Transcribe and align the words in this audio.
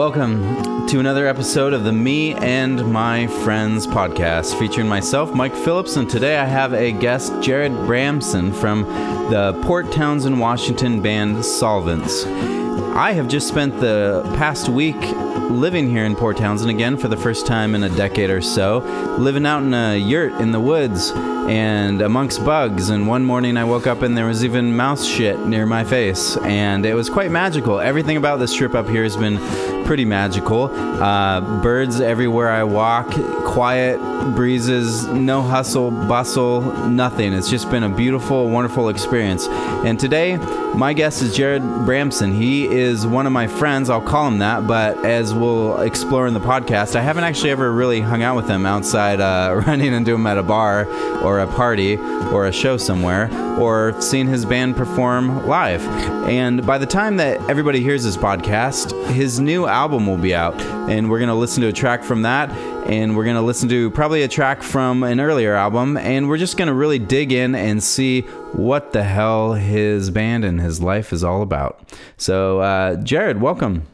Welcome 0.00 0.86
to 0.86 0.98
another 0.98 1.26
episode 1.26 1.74
of 1.74 1.84
the 1.84 1.92
Me 1.92 2.32
and 2.32 2.90
My 2.90 3.26
Friends 3.26 3.86
podcast 3.86 4.58
featuring 4.58 4.88
myself, 4.88 5.34
Mike 5.34 5.54
Phillips, 5.54 5.96
and 5.96 6.08
today 6.08 6.38
I 6.38 6.46
have 6.46 6.72
a 6.72 6.90
guest, 6.90 7.32
Jarrod 7.34 7.86
Bramson 7.86 8.58
from 8.58 8.84
the 9.30 9.52
Port 9.62 9.92
Townsend, 9.92 10.40
Washington 10.40 11.02
band 11.02 11.44
Solvents. 11.44 12.24
I 12.96 13.12
have 13.12 13.28
just 13.28 13.46
spent 13.46 13.78
the 13.78 14.22
past 14.38 14.70
week 14.70 14.96
living 15.50 15.90
here 15.90 16.06
in 16.06 16.16
Port 16.16 16.38
Townsend 16.38 16.70
again 16.70 16.96
for 16.96 17.08
the 17.08 17.16
first 17.18 17.46
time 17.46 17.74
in 17.74 17.82
a 17.82 17.90
decade 17.90 18.30
or 18.30 18.40
so, 18.40 18.78
living 19.18 19.44
out 19.44 19.62
in 19.62 19.74
a 19.74 19.96
yurt 19.98 20.32
in 20.40 20.50
the 20.50 20.60
woods 20.60 21.12
and 21.14 22.00
amongst 22.00 22.42
bugs. 22.44 22.88
And 22.88 23.06
one 23.06 23.24
morning 23.24 23.58
I 23.58 23.64
woke 23.64 23.86
up 23.86 24.00
and 24.00 24.16
there 24.16 24.26
was 24.26 24.44
even 24.44 24.74
mouse 24.74 25.04
shit 25.04 25.38
near 25.40 25.66
my 25.66 25.84
face, 25.84 26.38
and 26.38 26.86
it 26.86 26.94
was 26.94 27.10
quite 27.10 27.30
magical. 27.30 27.80
Everything 27.80 28.16
about 28.16 28.38
this 28.38 28.54
trip 28.54 28.74
up 28.74 28.88
here 28.88 29.02
has 29.02 29.16
been 29.16 29.36
pretty 29.90 30.04
magical. 30.04 30.70
Uh, 31.02 31.40
birds 31.62 32.00
everywhere 32.00 32.48
I 32.48 32.62
walk, 32.62 33.08
quiet 33.50 33.98
breezes, 34.36 35.06
no 35.08 35.42
hustle, 35.42 35.90
bustle, 35.90 36.60
nothing. 36.88 37.32
It's 37.32 37.50
just 37.50 37.68
been 37.68 37.82
a 37.82 37.88
beautiful, 37.88 38.48
wonderful 38.48 38.88
experience. 38.88 39.48
And 39.48 39.98
today, 39.98 40.36
my 40.76 40.92
guest 40.92 41.20
is 41.20 41.36
Jarrod 41.36 41.84
Bramson. 41.84 42.32
He 42.32 42.66
is 42.66 43.04
one 43.04 43.26
of 43.26 43.32
my 43.32 43.48
friends. 43.48 43.90
I'll 43.90 44.00
call 44.00 44.28
him 44.28 44.38
that, 44.38 44.68
but 44.68 45.04
as 45.04 45.34
we'll 45.34 45.80
explore 45.80 46.28
in 46.28 46.34
the 46.34 46.40
podcast, 46.40 46.94
I 46.94 47.00
haven't 47.00 47.24
actually 47.24 47.50
ever 47.50 47.72
really 47.72 48.00
hung 48.00 48.22
out 48.22 48.36
with 48.36 48.48
him 48.48 48.66
outside 48.66 49.20
uh, 49.20 49.62
running 49.66 49.92
into 49.92 50.14
him 50.14 50.28
at 50.28 50.38
a 50.38 50.44
bar 50.44 50.86
or 51.20 51.40
a 51.40 51.46
party 51.48 51.96
or 51.96 52.46
a 52.46 52.52
show 52.52 52.76
somewhere 52.76 53.28
or 53.58 54.00
seen 54.00 54.28
his 54.28 54.44
band 54.44 54.76
perform 54.76 55.44
live. 55.46 55.84
And 56.28 56.64
by 56.64 56.78
the 56.78 56.86
time 56.86 57.16
that 57.16 57.40
everybody 57.50 57.80
hears 57.80 58.04
this 58.04 58.16
podcast, 58.16 58.92
his 59.12 59.40
new 59.40 59.66
album 59.66 60.06
will 60.06 60.16
be 60.16 60.34
out. 60.34 60.58
And 60.88 61.10
we're 61.10 61.18
going 61.18 61.28
to 61.28 61.34
listen 61.34 61.62
to 61.62 61.68
a 61.68 61.72
track 61.72 62.04
from 62.04 62.22
that. 62.22 62.50
And 62.90 63.16
we're 63.16 63.22
to 63.36 63.42
listen 63.42 63.68
to 63.68 63.88
probably 63.92 64.24
a 64.24 64.28
track 64.28 64.64
from 64.64 65.04
an 65.04 65.20
earlier 65.20 65.54
album. 65.54 65.96
And 65.96 66.28
we're 66.28 66.38
just 66.38 66.56
to 66.66 66.74
really 66.74 66.98
dig 66.98 67.30
in 67.30 67.54
and 67.54 67.80
see 67.80 68.22
what 68.52 68.92
the 68.92 69.04
hell 69.04 69.52
his 69.52 70.10
band 70.10 70.44
and 70.44 70.60
his 70.60 70.82
life 70.82 71.12
is 71.12 71.22
all 71.22 71.40
about. 71.40 71.88
So, 72.16 72.58
uh, 72.58 72.96
Jarrod, 72.96 73.38
welcome. 73.38 73.86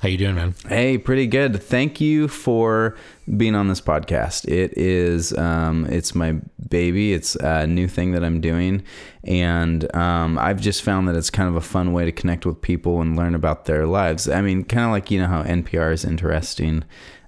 How 0.00 0.08
you 0.08 0.16
doing, 0.16 0.36
man? 0.36 0.54
Hey, 0.68 0.96
pretty 0.96 1.26
good. 1.26 1.60
Thank 1.60 2.00
you 2.00 2.28
for 2.28 2.96
being 3.36 3.56
on 3.56 3.66
this 3.66 3.80
podcast. 3.80 4.44
It 4.46 4.78
is, 4.78 5.36
um, 5.36 5.84
it's 5.86 6.14
my 6.14 6.36
baby. 6.68 7.14
It's 7.14 7.34
a 7.34 7.66
new 7.66 7.88
thing 7.88 8.12
that 8.12 8.22
I'm 8.22 8.40
doing, 8.40 8.84
and 9.24 9.92
um, 9.96 10.38
I've 10.38 10.60
just 10.60 10.82
found 10.82 11.08
that 11.08 11.16
it's 11.16 11.30
kind 11.30 11.48
of 11.48 11.56
a 11.56 11.62
fun 11.62 11.94
way 11.94 12.04
to 12.04 12.12
connect 12.12 12.44
with 12.44 12.60
people 12.60 13.00
and 13.00 13.16
learn 13.16 13.34
about 13.34 13.64
their 13.64 13.86
lives. 13.86 14.28
I 14.28 14.42
mean, 14.42 14.64
kind 14.64 14.84
of 14.84 14.92
like 14.92 15.10
you 15.10 15.18
know 15.18 15.28
how 15.28 15.42
NPR 15.42 15.94
is 15.94 16.04
interesting 16.04 16.84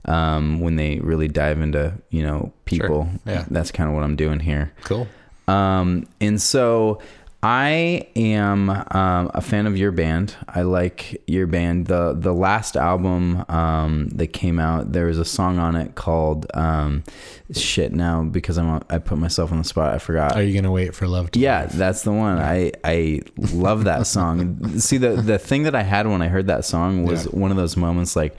um, 0.09 0.61
when 0.61 0.77
they 0.77 0.99
really 0.99 1.29
dive 1.29 1.61
into 1.61 1.93
you 2.11 2.23
know 2.23 2.53
people. 2.65 3.05
Sure. 3.25 3.35
Yeah. 3.35 3.45
that's 3.51 3.71
kind 3.71 3.89
of 3.89 3.95
what 3.95 4.05
I'm 4.05 4.17
doing 4.17 4.41
here. 4.41 4.73
Cool. 4.85 5.07
Um, 5.47 6.07
and 6.21 6.41
so 6.43 7.01
I 7.41 8.09
am 8.17 8.69
um, 8.69 9.31
a 9.33 9.41
fan 9.41 9.69
of 9.69 9.77
your 9.79 9.93
band. 9.93 10.35
I 10.49 10.63
like 10.63 11.23
your 11.29 11.47
band. 11.47 11.87
the 11.87 12.13
The 12.13 12.35
last 12.35 12.77
album 12.77 13.45
um, 13.49 14.09
that 14.09 14.29
came 14.29 14.59
out, 14.59 14.93
there 14.93 15.07
was 15.07 15.19
a 15.19 15.25
song 15.25 15.59
on 15.61 15.77
it 15.77 15.95
called 15.95 16.47
um, 16.55 17.05
"Shit." 17.53 17.93
Now, 17.93 18.25
because 18.25 18.59
I'm 18.59 18.83
I 18.91 18.99
put 18.99 19.19
myself 19.19 19.53
on 19.53 19.59
the 19.59 19.65
spot, 19.65 19.95
I 19.95 19.99
forgot. 19.99 20.35
Are 20.37 20.43
you 20.43 20.53
gonna 20.53 20.73
wait 20.73 20.97
for 20.97 21.07
love 21.07 21.31
to? 21.31 21.39
Yeah, 21.39 21.63
Live? 21.63 21.77
that's 21.77 22.03
the 22.03 22.13
one. 22.13 22.39
I 22.39 22.73
I 22.83 23.21
love 23.53 23.85
that 23.85 24.09
song. 24.09 24.79
See 24.81 24.99
the 24.99 25.11
the 25.11 25.39
thing 25.39 25.63
that 25.63 25.77
I 25.77 25.83
had 25.85 26.09
when 26.09 26.21
I 26.23 26.29
heard 26.29 26.49
that 26.49 26.65
song 26.65 27.05
was 27.05 27.27
Yeah. 27.27 27.31
one 27.39 27.53
of 27.53 27.57
those 27.57 27.77
moments 27.77 28.17
like, 28.17 28.37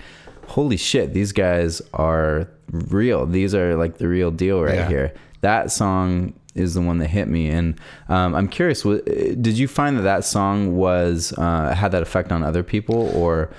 holy 0.49 0.77
shit, 0.77 1.13
these 1.13 1.31
guys 1.31 1.81
are 1.93 2.47
real. 2.71 3.25
These 3.25 3.55
are 3.55 3.75
like 3.75 3.97
the 3.97 4.07
real 4.07 4.31
deal 4.31 4.61
right 4.61 4.75
Yeah. 4.75 4.87
here. 4.89 5.13
That 5.41 5.71
song 5.71 6.33
is 6.55 6.73
the 6.73 6.81
one 6.81 6.97
that 6.97 7.07
hit 7.07 7.27
me, 7.27 7.47
and 7.47 7.79
um, 8.09 8.35
I'm 8.35 8.47
curious. 8.49 8.83
wa- 8.83 8.99
Did 9.05 9.57
you 9.57 9.67
find 9.67 9.97
that 9.97 10.01
that 10.01 10.25
song 10.25 10.75
was 10.75 11.33
uh, 11.37 11.73
had 11.73 11.91
that 11.93 12.01
effect 12.01 12.31
on 12.31 12.43
other 12.43 12.63
people, 12.63 13.09
or 13.15 13.49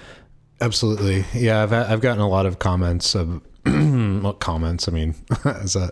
absolutely. 0.61 1.25
Yeah, 1.35 1.63
I've 1.63 1.73
I've 1.73 2.01
gotten 2.01 2.21
a 2.21 2.29
lot 2.29 2.47
of 2.47 2.59
comments 2.59 3.15
of 3.15 3.41
what 3.65 4.41
comments. 4.41 4.89
I 4.89 4.93
mean, 4.93 5.15
as 5.45 5.77
a 5.77 5.91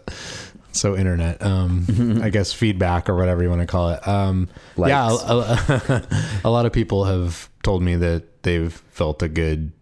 so 0.73 0.97
internet. 0.97 1.43
Um, 1.43 2.21
I 2.23 2.29
guess 2.31 2.53
feedback 2.53 3.09
or 3.09 3.17
whatever 3.17 3.43
you 3.43 3.49
want 3.49 3.63
to 3.63 3.67
call 3.67 3.91
it. 3.91 4.07
Um, 4.07 4.49
yeah, 4.77 5.09
a, 5.09 5.37
a, 5.37 6.03
a 6.45 6.51
lot 6.51 6.67
of 6.67 6.73
people 6.73 7.05
have 7.05 7.49
told 7.63 7.83
me 7.83 7.97
that 7.97 8.43
they've 8.43 8.73
felt 8.91 9.23
a 9.23 9.29
good 9.29 9.73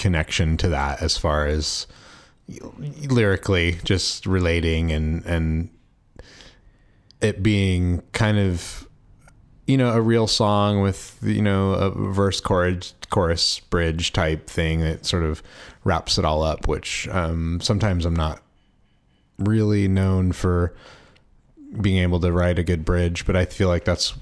connection 0.00 0.56
to 0.56 0.68
that 0.68 1.02
as 1.02 1.16
far 1.16 1.46
as 1.46 1.86
lyrically 3.08 3.78
just 3.84 4.26
relating 4.26 4.90
and 4.90 5.24
and 5.26 5.68
it 7.20 7.42
being 7.42 8.02
kind 8.12 8.38
of 8.38 8.88
you 9.66 9.76
know 9.76 9.90
a 9.92 10.00
real 10.00 10.26
song 10.26 10.80
with 10.80 11.18
you 11.22 11.42
know 11.42 11.72
a 11.74 11.90
verse 11.90 12.40
chorus 12.40 12.94
chorus 13.10 13.60
bridge 13.60 14.12
type 14.12 14.48
thing 14.48 14.80
that 14.80 15.04
sort 15.04 15.22
of 15.22 15.42
wraps 15.84 16.18
it 16.18 16.24
all 16.24 16.42
up 16.42 16.66
which 16.66 17.06
um 17.08 17.60
sometimes 17.60 18.06
i'm 18.06 18.16
not 18.16 18.40
really 19.38 19.86
known 19.86 20.32
for 20.32 20.74
being 21.80 21.98
able 21.98 22.18
to 22.18 22.32
write 22.32 22.58
a 22.58 22.64
good 22.64 22.84
bridge 22.84 23.26
but 23.26 23.36
i 23.36 23.44
feel 23.44 23.68
like 23.68 23.84
that's 23.84 24.14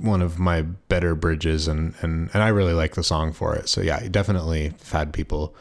one 0.00 0.22
of 0.22 0.38
my 0.38 0.62
better 0.62 1.14
bridges 1.14 1.66
and 1.68 1.94
and 2.00 2.30
and 2.32 2.42
i 2.42 2.48
really 2.48 2.72
like 2.72 2.94
the 2.94 3.02
song 3.02 3.32
for 3.32 3.56
it 3.56 3.68
so 3.68 3.80
yeah 3.80 4.06
definitely 4.08 4.72
had 4.92 5.12
people 5.12 5.54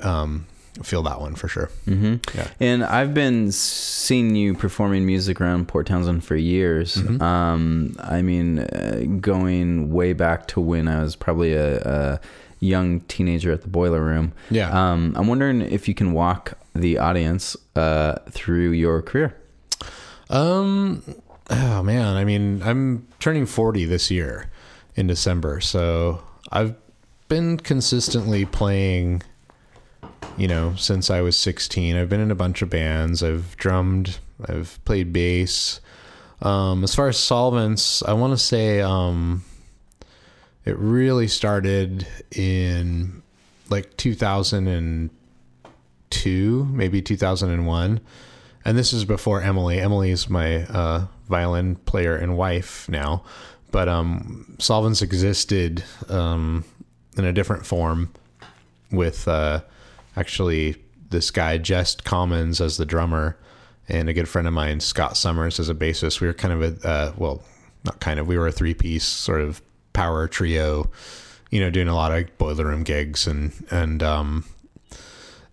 um 0.00 0.46
feel 0.82 1.02
that 1.02 1.20
one 1.20 1.34
for 1.34 1.48
sure 1.48 1.70
hmm 1.86 2.16
Yeah. 2.34 2.46
And 2.60 2.84
I've 2.84 3.12
been 3.12 3.50
seeing 3.52 4.36
you 4.36 4.54
performing 4.54 5.04
music 5.04 5.40
around 5.40 5.66
Port 5.66 5.86
Townsend 5.88 6.24
for 6.24 6.36
years. 6.36 6.96
Mm-hmm. 6.96 7.20
Um, 7.20 7.96
I 7.98 8.22
mean, 8.22 8.60
uh, 8.60 9.02
going 9.20 9.92
way 9.92 10.12
back 10.12 10.46
to 10.48 10.60
when 10.60 10.86
I 10.86 11.02
was 11.02 11.16
probably 11.16 11.52
a, 11.54 11.78
a 11.80 12.20
young 12.60 13.00
teenager 13.08 13.50
at 13.50 13.62
the 13.62 13.68
Boiler 13.68 14.00
Room. 14.00 14.32
Yeah. 14.50 14.70
Um, 14.70 15.14
I'm 15.16 15.26
wondering 15.26 15.62
if 15.62 15.88
you 15.88 15.94
can 15.94 16.12
walk 16.12 16.52
the 16.76 16.98
audience 16.98 17.56
uh, 17.74 18.16
through 18.30 18.70
your 18.70 19.02
career. 19.02 19.34
Um, 20.30 21.02
oh 21.50 21.82
man, 21.82 22.16
I 22.16 22.24
mean, 22.24 22.62
I'm 22.62 23.06
turning 23.20 23.44
40 23.46 23.84
this 23.84 24.10
year 24.10 24.50
in 24.96 25.06
December, 25.06 25.60
so 25.60 26.22
I've 26.50 26.74
been 27.28 27.58
consistently 27.58 28.44
playing, 28.44 29.22
you 30.36 30.48
know, 30.48 30.74
since 30.76 31.10
I 31.10 31.20
was 31.20 31.36
16. 31.36 31.96
I've 31.96 32.08
been 32.08 32.20
in 32.20 32.30
a 32.30 32.36
bunch 32.36 32.62
of 32.62 32.70
bands. 32.70 33.22
I've 33.22 33.56
drummed. 33.56 34.18
I've 34.48 34.78
played 34.84 35.12
bass. 35.12 35.80
Um, 36.40 36.84
as 36.84 36.94
far 36.94 37.08
as 37.08 37.18
solvents, 37.18 38.02
I 38.02 38.12
want 38.12 38.32
to 38.32 38.38
say, 38.38 38.80
um, 38.80 39.42
it 40.64 40.78
really 40.78 41.28
started 41.28 42.06
in 42.30 43.22
like 43.68 43.96
2002, 43.96 46.68
maybe 46.70 47.02
2001 47.02 48.00
and 48.68 48.76
this 48.76 48.92
is 48.92 49.06
before 49.06 49.40
Emily. 49.40 49.80
Emily 49.80 50.10
is 50.10 50.28
my 50.28 50.64
uh, 50.64 51.06
violin 51.28 51.76
player 51.76 52.16
and 52.16 52.36
wife 52.36 52.88
now, 52.88 53.24
but 53.70 53.88
um, 53.88 54.56
Solvents 54.58 55.02
existed 55.02 55.84
um, 56.08 56.64
in 57.16 57.24
a 57.24 57.32
different 57.32 57.66
form 57.66 58.12
with 58.90 59.28
uh, 59.28 59.60
actually 60.16 60.76
this 61.10 61.30
guy 61.30 61.58
Jest 61.58 62.04
Commons 62.04 62.60
as 62.60 62.76
the 62.76 62.86
drummer 62.86 63.36
and 63.88 64.08
a 64.08 64.12
good 64.12 64.28
friend 64.28 64.46
of 64.46 64.54
mine 64.54 64.80
Scott 64.80 65.16
Summers 65.16 65.58
as 65.58 65.68
a 65.68 65.74
bassist. 65.74 66.20
We 66.20 66.26
were 66.26 66.34
kind 66.34 66.62
of 66.62 66.84
a 66.84 66.88
uh, 66.88 67.12
well, 67.16 67.42
not 67.84 68.00
kind 68.00 68.20
of. 68.20 68.26
We 68.26 68.38
were 68.38 68.48
a 68.48 68.52
three 68.52 68.74
piece 68.74 69.04
sort 69.04 69.40
of 69.40 69.62
power 69.92 70.28
trio, 70.28 70.90
you 71.50 71.60
know, 71.60 71.70
doing 71.70 71.88
a 71.88 71.94
lot 71.94 72.12
of 72.12 72.36
boiler 72.38 72.66
room 72.66 72.82
gigs 72.82 73.26
and 73.26 73.52
and 73.70 74.02
um, 74.02 74.44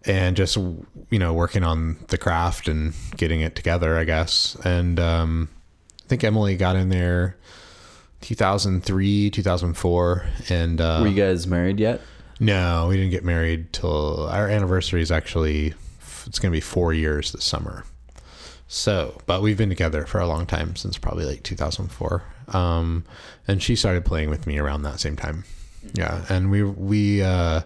and 0.05 0.35
just 0.35 0.57
you 0.57 1.19
know 1.19 1.33
working 1.33 1.63
on 1.63 1.97
the 2.07 2.17
craft 2.17 2.67
and 2.67 2.93
getting 3.17 3.41
it 3.41 3.55
together 3.55 3.97
i 3.97 4.03
guess 4.03 4.55
and 4.63 4.99
um 4.99 5.49
i 6.05 6.07
think 6.07 6.23
emily 6.23 6.55
got 6.55 6.75
in 6.75 6.89
there 6.89 7.35
2003 8.21 9.29
2004 9.31 10.25
and 10.49 10.81
uh 10.81 10.99
Were 11.01 11.07
you 11.07 11.15
guys 11.15 11.45
married 11.47 11.79
yet? 11.79 12.01
no 12.39 12.87
we 12.89 12.95
didn't 12.95 13.11
get 13.11 13.23
married 13.23 13.71
till 13.73 14.27
our 14.27 14.47
anniversary 14.49 15.01
is 15.01 15.11
actually 15.11 15.73
it's 16.25 16.39
gonna 16.39 16.51
be 16.51 16.59
four 16.61 16.91
years 16.91 17.31
this 17.31 17.45
summer. 17.45 17.83
So 18.67 19.21
but 19.27 19.43
we've 19.43 19.57
been 19.57 19.69
together 19.69 20.05
for 20.07 20.19
a 20.19 20.27
long 20.27 20.47
time 20.47 20.75
since 20.75 20.97
probably 20.97 21.25
like 21.25 21.43
2004 21.43 22.23
um 22.49 23.05
and 23.47 23.61
she 23.61 23.75
started 23.75 24.05
playing 24.05 24.29
with 24.31 24.47
me 24.47 24.57
around 24.57 24.81
that 24.83 24.99
same 24.99 25.15
time. 25.15 25.43
Yeah 25.93 26.25
and 26.29 26.49
we 26.49 26.63
we 26.63 27.21
uh 27.21 27.61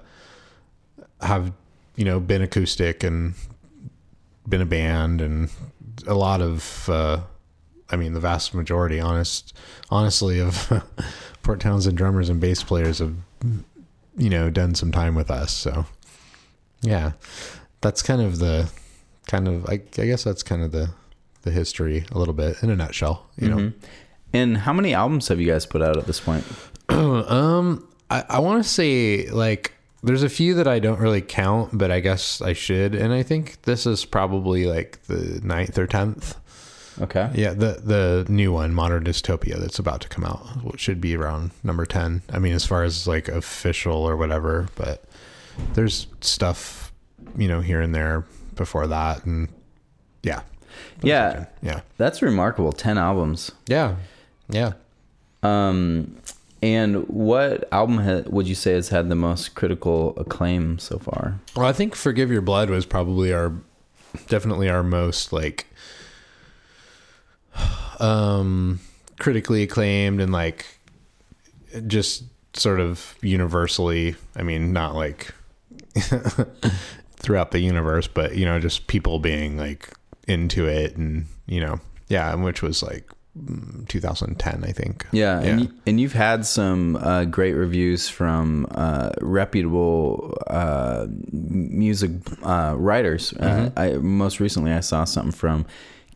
have 1.22 1.54
you 1.96 2.04
know 2.04 2.20
been 2.20 2.42
acoustic 2.42 3.04
and 3.04 3.34
been 4.48 4.62
a 4.62 4.66
band 4.66 5.22
and 5.22 5.50
a 6.06 6.16
lot 6.16 6.42
of 6.42 6.90
uh 6.90 7.22
I 7.92 7.96
mean 7.96 8.14
the 8.14 8.20
vast 8.20 8.54
majority 8.54 9.00
honest 9.00 9.56
honestly 9.90 10.40
of 10.40 10.84
Port 11.44 11.60
Townsend 11.60 11.98
drummers 11.98 12.30
and 12.30 12.40
bass 12.40 12.64
players 12.64 13.00
have 13.00 13.16
you 14.20 14.30
know, 14.30 14.50
done 14.50 14.76
some 14.76 14.92
time 14.92 15.16
with 15.16 15.32
us. 15.32 15.52
So 15.52 15.86
yeah, 16.82 17.14
that's 17.82 18.02
kind 18.04 18.22
of 18.22 18.38
the 18.38 18.70
kind 19.28 19.48
of 19.48 19.66
I, 19.68 19.74
I 19.74 20.06
guess 20.06 20.24
that's 20.24 20.44
kind 20.44 20.62
of 20.62 20.72
the 20.72 20.92
the 21.44 21.52
history 21.52 22.06
a 22.12 22.20
little 22.20 22.34
bit 22.34 22.62
in 22.62 22.70
a 22.70 22.76
nutshell. 22.76 23.28
You 23.38 23.50
know. 23.50 23.74
And 24.32 24.58
how 24.58 24.74
many 24.74 24.94
albums 24.94 25.30
have 25.30 25.40
you 25.40 25.48
guys 25.48 25.66
put 25.66 25.82
out 25.82 25.98
at 25.98 26.06
this 26.06 26.20
point? 26.20 26.46
um, 26.90 27.88
I, 28.12 28.26
I 28.30 28.40
want 28.40 28.64
to 28.64 28.70
say 28.70 29.28
like 29.30 29.74
there's 30.04 30.22
a 30.22 30.30
few 30.30 30.54
that 30.56 30.68
I 30.68 30.80
don't 30.80 31.00
really 31.00 31.22
count, 31.22 31.78
but 31.78 31.90
I 31.90 32.00
guess 32.00 32.42
I 32.42 32.54
should. 32.54 32.94
And 32.94 33.12
I 33.12 33.24
think 33.24 33.62
this 33.64 33.88
is 33.88 34.06
probably 34.06 34.66
like 34.66 35.02
the 35.04 35.40
ninth 35.44 35.78
or 35.78 35.88
tenth. 35.88 36.36
Okay. 37.02 37.30
Yeah, 37.34 37.54
the 37.54 37.80
the 37.84 38.26
new 38.30 38.52
one, 38.52 38.74
Modern 38.74 39.04
Dystopia, 39.06 39.58
that's 39.58 39.80
about 39.80 40.02
to 40.02 40.10
come 40.10 40.24
out, 40.26 40.46
should 40.78 41.00
be 41.00 41.16
around 41.16 41.52
number 41.64 41.86
ten. 41.86 42.22
I 42.32 42.40
mean, 42.40 42.54
as 42.54 42.66
far 42.66 42.84
as 42.84 43.08
like 43.08 43.28
official 43.28 43.96
or 43.98 44.18
whatever, 44.18 44.68
but 44.76 45.04
there's 45.74 46.08
stuff, 46.22 46.92
you 47.38 47.48
know, 47.48 47.62
here 47.62 47.82
and 47.82 47.94
there 47.96 48.26
before 48.56 48.88
that, 48.88 49.26
and 49.26 49.48
yeah, 50.24 50.42
Yeah. 51.02 51.46
yeah, 51.62 51.82
That's 51.98 52.22
remarkable. 52.22 52.72
10 52.74 52.98
albums. 52.98 53.52
yeah, 53.68 53.96
yeah. 54.50 54.74
Um, 55.44 56.18
and 56.62 57.08
what 57.08 57.68
album 57.72 58.00
ha- 58.00 58.24
would 58.30 58.48
you 58.48 58.56
say 58.56 58.74
has 58.74 58.90
had 58.90 59.08
the 59.08 59.16
most 59.16 59.56
critical 59.56 60.14
acclaim 60.18 60.78
so 60.80 61.00
far? 61.00 61.40
Well, 61.56 61.66
I 61.66 61.72
think 61.72 61.96
"Forgive 61.96 62.30
Your 62.32 62.42
Blood" 62.42 62.70
was 62.70 62.86
probably 62.86 63.32
our, 63.32 63.54
definitely 64.28 64.68
our 64.70 64.84
most 64.84 65.32
like, 65.32 65.68
um, 68.00 68.80
critically 69.20 69.64
acclaimed 69.64 70.22
and 70.22 70.32
like, 70.32 70.66
just 71.88 72.24
sort 72.54 72.80
of 72.80 73.16
universally. 73.22 74.16
I 74.36 74.44
mean, 74.44 74.74
not 74.74 74.96
like 74.96 75.34
throughout 77.18 77.52
the 77.52 77.60
universe, 77.60 78.08
but 78.08 78.36
you 78.36 78.46
know, 78.46 78.60
just 78.60 78.88
people 78.88 79.20
being 79.20 79.58
like 79.58 79.94
into 80.28 80.68
it, 80.68 80.96
and 80.96 81.26
you 81.48 81.62
know, 81.62 81.80
yeah, 82.08 82.34
which 82.36 82.62
was 82.62 82.82
like 82.84 83.10
mm, 83.38 83.88
2010, 83.88 84.64
I 84.64 84.72
think. 84.72 85.06
Yeah, 85.12 85.40
and, 85.42 85.62
you, 85.62 85.74
and 85.86 86.00
you've 86.00 86.14
had 86.14 86.46
some 86.46 86.96
uh, 86.98 87.26
great 87.26 87.54
reviews 87.54 88.10
from 88.10 88.68
uh, 88.72 89.12
reputable 89.22 90.38
uh, 90.48 91.08
music 91.32 92.12
uh, 92.44 92.76
writers. 92.78 93.34
Uh, 93.34 93.72
I, 93.76 93.94
most 93.94 94.40
recently, 94.40 94.72
I 94.72 94.82
saw 94.82 95.04
something 95.04 95.32
from 95.32 95.66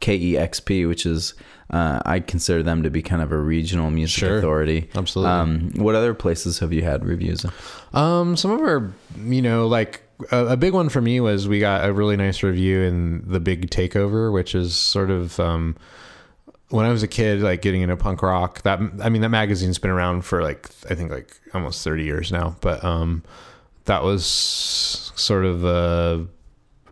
KEXP, 0.04 0.88
which 0.88 1.06
is 1.06 1.34
uh, 1.70 2.00
I 2.06 2.20
consider 2.20 2.62
them 2.62 2.84
to 2.84 2.90
be 2.90 3.02
kind 3.02 3.22
of 3.22 3.32
a 3.32 3.38
regional 3.38 3.90
music 3.90 4.20
Sure. 4.20 4.38
authority. 4.38 4.90
Absolutely. 4.96 5.32
Um, 5.32 5.72
what 5.76 5.96
other 5.96 6.14
places 6.14 6.60
have 6.60 6.72
you 6.74 6.84
had 6.84 7.06
reviews? 7.06 7.46
Um, 7.94 8.36
some 8.36 8.52
of 8.52 8.60
our, 8.62 8.92
you 9.24 9.42
know, 9.42 9.66
like 9.68 10.04
a, 10.32 10.48
a 10.48 10.58
big 10.58 10.74
one 10.74 10.90
for 10.90 11.02
me 11.02 11.20
was 11.20 11.48
we 11.48 11.60
got 11.60 11.88
a 11.88 11.94
really 11.94 12.16
nice 12.18 12.44
review 12.44 12.82
in 12.82 13.24
the 13.28 13.40
Big 13.40 13.70
Takeover, 13.70 14.32
which 14.32 14.54
is 14.54 14.76
sort 14.76 15.10
of 15.10 15.40
um, 15.40 15.76
when 16.70 16.86
I 16.86 16.90
was 16.92 17.02
a 17.02 17.08
kid, 17.08 17.42
like 17.42 17.62
getting 17.62 17.82
into 17.82 17.96
punk 17.98 18.22
rock. 18.22 18.62
That 18.64 18.80
I 19.02 19.10
mean, 19.10 19.22
that 19.22 19.30
magazine's 19.30 19.80
been 19.80 19.92
around 19.92 20.24
for 20.26 20.44
like 20.44 20.70
I 20.90 20.96
think 20.96 21.12
like 21.12 21.40
almost 21.54 21.84
thirty 21.84 22.04
years 22.04 22.32
now, 22.32 22.56
but 22.62 22.84
um, 22.84 23.24
that 23.86 24.04
was 24.04 24.26
sort 25.16 25.46
of 25.46 25.64
a 25.64 26.28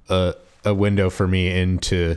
a, 0.09 0.33
a 0.65 0.73
window 0.73 1.09
for 1.09 1.27
me 1.27 1.47
into 1.55 2.15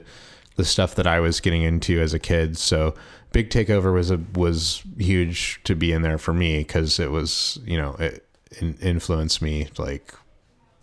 the 0.57 0.65
stuff 0.65 0.95
that 0.95 1.07
I 1.07 1.21
was 1.21 1.41
getting 1.41 1.63
into 1.63 2.01
as 2.01 2.15
a 2.15 2.19
kid. 2.19 2.57
So 2.57 2.95
Big 3.33 3.51
Takeover 3.51 3.93
was 3.93 4.11
a 4.11 4.19
was 4.35 4.83
huge 4.99 5.61
to 5.65 5.75
be 5.75 5.93
in 5.93 6.03
there 6.03 6.19
for 6.19 6.33
me 6.33 6.59
because 6.59 6.99
it 7.01 7.11
was 7.11 7.59
you 7.65 7.77
know 7.77 7.95
it 7.99 8.27
in, 8.61 8.75
influenced 8.81 9.43
me 9.43 9.69
like 9.79 10.15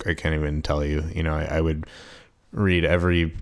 I 0.06 0.14
can't 0.14 0.36
even 0.36 0.62
tell 0.62 0.84
you. 0.84 1.04
You 1.14 1.24
know, 1.24 1.34
I, 1.36 1.58
I 1.58 1.62
would 1.62 1.86
read 2.52 2.84
every 2.86 3.34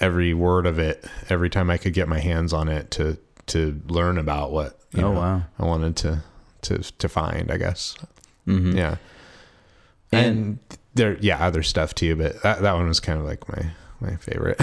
every 0.00 0.34
word 0.34 0.66
of 0.66 0.78
it 0.78 1.04
every 1.30 1.48
time 1.48 1.70
I 1.70 1.78
could 1.78 1.94
get 1.94 2.06
my 2.08 2.18
hands 2.20 2.52
on 2.52 2.68
it 2.68 2.90
to 2.92 3.16
to 3.46 3.80
learn 3.88 4.18
about 4.18 4.50
what 4.52 4.78
you 4.92 5.02
Oh, 5.02 5.12
know, 5.14 5.18
wow. 5.20 5.42
I 5.58 5.64
wanted 5.64 5.96
to 5.96 6.22
to 6.62 6.78
to 6.78 7.08
find. 7.08 7.50
I 7.50 7.56
guess. 7.56 7.94
Mhm. 8.46 8.74
Yeah. 8.76 8.96
And- 10.12 10.26
And, 10.26 10.58
there, 10.94 11.16
yeah, 11.20 11.44
other 11.44 11.62
stuff 11.62 11.94
too, 11.94 12.16
but 12.16 12.40
that, 12.42 12.62
that 12.62 12.72
one 12.74 12.88
was 12.88 13.00
kind 13.00 13.18
of 13.18 13.26
like 13.26 13.46
my 13.48 13.70
my 14.00 14.16
favorite. 14.16 14.58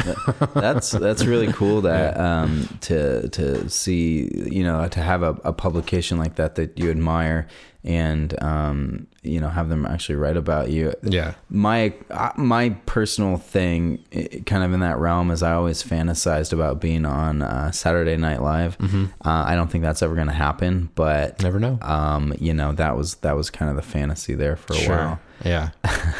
that's 0.53 0.91
that's 0.91 1.25
really 1.25 1.51
cool 1.53 1.81
that 1.81 2.19
um, 2.19 2.68
to 2.81 3.27
to 3.30 3.69
see 3.69 4.30
you 4.51 4.63
know 4.63 4.88
to 4.88 5.00
have 5.01 5.24
a, 5.24 5.31
a 5.44 5.53
publication 5.53 6.18
like 6.18 6.35
that 6.35 6.56
that 6.56 6.77
you 6.77 6.89
admire 6.91 7.47
and 7.85 8.41
um, 8.41 9.07
you 9.24 9.41
know 9.41 9.50
have 9.50 9.68
them 9.68 9.85
actually 9.85 10.15
write 10.15 10.38
about 10.38 10.69
you. 10.69 10.94
yeah. 11.03 11.33
My 11.50 11.94
my 12.38 12.69
personal 12.85 13.35
thing, 13.38 14.00
kind 14.45 14.63
of 14.63 14.71
in 14.71 14.80
that 14.80 14.97
realm, 15.00 15.31
is 15.31 15.44
I 15.44 15.51
always 15.53 15.83
fantasized 15.83 16.53
about 16.53 16.80
being 16.80 17.06
on 17.06 17.41
uh, 17.41 17.71
Saturday 17.71 18.15
Night 18.15 18.41
Live. 18.41 18.77
Uh, 18.81 19.09
I 19.25 19.56
don't 19.56 19.69
think 19.69 19.83
that's 19.83 20.01
ever 20.01 20.15
going 20.15 20.27
to 20.27 20.33
happen, 20.33 20.89
but 20.95 21.41
Never 21.44 21.59
know. 21.59 21.77
um, 21.81 22.33
you 22.39 22.53
know 22.53 22.71
that 22.74 22.95
was 22.95 23.15
that 23.15 23.35
was 23.35 23.50
kind 23.50 23.69
of 23.69 23.75
the 23.75 23.81
fantasy 23.81 24.33
there 24.33 24.56
for 24.56 24.74
a 24.75 24.88
while. 24.89 25.19
Yeah. 25.44 25.71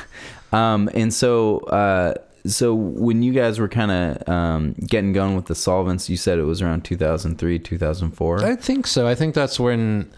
Um, 0.51 0.88
and 0.94 1.12
so, 1.12 1.62
uh, 1.62 2.13
so 2.45 2.75
when 2.75 3.24
you 3.24 3.31
guys 3.31 3.60
were 3.60 3.69
kind 3.69 3.92
of 3.92 4.30
um, 4.30 4.74
getting 4.86 5.13
going 5.13 5.36
with 5.36 5.45
the 5.45 5.56
solvents, 5.56 6.10
you 6.10 6.18
said 6.18 6.40
it 6.40 6.44
was 6.44 6.62
around 6.62 6.84
2003, 6.84 7.60
2004. 7.60 8.45
I 8.45 8.56
think 8.56 8.86
so. 8.88 9.07
I 9.07 9.16
think 9.16 9.34
that's 9.34 9.60
when 9.60 10.12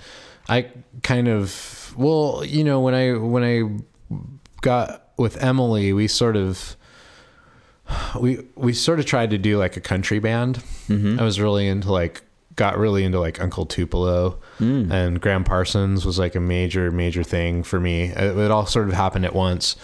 I 0.50 0.68
kind 1.04 1.28
of 1.28 1.94
well, 1.98 2.44
you 2.46 2.64
know, 2.64 2.82
when 2.82 2.94
I 2.94 3.14
when 3.14 3.44
I 3.44 4.18
got 4.62 5.10
with 5.18 5.42
Emily, 5.42 5.94
we 5.94 6.08
sort 6.08 6.36
of 6.36 6.76
we 8.20 8.40
we 8.56 8.74
sort 8.74 9.00
of 9.00 9.06
tried 9.06 9.30
to 9.30 9.38
do 9.38 9.58
like 9.58 9.78
a 9.78 9.82
country 9.82 10.20
band. 10.20 10.64
I 11.20 11.24
was 11.24 11.40
really 11.40 11.68
into 11.68 11.92
like 11.92 12.24
got 12.56 12.78
really 12.78 13.04
into 13.04 13.20
like 13.20 13.42
Uncle 13.42 13.66
Tupelo 13.66 14.40
and 14.92 15.20
Gram 15.20 15.44
Parsons 15.44 16.06
was 16.06 16.18
like 16.18 16.36
a 16.36 16.40
major 16.40 16.90
major 16.92 17.24
thing 17.24 17.64
for 17.64 17.80
me. 17.80 18.06
It, 18.06 18.38
it 18.38 18.52
all 18.52 18.66
sort 18.66 18.88
of 18.88 18.94
happened 18.96 19.26
at 19.26 19.36
once. 19.36 19.76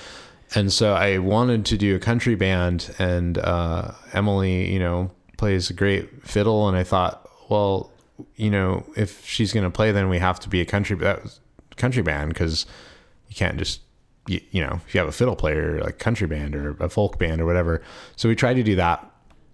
And 0.54 0.72
so 0.72 0.94
I 0.94 1.18
wanted 1.20 1.66
to 1.68 1.78
do 1.78 1.96
a 1.96 2.00
country 2.00 2.36
band 2.36 2.94
and 3.00 3.38
uh, 3.38 3.92
Emily, 4.14 4.72
you 4.72 4.80
know, 4.80 5.12
plays 5.38 5.70
a 5.70 5.74
great 5.74 6.28
fiddle 6.28 6.68
and 6.68 6.76
I 6.78 6.84
thought, 6.84 7.28
well, 7.50 7.92
you 8.36 8.50
know, 8.52 8.86
if 8.96 9.26
she's 9.26 9.54
going 9.54 9.64
to 9.64 9.70
play 9.70 9.92
then 9.92 10.10
we 10.10 10.20
have 10.20 10.40
to 10.42 10.50
be 10.50 10.62
a 10.62 10.66
country 10.66 10.96
that 10.98 11.24
was 11.24 11.40
country 11.78 12.04
band 12.04 12.36
cuz 12.36 12.66
you 13.28 13.36
can't 13.36 13.58
just 13.58 13.80
you, 14.28 14.40
you 14.52 14.62
know, 14.62 14.80
if 14.86 14.94
you 14.94 15.00
have 15.00 15.08
a 15.08 15.12
fiddle 15.12 15.36
player 15.36 15.80
like 15.84 15.98
country 15.98 16.28
band 16.28 16.56
or 16.56 16.76
a 16.80 16.90
folk 16.90 17.18
band 17.18 17.42
or 17.42 17.46
whatever. 17.46 17.82
So 18.16 18.30
we 18.30 18.36
tried 18.36 18.56
to 18.56 18.64
do 18.64 18.76
that 18.76 19.10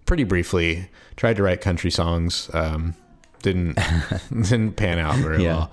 pretty 0.05 0.23
briefly. 0.25 0.89
Tried 1.15 1.35
to 1.37 1.43
write 1.43 1.61
country 1.61 1.91
songs. 1.91 2.49
Um, 2.53 2.95
didn't 3.43 3.77
didn't 4.31 4.73
pan 4.73 4.97
out 4.99 5.15
very 5.17 5.43
Yeah. 5.43 5.53
well. 5.53 5.71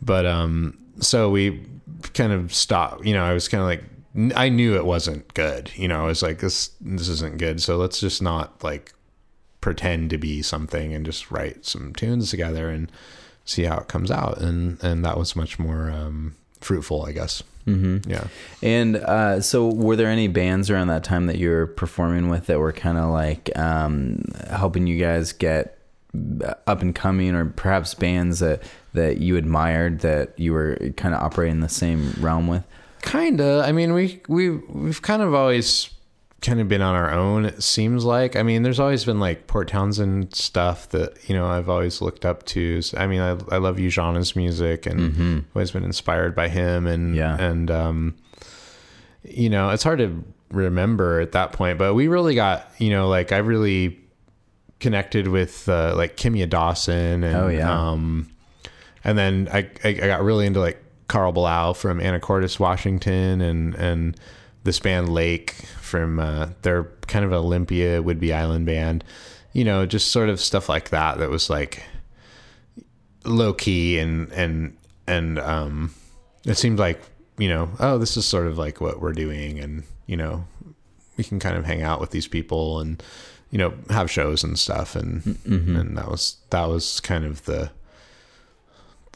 But 0.00 0.24
um, 0.26 0.78
so 1.00 1.28
we 1.28 1.66
kind 2.14 2.32
of 2.32 2.54
stopped. 2.54 3.04
You 3.04 3.12
know, 3.14 3.24
I 3.24 3.34
was 3.34 3.48
kind 3.48 3.60
of 3.60 3.66
like, 3.66 3.84
I 4.34 4.48
knew 4.48 4.74
it 4.76 4.84
wasn't 4.84 5.32
good. 5.34 5.70
You 5.76 5.88
know, 5.88 6.02
I 6.02 6.06
was 6.06 6.22
like, 6.22 6.40
this 6.40 6.70
this 6.80 7.08
isn't 7.08 7.38
good. 7.38 7.62
So 7.62 7.76
let's 7.76 8.00
just 8.00 8.20
not 8.20 8.62
like 8.62 8.92
pretend 9.60 10.10
to 10.10 10.18
be 10.18 10.42
something 10.42 10.94
and 10.94 11.04
just 11.04 11.30
write 11.30 11.64
some 11.64 11.92
tunes 11.94 12.30
together 12.30 12.70
and 12.70 12.90
see 13.44 13.64
how 13.64 13.78
it 13.78 13.88
comes 13.88 14.10
out. 14.10 14.38
And 14.38 14.82
and 14.82 15.04
that 15.04 15.16
was 15.16 15.36
much 15.36 15.58
more 15.58 15.90
um, 15.90 16.34
fruitful, 16.60 17.04
I 17.04 17.12
guess. 17.12 17.42
Mm-hmm. 17.66 18.10
Yeah. 18.10 18.26
And 18.62 18.96
uh, 18.96 19.40
so, 19.40 19.68
were 19.68 19.96
there 19.96 20.08
any 20.08 20.28
bands 20.28 20.70
around 20.70 20.88
that 20.88 21.04
time 21.04 21.26
that 21.26 21.38
you 21.38 21.50
were 21.50 21.66
performing 21.66 22.28
with 22.28 22.46
that 22.46 22.58
were 22.58 22.72
kind 22.72 22.98
of 22.98 23.10
like 23.10 23.56
um, 23.56 24.24
helping 24.48 24.86
you 24.86 24.98
guys 24.98 25.32
get 25.32 25.78
up 26.66 26.82
and 26.82 26.94
coming, 26.94 27.34
or 27.34 27.46
perhaps 27.46 27.94
bands 27.94 28.40
that 28.40 28.62
that 28.94 29.18
you 29.18 29.36
admired 29.36 30.00
that 30.00 30.36
you 30.38 30.52
were 30.52 30.76
kind 30.96 31.14
of 31.14 31.22
operating 31.22 31.56
in 31.56 31.60
the 31.60 31.68
same 31.68 32.12
realm 32.18 32.48
with? 32.48 32.64
Kinda. 33.02 33.62
I 33.66 33.72
mean, 33.72 33.92
we 33.92 34.20
we 34.28 34.50
we've 34.50 35.02
kind 35.02 35.22
of 35.22 35.34
always 35.34 35.90
kind 36.42 36.60
of 36.60 36.68
been 36.68 36.80
on 36.82 36.94
our 36.94 37.10
own. 37.12 37.44
It 37.44 37.62
seems 37.62 38.04
like. 38.04 38.36
I 38.36 38.42
mean, 38.42 38.62
there's 38.62 38.80
always 38.80 39.04
been 39.04 39.20
like 39.20 39.46
Port 39.46 39.68
Townsend 39.68 40.34
stuff 40.34 40.88
that 40.90 41.28
you 41.28 41.34
know 41.34 41.46
I've 41.46 41.68
always 41.68 42.00
looked 42.00 42.24
up 42.24 42.44
to. 42.46 42.82
So, 42.82 42.98
I 42.98 43.06
mean, 43.06 43.20
I 43.20 43.30
I 43.50 43.58
love 43.58 43.78
Eugenia's 43.78 44.36
music 44.36 44.86
and 44.86 45.44
always 45.54 45.70
been 45.70 45.84
inspired 45.84 46.34
by 46.34 46.48
him. 46.48 46.86
And 46.86 47.14
Yeah. 47.16 47.36
and 47.40 47.70
um, 47.70 48.14
you 49.24 49.48
know, 49.50 49.70
it's 49.70 49.82
hard 49.82 49.98
to 50.00 50.22
remember 50.50 51.20
at 51.20 51.32
that 51.32 51.52
point, 51.52 51.78
but 51.78 51.94
we 51.94 52.08
really 52.08 52.34
got 52.34 52.70
you 52.78 52.90
know 52.90 53.08
like 53.08 53.32
I 53.32 53.38
really 53.38 53.98
connected 54.78 55.28
with 55.28 55.68
uh, 55.68 55.94
like 55.96 56.16
Kimya 56.16 56.48
Dawson 56.48 57.22
and 57.22 57.36
Oh, 57.36 57.48
yeah. 57.48 57.90
um, 57.90 58.30
and 59.04 59.16
then 59.18 59.48
I, 59.52 59.68
I 59.84 59.88
I 59.88 59.92
got 59.92 60.22
really 60.22 60.46
into 60.46 60.60
like 60.60 60.82
Karl 61.10 61.32
Blau 61.32 61.72
from 61.72 61.98
Anacortes, 61.98 62.60
Washington, 62.60 63.40
and 63.40 63.74
and 63.74 64.16
this 64.62 64.78
band 64.78 65.08
Lake 65.12 65.50
from 65.80 66.20
uh, 66.20 66.50
they're 66.62 66.84
kind 67.08 67.24
of 67.24 67.32
Olympia 67.32 68.00
Whidbey 68.00 68.32
Island 68.32 68.64
band, 68.64 69.02
you 69.52 69.64
know, 69.64 69.86
just 69.86 70.12
sort 70.12 70.28
of 70.28 70.40
stuff 70.40 70.68
like 70.68 70.90
that. 70.90 71.18
That 71.18 71.28
was 71.28 71.50
like 71.50 71.82
low 73.24 73.52
key 73.52 73.98
and 73.98 74.30
and 74.32 74.76
and 75.08 75.38
um, 75.40 75.92
it 76.46 76.54
seemed 76.56 76.78
like 76.78 77.02
you 77.38 77.48
know, 77.48 77.70
oh, 77.80 77.98
this 77.98 78.16
is 78.16 78.24
sort 78.24 78.46
of 78.46 78.56
like 78.56 78.80
what 78.80 79.00
we're 79.00 79.12
doing, 79.12 79.58
and 79.58 79.82
you 80.06 80.16
know, 80.16 80.44
we 81.16 81.24
can 81.24 81.40
kind 81.40 81.56
of 81.56 81.64
hang 81.64 81.82
out 81.82 82.00
with 82.00 82.10
these 82.10 82.28
people 82.28 82.78
and 82.80 83.02
you 83.50 83.58
know 83.58 83.72
have 83.88 84.08
shows 84.10 84.44
and 84.44 84.56
stuff, 84.58 84.94
and 84.94 85.22
Mm-hmm. 85.22 85.74
and 85.74 85.96
that 85.96 86.08
was 86.08 86.36
that 86.50 86.68
was 86.68 87.00
kind 87.00 87.24
of 87.24 87.46
the 87.46 87.70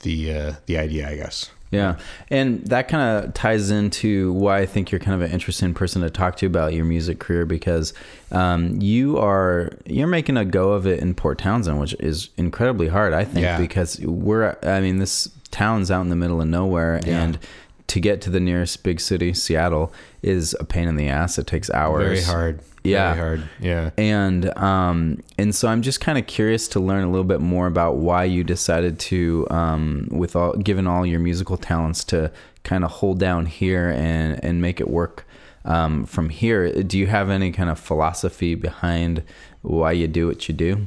the 0.03 0.33
uh, 0.35 0.53
the 0.67 0.77
idea, 0.77 1.09
I 1.09 1.15
guess. 1.17 1.51
Yeah. 1.75 1.97
And 2.31 2.65
that 2.67 2.89
kind 2.89 3.25
of 3.25 3.35
ties 3.35 3.71
into 3.71 4.33
why 4.33 4.61
I 4.61 4.67
think 4.67 4.91
you're 4.91 4.99
kind 5.01 5.15
of 5.15 5.23
an 5.23 5.31
interesting 5.33 5.75
person 5.75 6.03
to 6.03 6.11
talk 6.11 6.37
to 6.39 6.47
about 6.47 6.73
your 6.75 6.85
music 6.85 7.19
career 7.19 7.45
because 7.47 7.93
um, 8.33 8.81
you 8.81 9.19
are 9.19 9.71
you're 9.87 10.07
making 10.07 10.37
a 10.37 10.45
go 10.45 10.73
of 10.73 10.87
it 10.87 11.01
in 11.01 11.15
Port 11.15 11.39
Townsend, 11.39 11.81
which 11.81 11.95
is 12.01 12.31
incredibly 12.37 12.89
hard, 12.89 13.13
I 13.13 13.25
think, 13.25 13.45
Yeah. 13.45 13.59
because 13.59 14.01
we're 14.01 14.57
I 14.63 14.81
mean 14.81 14.99
this 14.99 15.29
town's 15.51 15.91
out 15.91 16.01
in 16.03 16.09
the 16.09 16.17
middle 16.17 16.41
of 16.41 16.49
nowhere 16.49 17.01
Yeah. 17.07 17.23
and 17.23 17.39
to 17.87 18.01
get 18.01 18.21
to 18.23 18.31
the 18.31 18.41
nearest 18.41 18.83
big 18.83 19.01
city, 19.01 19.35
Seattle, 19.35 19.93
is 20.23 20.57
a 20.59 20.65
pain 20.65 20.89
in 20.89 20.97
the 20.97 21.09
ass. 21.09 21.39
It 21.39 21.47
takes 21.47 21.71
hours. 21.71 22.05
Very 22.05 22.23
hard. 22.23 22.61
Yeah. 22.83 23.15
Very 23.15 23.27
hard. 23.39 23.49
Yeah. 23.61 23.91
and 23.97 24.57
um, 24.59 25.23
and 25.39 25.55
so 25.55 25.69
I'm 25.69 25.83
just 25.83 26.01
kind 26.01 26.19
of 26.19 26.27
curious 26.27 26.69
to 26.69 26.81
learn 26.81 27.05
a 27.05 27.11
little 27.11 27.25
bit 27.25 27.41
more 27.41 27.67
about 27.67 27.97
why 27.97 28.25
you 28.25 28.45
decided 28.45 28.99
to, 29.01 29.47
um, 29.51 30.09
with 30.11 30.37
all 30.37 30.53
given 30.55 30.87
all 30.87 31.07
your 31.07 31.21
musical 31.21 31.57
talents, 31.57 32.05
to 32.05 32.31
kind 32.63 32.85
of 32.85 32.91
hold 32.91 33.19
down 33.19 33.47
here 33.47 33.91
and 33.91 34.43
and 34.45 34.61
make 34.61 34.81
it 34.81 34.89
work 34.89 35.27
um, 35.65 36.05
from 36.05 36.29
here. 36.29 36.83
Do 36.83 36.99
you 36.99 37.07
have 37.07 37.31
any 37.31 37.53
kind 37.53 37.71
of 37.71 37.79
philosophy 37.79 38.55
behind 38.55 39.23
why 39.63 39.93
you 39.93 40.07
do 40.07 40.27
what 40.27 40.49
you 40.49 40.55
do? 40.55 40.87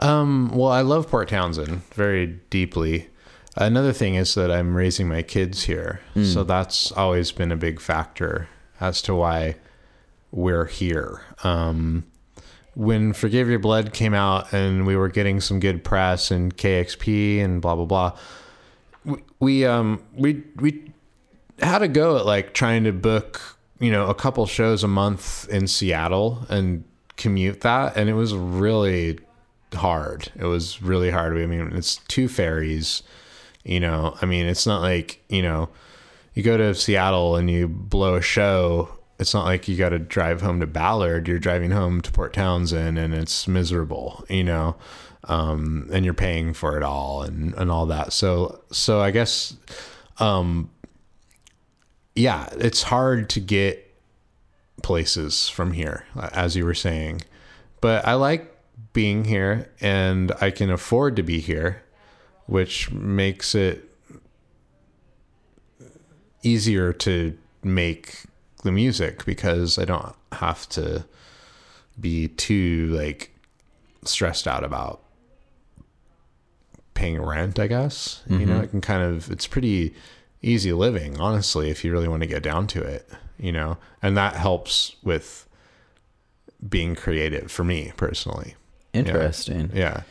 Um, 0.00 0.50
well, 0.52 0.70
I 0.70 0.80
love 0.80 1.08
Port 1.08 1.28
Townsend 1.28 1.82
very 1.92 2.26
deeply. 2.50 3.08
Another 3.56 3.92
thing 3.92 4.14
is 4.16 4.34
that 4.34 4.50
I'm 4.50 4.74
raising 4.76 5.08
my 5.08 5.22
kids 5.22 5.64
here. 5.64 6.00
So 6.32 6.42
that's 6.44 6.90
always 6.92 7.30
been 7.32 7.52
a 7.52 7.56
big 7.56 7.80
factor 7.80 8.48
as 8.80 9.00
to 9.02 9.14
why 9.14 9.56
we're 10.32 10.66
here. 10.66 11.20
Um, 11.44 12.04
when 12.74 13.12
Forgive 13.12 13.48
Your 13.48 13.60
Blood 13.60 13.92
came 13.92 14.14
out 14.14 14.52
and 14.52 14.84
we 14.84 14.96
were 14.96 15.08
getting 15.08 15.40
some 15.40 15.60
good 15.60 15.84
press 15.84 16.32
and 16.32 16.56
KEXP 16.56 17.40
and 17.40 17.62
blah 17.62 17.76
blah 17.76 17.84
blah, 17.84 18.18
we, 19.04 19.18
we 19.38 19.64
um 19.64 20.02
we 20.14 20.42
we 20.56 20.92
had 21.60 21.82
a 21.82 21.88
go 21.88 22.16
at 22.18 22.26
like 22.26 22.52
trying 22.54 22.82
to 22.84 22.92
book 22.92 23.40
you 23.78 23.92
know 23.92 24.08
a 24.08 24.14
couple 24.14 24.44
shows 24.46 24.82
a 24.82 24.88
month 24.88 25.48
in 25.48 25.68
Seattle 25.68 26.44
and 26.48 26.82
commute 27.16 27.60
that, 27.60 27.96
and 27.96 28.10
it 28.10 28.14
was 28.14 28.34
really 28.34 29.20
hard. 29.72 30.32
It 30.36 30.46
was 30.46 30.82
really 30.82 31.10
hard. 31.10 31.38
I 31.38 31.46
mean, 31.46 31.70
it's 31.74 31.98
two 32.08 32.26
ferries. 32.26 33.04
You 33.64 33.80
know, 33.80 34.16
I 34.20 34.26
mean, 34.26 34.46
it's 34.46 34.66
not 34.66 34.82
like 34.82 35.22
you 35.28 35.42
know, 35.42 35.70
you 36.34 36.42
go 36.42 36.56
to 36.56 36.74
Seattle 36.74 37.36
and 37.36 37.50
you 37.50 37.66
blow 37.66 38.14
a 38.14 38.22
show. 38.22 38.90
It's 39.18 39.32
not 39.32 39.44
like 39.44 39.68
you 39.68 39.76
got 39.76 39.90
to 39.90 39.98
drive 39.98 40.42
home 40.42 40.60
to 40.60 40.66
Ballard. 40.66 41.28
You're 41.28 41.38
driving 41.38 41.70
home 41.70 42.00
to 42.02 42.12
Port 42.12 42.34
Townsend, 42.34 42.98
and 42.98 43.14
it's 43.14 43.48
miserable. 43.48 44.24
You 44.28 44.44
know, 44.44 44.76
um, 45.24 45.88
and 45.92 46.04
you're 46.04 46.14
paying 46.14 46.52
for 46.52 46.76
it 46.76 46.82
all 46.82 47.22
and 47.22 47.54
and 47.54 47.70
all 47.70 47.86
that. 47.86 48.12
So 48.12 48.62
so 48.70 49.00
I 49.00 49.10
guess, 49.10 49.56
um, 50.18 50.70
yeah, 52.14 52.48
it's 52.52 52.82
hard 52.82 53.30
to 53.30 53.40
get 53.40 53.80
places 54.82 55.48
from 55.48 55.72
here, 55.72 56.04
as 56.32 56.54
you 56.56 56.66
were 56.66 56.74
saying, 56.74 57.22
but 57.80 58.06
I 58.06 58.14
like 58.14 58.50
being 58.92 59.24
here, 59.24 59.72
and 59.80 60.32
I 60.40 60.50
can 60.50 60.70
afford 60.70 61.16
to 61.16 61.22
be 61.22 61.40
here 61.40 61.83
which 62.46 62.90
makes 62.90 63.54
it 63.54 63.90
easier 66.42 66.92
to 66.92 67.36
make 67.62 68.24
the 68.62 68.72
music 68.72 69.24
because 69.24 69.78
I 69.78 69.84
don't 69.84 70.14
have 70.32 70.68
to 70.70 71.04
be 71.98 72.28
too 72.28 72.88
like 72.88 73.34
stressed 74.04 74.46
out 74.46 74.64
about 74.64 75.00
paying 76.94 77.20
rent, 77.20 77.58
I 77.58 77.66
guess. 77.66 78.22
You 78.28 78.46
know, 78.46 78.54
mm-hmm. 78.54 78.64
it 78.64 78.70
can 78.70 78.80
kind 78.80 79.02
of 79.02 79.30
it's 79.30 79.46
pretty 79.46 79.94
easy 80.42 80.72
living, 80.72 81.18
honestly, 81.20 81.70
if 81.70 81.84
you 81.84 81.92
really 81.92 82.08
want 82.08 82.22
to 82.22 82.28
get 82.28 82.42
down 82.42 82.66
to 82.68 82.82
it, 82.82 83.08
you 83.38 83.52
know. 83.52 83.78
And 84.02 84.16
that 84.16 84.36
helps 84.36 84.96
with 85.02 85.48
being 86.66 86.94
creative 86.94 87.50
for 87.50 87.64
me 87.64 87.92
personally. 87.96 88.54
Interesting. 88.92 89.70
Yeah. 89.74 89.78
Yeah, 89.78 90.02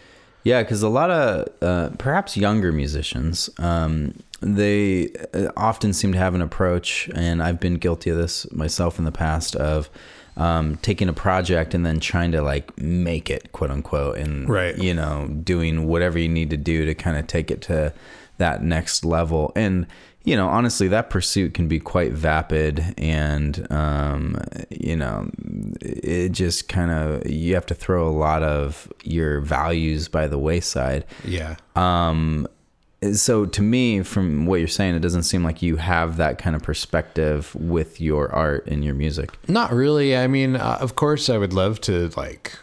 because 0.43 0.83
a 0.83 0.89
lot 0.89 1.09
of 1.09 1.47
uh, 1.61 1.89
perhaps 1.97 2.35
younger 2.37 2.71
musicians, 2.71 3.49
um, 3.59 4.13
they 4.41 5.09
uh, 5.33 5.49
often 5.55 5.93
seem 5.93 6.11
to 6.13 6.19
have 6.19 6.35
an 6.35 6.41
approach, 6.41 7.09
and 7.15 7.41
I've 7.41 7.59
been 7.59 7.75
guilty 7.75 8.09
of 8.09 8.17
this 8.17 8.51
myself 8.51 8.99
in 8.99 9.05
the 9.05 9.11
past 9.11 9.55
of 9.55 9.89
um, 10.35 10.77
taking 10.77 11.07
a 11.09 11.13
project 11.13 11.73
and 11.73 11.85
then 11.85 11.99
trying 11.99 12.31
to 12.33 12.41
like 12.41 12.77
make 12.77 13.29
it, 13.29 13.51
quote 13.51 13.71
unquote, 13.71 14.17
and 14.17 14.49
Right. 14.49 14.77
you 14.77 14.93
know, 14.93 15.27
doing 15.43 15.87
whatever 15.87 16.19
you 16.19 16.27
need 16.29 16.49
to 16.49 16.57
do 16.57 16.85
to 16.85 16.93
kind 16.93 17.17
of 17.17 17.27
take 17.27 17.51
it 17.51 17.61
to 17.63 17.93
that 18.37 18.63
next 18.63 19.05
level. 19.05 19.51
And 19.55 19.85
you 20.23 20.37
know, 20.37 20.47
honestly, 20.47 20.87
that 20.87 21.09
pursuit 21.09 21.53
can 21.53 21.67
be 21.67 21.79
quite 21.79 22.13
vapid, 22.13 22.93
and 22.97 23.67
um, 23.71 24.37
you 24.69 24.95
know, 24.95 25.29
it 25.81 26.29
just 26.29 26.69
kind 26.69 26.91
of 26.91 27.29
you 27.29 27.55
have 27.55 27.65
to 27.65 27.75
throw 27.75 28.07
a 28.07 28.11
lot 28.11 28.41
of 28.41 28.91
your 29.03 29.41
values 29.41 30.07
by 30.07 30.27
the 30.27 30.37
wayside. 30.37 31.05
Yeah. 31.25 31.57
Um, 31.75 32.47
so 33.11 33.45
to 33.45 33.61
me, 33.61 34.01
from 34.01 34.45
what 34.45 34.59
you're 34.59 34.69
saying, 34.69 34.95
it 34.95 35.01
doesn't 35.01 35.23
seem 35.23 35.43
like 35.43 35.61
you 35.61 35.75
have 35.75 36.15
that 36.17 36.37
kind 36.37 36.55
of 36.55 36.63
perspective 36.63 37.53
with 37.55 37.99
your 37.99 38.31
art 38.31 38.65
and 38.67 38.83
your 38.83 38.93
music. 38.93 39.31
Not 39.49 39.73
really. 39.73 40.15
I 40.15 40.27
mean, 40.27 40.55
uh, 40.55 40.77
of 40.79 40.95
course, 40.95 41.29
I 41.29 41.37
would 41.37 41.51
love 41.51 41.81
to 41.81 42.07
like 42.15 42.57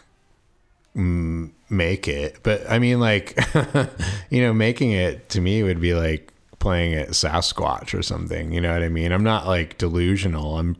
m- 0.95 1.53
make 1.69 2.07
it, 2.07 2.39
but 2.41 2.67
I 2.67 2.79
mean, 2.79 2.99
like, 2.99 3.37
you 4.31 4.41
know, 4.41 4.51
making 4.51 4.93
it 4.93 5.29
to 5.29 5.41
me 5.41 5.61
would 5.61 5.79
be 5.79 5.93
like 5.93 6.31
playing 6.61 6.93
at 6.93 7.09
Sasquatch 7.09 7.97
or 7.97 8.01
something. 8.01 8.53
You 8.53 8.61
know 8.61 8.73
what 8.73 8.83
I 8.83 8.89
mean? 8.89 9.11
I'm 9.11 9.23
not 9.23 9.45
like 9.45 9.77
delusional. 9.77 10.57
I'm, 10.57 10.77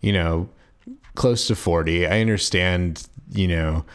you 0.00 0.12
know, 0.12 0.50
close 1.14 1.46
to 1.46 1.56
40. 1.56 2.06
I 2.06 2.20
understand, 2.20 3.06
you 3.32 3.48
know, 3.48 3.86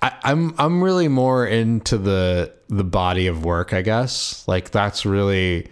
I, 0.00 0.12
I'm 0.22 0.54
I'm 0.58 0.82
really 0.82 1.08
more 1.08 1.46
into 1.46 1.98
the 1.98 2.52
the 2.68 2.84
body 2.84 3.26
of 3.26 3.44
work, 3.44 3.72
I 3.74 3.82
guess. 3.82 4.46
Like 4.46 4.70
that's 4.70 5.04
really 5.04 5.68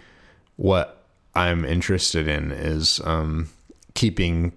what 0.57 1.05
I'm 1.33 1.63
interested 1.63 2.27
in 2.27 2.51
is 2.51 2.99
um, 3.05 3.49
keeping 3.93 4.53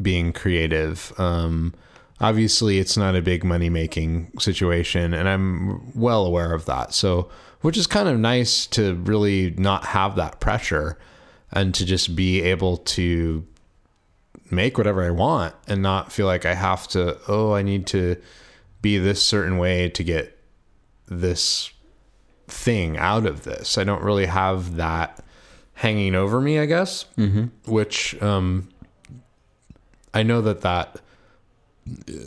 being 0.00 0.32
creative. 0.32 1.12
Um, 1.18 1.74
obviously, 2.20 2.78
it's 2.78 2.96
not 2.96 3.16
a 3.16 3.22
big 3.22 3.44
money 3.44 3.70
making 3.70 4.32
situation, 4.38 5.14
and 5.14 5.28
I'm 5.28 5.92
well 5.98 6.24
aware 6.24 6.52
of 6.52 6.66
that. 6.66 6.94
So, 6.94 7.30
which 7.62 7.76
is 7.76 7.86
kind 7.86 8.08
of 8.08 8.18
nice 8.18 8.66
to 8.66 8.94
really 8.94 9.54
not 9.56 9.86
have 9.86 10.16
that 10.16 10.40
pressure 10.40 10.98
and 11.50 11.74
to 11.74 11.84
just 11.84 12.14
be 12.14 12.42
able 12.42 12.76
to 12.78 13.46
make 14.50 14.76
whatever 14.76 15.02
I 15.02 15.10
want 15.10 15.54
and 15.66 15.82
not 15.82 16.12
feel 16.12 16.26
like 16.26 16.44
I 16.44 16.54
have 16.54 16.86
to, 16.88 17.18
oh, 17.28 17.52
I 17.52 17.62
need 17.62 17.86
to 17.88 18.16
be 18.82 18.98
this 18.98 19.22
certain 19.22 19.58
way 19.58 19.88
to 19.90 20.04
get 20.04 20.38
this 21.08 21.70
thing 22.48 22.96
out 22.96 23.26
of 23.26 23.44
this. 23.44 23.78
I 23.78 23.84
don't 23.84 24.02
really 24.02 24.26
have 24.26 24.76
that 24.76 25.24
hanging 25.74 26.14
over 26.14 26.40
me, 26.40 26.58
I 26.58 26.66
guess, 26.66 27.06
mm-hmm. 27.16 27.46
which 27.70 28.20
um, 28.22 28.68
I 30.12 30.22
know 30.22 30.40
that 30.42 30.60
that. 30.62 31.00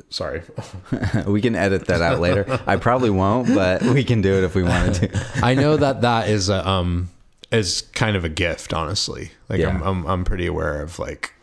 Sorry. 0.09 0.41
we 1.27 1.41
can 1.41 1.55
edit 1.55 1.85
that 1.87 2.01
out 2.01 2.19
later. 2.19 2.59
I 2.67 2.75
probably 2.75 3.09
won't, 3.09 3.47
but 3.53 3.81
we 3.83 4.03
can 4.03 4.21
do 4.21 4.33
it 4.37 4.43
if 4.43 4.53
we 4.55 4.63
wanted 4.63 4.93
to. 4.95 5.25
I 5.41 5.53
know 5.55 5.77
that 5.77 6.01
that 6.01 6.29
is 6.29 6.49
a, 6.49 6.67
um 6.67 7.09
is 7.51 7.81
kind 7.93 8.15
of 8.17 8.25
a 8.25 8.29
gift, 8.29 8.73
honestly. 8.73 9.31
Like 9.49 9.61
I'm, 9.61 9.81
I'm 9.81 10.05
I'm 10.05 10.25
pretty 10.25 10.45
aware 10.45 10.81
of 10.81 10.99
like 10.99 11.33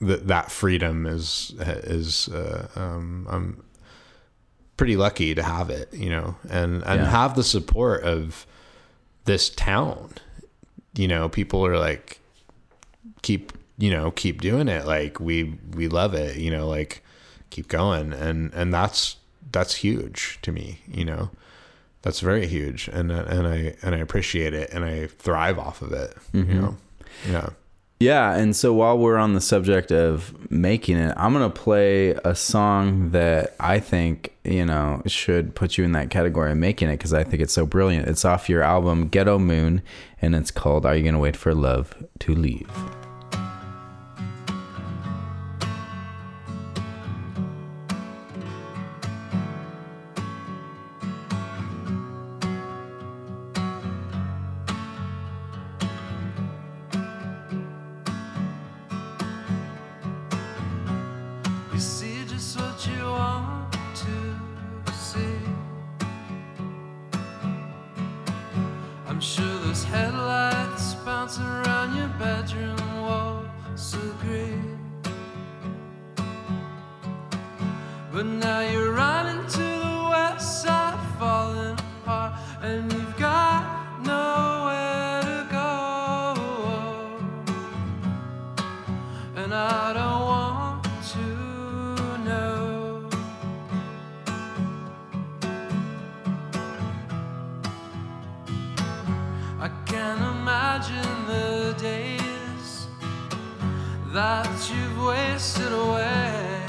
that 0.00 0.28
that 0.28 0.50
freedom 0.50 1.04
is 1.06 1.54
is 1.58 2.28
uh, 2.28 2.68
um 2.74 3.26
I'm 3.30 3.62
pretty 4.78 4.96
lucky 4.96 5.34
to 5.34 5.42
have 5.42 5.68
it, 5.70 5.92
you 5.92 6.08
know, 6.10 6.36
and 6.48 6.82
and 6.84 7.02
Yeah. 7.02 7.10
have 7.10 7.34
the 7.36 7.44
support 7.44 8.02
of 8.02 8.46
this 9.26 9.50
town. 9.50 10.12
You 10.94 11.06
know, 11.08 11.28
people 11.28 11.64
are 11.66 11.78
like 11.78 12.18
keep 13.20 13.52
you 13.78 13.90
know 13.90 14.10
keep 14.10 14.40
doing 14.40 14.68
it 14.68 14.86
like 14.86 15.18
we 15.20 15.58
we 15.74 15.88
love 15.88 16.14
it 16.14 16.36
you 16.36 16.50
know 16.50 16.68
like 16.68 17.02
keep 17.52 17.68
going. 17.68 18.12
And 18.12 18.52
and 18.54 18.72
that's 18.72 19.16
that's 19.50 19.76
huge 19.76 20.38
to 20.42 20.52
me 20.52 20.80
you 20.88 21.04
know? 21.04 21.30
That's 22.02 22.20
very 22.20 22.46
huge. 22.46 22.88
And 22.88 23.12
and 23.12 23.46
I 23.46 23.76
and 23.82 23.94
I 23.94 23.98
appreciate 23.98 24.54
it. 24.54 24.70
And 24.70 24.84
I 24.84 25.06
thrive 25.06 25.58
off 25.58 25.82
of 25.82 25.92
it 25.92 26.16
you 26.32 26.44
mm-hmm. 26.44 26.60
know? 26.60 26.76
Yeah. 27.28 27.50
Yeah, 28.02 28.34
and 28.34 28.56
so 28.56 28.72
while 28.72 28.98
we're 28.98 29.16
on 29.16 29.34
the 29.34 29.40
subject 29.40 29.92
of 29.92 30.50
making 30.50 30.96
it, 30.96 31.14
I'm 31.16 31.32
gonna 31.32 31.50
play 31.50 32.10
a 32.24 32.34
song 32.34 33.10
that 33.10 33.54
I 33.60 33.78
think 33.78 34.34
you 34.42 34.66
know 34.66 35.02
should 35.06 35.54
put 35.54 35.78
you 35.78 35.84
in 35.84 35.92
that 35.92 36.10
category 36.10 36.50
of 36.50 36.58
making 36.58 36.88
it 36.88 36.94
because 36.94 37.14
I 37.14 37.22
think 37.22 37.40
it's 37.40 37.52
so 37.52 37.64
brilliant. 37.64 38.08
It's 38.08 38.24
off 38.24 38.48
your 38.48 38.64
album 38.64 39.06
Ghetto 39.06 39.38
Moon, 39.38 39.82
and 40.20 40.34
it's 40.34 40.50
called 40.50 40.84
"Are 40.84 40.96
You 40.96 41.04
Gonna 41.04 41.20
Wait 41.20 41.36
for 41.36 41.54
Love 41.54 41.94
to 42.18 42.34
Leave." 42.34 42.68
That 104.12 104.70
you've 104.70 105.02
wasted 105.02 105.72
away. 105.72 106.60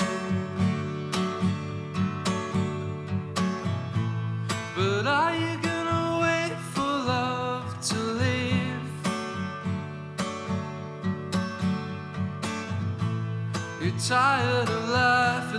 But 4.78 5.06
are 5.06 5.36
you 5.36 5.58
gonna 5.62 6.20
wait 6.22 6.58
for 6.74 6.82
love 6.82 7.68
to 7.90 7.98
leave? 8.22 8.90
You're 13.82 14.00
tired 14.08 14.70
of 14.70 14.90
life 14.90 15.53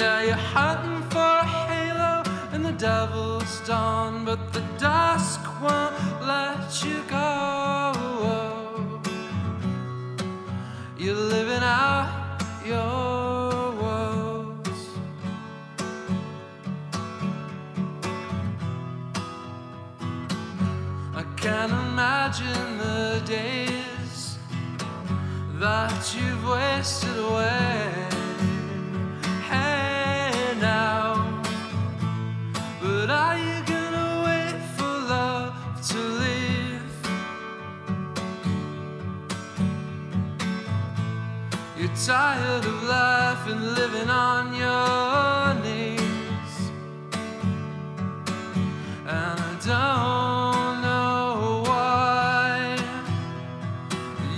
now 0.00 0.22
you're 0.22 0.34
hunting 0.34 1.02
for 1.10 1.18
a 1.18 1.44
halo 1.44 2.22
in 2.54 2.62
the 2.62 2.72
devil's 2.72 3.60
dawn, 3.66 4.24
but 4.24 4.50
the 4.54 4.62
dusk 4.78 5.40
won't 5.60 5.94
let 6.22 6.82
you 6.82 7.02
go. 7.06 7.92
You're 10.96 11.14
living 11.14 11.62
out 11.62 12.40
your 12.64 13.72
woes. 13.82 14.82
I 21.14 21.24
can't 21.36 21.72
imagine 21.72 22.78
the 22.78 23.22
days 23.26 24.38
that 25.58 26.14
you've 26.14 26.48
wasted 26.48 27.18
away. 27.18 28.09
You're 41.90 42.06
tired 42.06 42.64
of 42.64 42.82
life 42.84 43.46
and 43.48 43.74
living 43.74 44.08
on 44.10 44.54
your 44.54 45.54
knees. 45.64 46.70
And 49.06 49.40
I 49.40 49.56
don't 49.66 50.82
know 50.82 51.62
why 51.66 52.76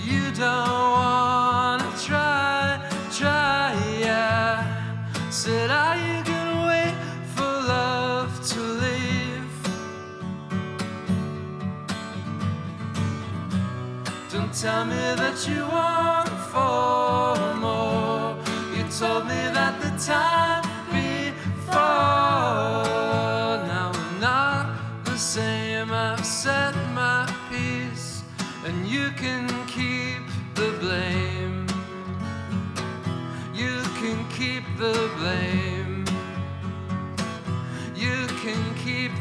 you 0.03 0.31
don't 0.33 0.93
wanna 0.99 1.93
try, 2.03 2.81
try, 3.12 3.75
yeah. 4.01 5.11
Said, 5.31 5.71
are 5.71 5.97
you 5.97 6.25
gonna 6.25 6.67
wait 6.69 6.95
for 7.35 7.43
love 7.43 8.33
to 8.49 8.61
leave? 8.61 9.53
Don't 14.31 14.55
tell 14.55 14.87
me 14.87 14.97
that 15.17 15.47
you 15.47 15.67
want 15.67 15.91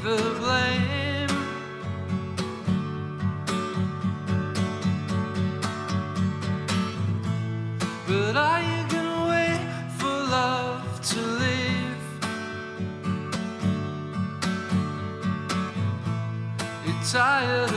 the 0.04 0.18
blame. 0.40 1.28
But 8.08 8.36
are 8.36 8.62
you 8.62 8.88
gonna 8.90 9.30
wait 9.30 9.62
for 10.00 10.08
love 10.08 11.02
to 11.12 11.20
leave? 11.42 12.02
You're 16.86 17.04
tired 17.04 17.71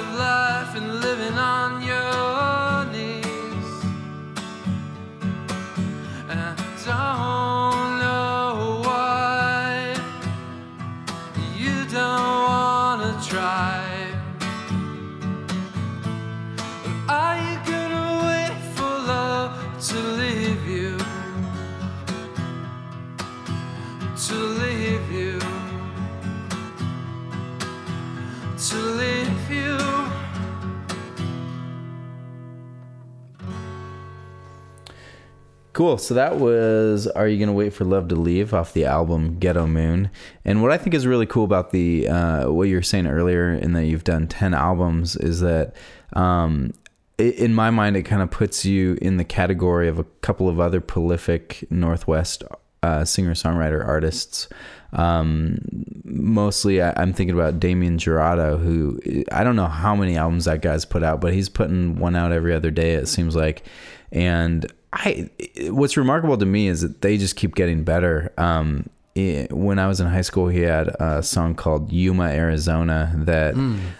Cool. 35.84 35.98
So 35.98 36.14
that 36.14 36.38
was 36.38 37.06
"Are 37.08 37.28
You 37.28 37.38
Gonna 37.38 37.52
Wait 37.52 37.74
for 37.74 37.84
Love 37.84 38.08
to 38.08 38.14
Leave" 38.14 38.54
off 38.54 38.72
the 38.72 38.86
album 38.86 39.38
Ghetto 39.38 39.66
Moon. 39.66 40.08
And 40.42 40.62
what 40.62 40.70
I 40.72 40.78
think 40.78 40.94
is 40.94 41.06
really 41.06 41.26
cool 41.26 41.44
about 41.44 41.72
the 41.72 42.08
uh, 42.08 42.50
what 42.50 42.68
you 42.70 42.76
were 42.76 42.82
saying 42.82 43.06
earlier, 43.06 43.52
in 43.52 43.74
that 43.74 43.84
you've 43.84 44.02
done 44.02 44.26
ten 44.26 44.54
albums, 44.54 45.14
is 45.14 45.40
that 45.40 45.74
um, 46.14 46.72
i- 47.18 47.24
in 47.24 47.52
my 47.52 47.68
mind, 47.68 47.98
it 47.98 48.04
kind 48.04 48.22
of 48.22 48.30
puts 48.30 48.64
you 48.64 48.96
in 49.02 49.18
the 49.18 49.24
category 49.24 49.86
of 49.86 49.98
a 49.98 50.04
couple 50.22 50.48
of 50.48 50.58
other 50.58 50.80
prolific 50.80 51.66
Northwest 51.70 52.44
uh, 52.82 53.04
singer 53.04 53.34
songwriter 53.34 53.86
artists. 53.86 54.48
Um, 54.94 55.58
mostly, 56.02 56.80
I, 56.80 56.94
I'm 56.96 57.12
thinking 57.12 57.34
about 57.34 57.60
Damien 57.60 57.98
Jurado, 57.98 58.58
who 58.58 58.98
I 59.30 59.44
don't 59.44 59.56
know 59.56 59.66
how 59.68 59.94
many 59.94 60.16
albums 60.16 60.46
that 60.46 60.62
guy's 60.62 60.86
put 60.86 61.02
out, 61.02 61.20
but 61.20 61.34
he's 61.34 61.50
putting 61.50 61.96
one 61.98 62.16
out 62.16 62.32
every 62.32 62.54
other 62.54 62.70
day. 62.70 62.94
It 62.94 63.06
seems 63.06 63.36
like, 63.36 63.64
and 64.12 64.64
I. 64.94 65.28
What's 65.70 65.96
remarkable 65.96 66.36
to 66.38 66.46
me 66.46 66.68
is 66.68 66.80
that 66.82 67.02
they 67.02 67.16
just 67.18 67.36
keep 67.36 67.54
getting 67.54 67.84
better. 67.84 68.32
Um, 68.38 68.88
i- 69.16 69.46
when 69.50 69.78
I 69.78 69.86
was 69.88 70.00
in 70.00 70.06
high 70.06 70.22
school, 70.22 70.48
he 70.48 70.60
had 70.60 70.88
a 71.00 71.22
song 71.22 71.54
called 71.54 71.92
Yuma, 71.92 72.24
Arizona 72.28 73.12
that. 73.16 73.54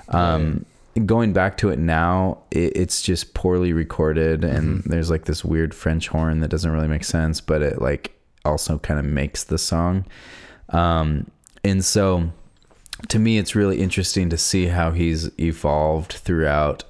Um, 0.09 0.65
going 1.07 1.33
back 1.33 1.57
to 1.59 1.71
it 1.71 1.79
now, 1.81 2.39
it, 2.53 2.77
it's 2.77 3.03
just 3.03 3.35
poorly 3.35 3.73
recorded, 3.73 4.45
and 4.45 4.83
there's 4.85 5.11
like 5.11 5.25
this 5.25 5.45
weird 5.45 5.75
French 5.75 6.07
horn 6.09 6.39
that 6.41 6.49
doesn't 6.49 6.71
really 6.71 6.87
make 6.89 7.03
sense, 7.05 7.41
but 7.41 7.63
it 7.63 7.83
like 7.83 8.13
also 8.45 8.79
kind 8.79 9.01
of 9.01 9.05
makes 9.07 9.43
the 9.45 9.59
song. 9.59 10.05
Um, 10.69 11.29
and 11.65 11.85
so, 11.85 12.31
to 13.09 13.19
me, 13.19 13.39
it's 13.39 13.55
really 13.57 13.81
interesting 13.81 14.31
to 14.31 14.39
see 14.39 14.67
how 14.67 14.93
he's 14.93 15.31
evolved 15.41 16.13
throughout 16.13 16.85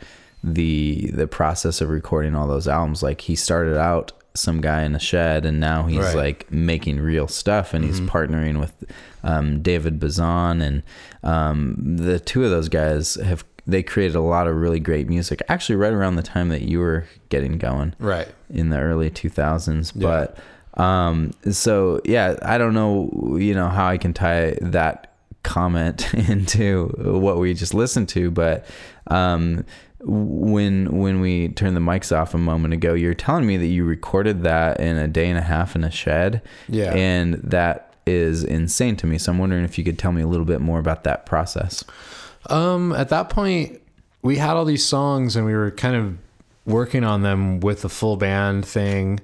the 0.53 1.11
the 1.15 1.27
process 1.27 1.81
of 1.81 1.89
recording 1.89 2.35
all 2.35 2.47
those 2.47 2.69
albums. 2.69 3.03
Like 3.03 3.23
he 3.23 3.35
started 3.35 3.79
out 3.79 4.13
some 4.35 4.61
guy 4.61 4.83
in 4.83 4.95
a 4.95 4.99
shed, 5.01 5.47
and 5.47 5.59
now 5.61 5.85
he's 5.87 6.01
Right. 6.01 6.17
like 6.17 6.51
making 6.53 7.01
real 7.01 7.29
stuff, 7.29 7.73
and 7.73 7.85
he's 7.85 8.01
partnering 8.01 8.61
with 8.61 8.73
um, 9.23 9.63
David 9.63 9.99
Bazan, 10.01 10.61
and 10.61 10.83
um, 11.23 11.77
the 11.97 12.19
two 12.21 12.45
of 12.45 12.51
those 12.51 12.69
guys 12.69 13.15
have 13.15 13.45
they 13.67 13.83
created 13.83 14.15
a 14.17 14.21
lot 14.21 14.47
of 14.47 14.57
really 14.57 14.81
great 14.81 15.09
music. 15.09 15.41
Actually, 15.49 15.77
right 15.77 15.93
around 15.95 16.17
the 16.17 16.23
time 16.23 16.51
that 16.51 16.63
you 16.63 16.81
were 16.81 17.07
getting 17.31 17.57
going 17.57 17.95
Right. 17.99 18.29
in 18.51 18.69
the 18.69 18.79
early 18.79 19.09
2000s 19.11 19.93
Yeah. 19.95 20.03
but 20.03 20.39
um 20.83 21.31
so 21.53 22.01
yeah 22.05 22.35
i 22.43 22.59
don't 22.59 22.75
know 22.75 23.37
you 23.39 23.55
know 23.55 23.69
how 23.69 23.87
i 23.87 23.97
can 23.97 24.13
tie 24.13 24.59
that 24.61 25.15
comment 25.45 26.13
into 26.29 26.89
what 26.99 27.39
we 27.39 27.55
just 27.55 27.75
listened 27.75 28.09
to 28.09 28.29
but 28.31 28.67
um 29.07 29.65
when 30.07 30.99
when 30.99 31.21
we 31.21 31.49
turned 31.49 31.75
the 31.77 31.81
mics 31.81 32.15
off 32.17 32.35
a 32.35 32.39
moment 32.39 32.75
ago 32.75 32.93
you're 32.95 33.15
telling 33.15 33.47
me 33.47 33.57
that 33.57 33.67
you 33.67 33.85
recorded 33.85 34.43
that 34.43 34.79
in 34.79 34.97
a 34.97 35.09
day 35.09 35.29
and 35.29 35.39
a 35.39 35.43
half 35.43 35.75
in 35.75 35.83
a 35.85 35.91
shed 35.91 36.43
Yeah. 36.69 36.93
and 36.95 37.35
that 37.35 37.95
is 38.07 38.45
insane 38.45 38.97
to 38.97 39.07
me 39.07 39.17
so 39.17 39.33
i'm 39.33 39.39
wondering 39.39 39.65
if 39.65 39.79
you 39.79 39.85
could 39.85 39.99
tell 39.99 40.13
me 40.13 40.21
a 40.21 40.27
little 40.27 40.45
bit 40.45 40.61
more 40.61 40.79
about 40.79 41.05
that 41.05 41.25
process 41.27 41.85
Um, 42.51 42.93
at 42.93 43.09
that 43.09 43.31
point, 43.31 43.81
we 44.21 44.37
had 44.37 44.51
all 44.57 44.67
these 44.67 44.85
songs 44.85 45.35
and 45.37 45.47
we 45.47 45.55
were 45.55 45.71
kind 45.71 45.97
of 45.97 46.19
working 46.67 47.03
on 47.03 47.23
them 47.23 47.61
with 47.61 47.81
the 47.81 47.89
full 47.89 48.17
band 48.19 48.67
thing. 48.67 49.21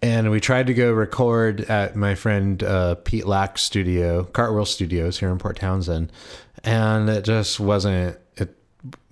And 0.00 0.30
we 0.30 0.40
tried 0.40 0.66
to 0.68 0.74
go 0.74 0.90
record 0.92 1.60
at 1.68 1.94
my 1.94 2.14
friend 2.14 2.62
uh, 2.62 2.94
Pete 3.04 3.26
Lack's 3.26 3.60
studio, 3.62 4.24
Cartwheel 4.24 4.64
Studios 4.66 5.18
here 5.20 5.28
in 5.30 5.36
Port 5.38 5.56
Townsend, 5.58 6.10
and 6.64 7.08
it 7.10 7.24
just 7.26 7.60
wasn't 7.60 8.16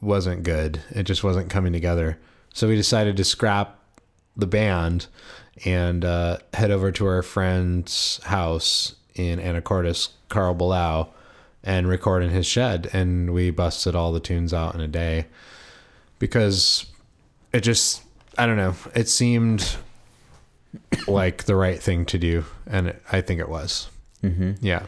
wasn't 0.01 0.43
good. 0.43 0.81
It 0.91 1.05
just 1.05 1.25
wasn't 1.25 1.51
coming 1.51 1.73
together. 1.73 2.19
So 2.53 2.69
we 2.69 2.77
decided 2.77 3.17
to 3.17 3.25
scrap 3.25 3.79
the 4.37 4.47
band 4.47 5.07
and 5.65 6.05
uh, 6.05 6.39
head 6.55 6.71
over 6.71 6.91
to 6.93 7.07
our 7.07 7.23
friend's 7.23 8.23
house 8.25 8.95
in 9.15 9.39
Anacortes, 9.39 10.11
Karl 10.29 10.55
Blau, 10.55 11.09
and 11.63 11.89
record 11.89 12.23
in 12.23 12.31
his 12.31 12.47
shed. 12.47 12.89
And 12.93 13.33
we 13.33 13.51
busted 13.51 13.95
all 13.95 14.13
the 14.13 14.21
tunes 14.21 14.55
out 14.55 14.75
in 14.75 14.81
a 14.81 14.89
day 14.89 15.27
because 16.19 16.87
it 17.53 17.61
just, 17.61 18.03
I 18.39 18.47
don't 18.47 18.57
know, 18.57 18.75
it 18.95 19.09
seemed 19.09 19.77
like 21.07 21.45
the 21.45 21.57
right 21.57 21.81
thing 21.81 22.07
to 22.07 22.19
do. 22.19 22.45
And 22.67 22.89
it, 22.89 23.03
I 23.13 23.21
think 23.21 23.41
it 23.41 23.49
was. 23.49 23.89
Mm-hmm. 24.23 24.53
Yeah. 24.61 24.87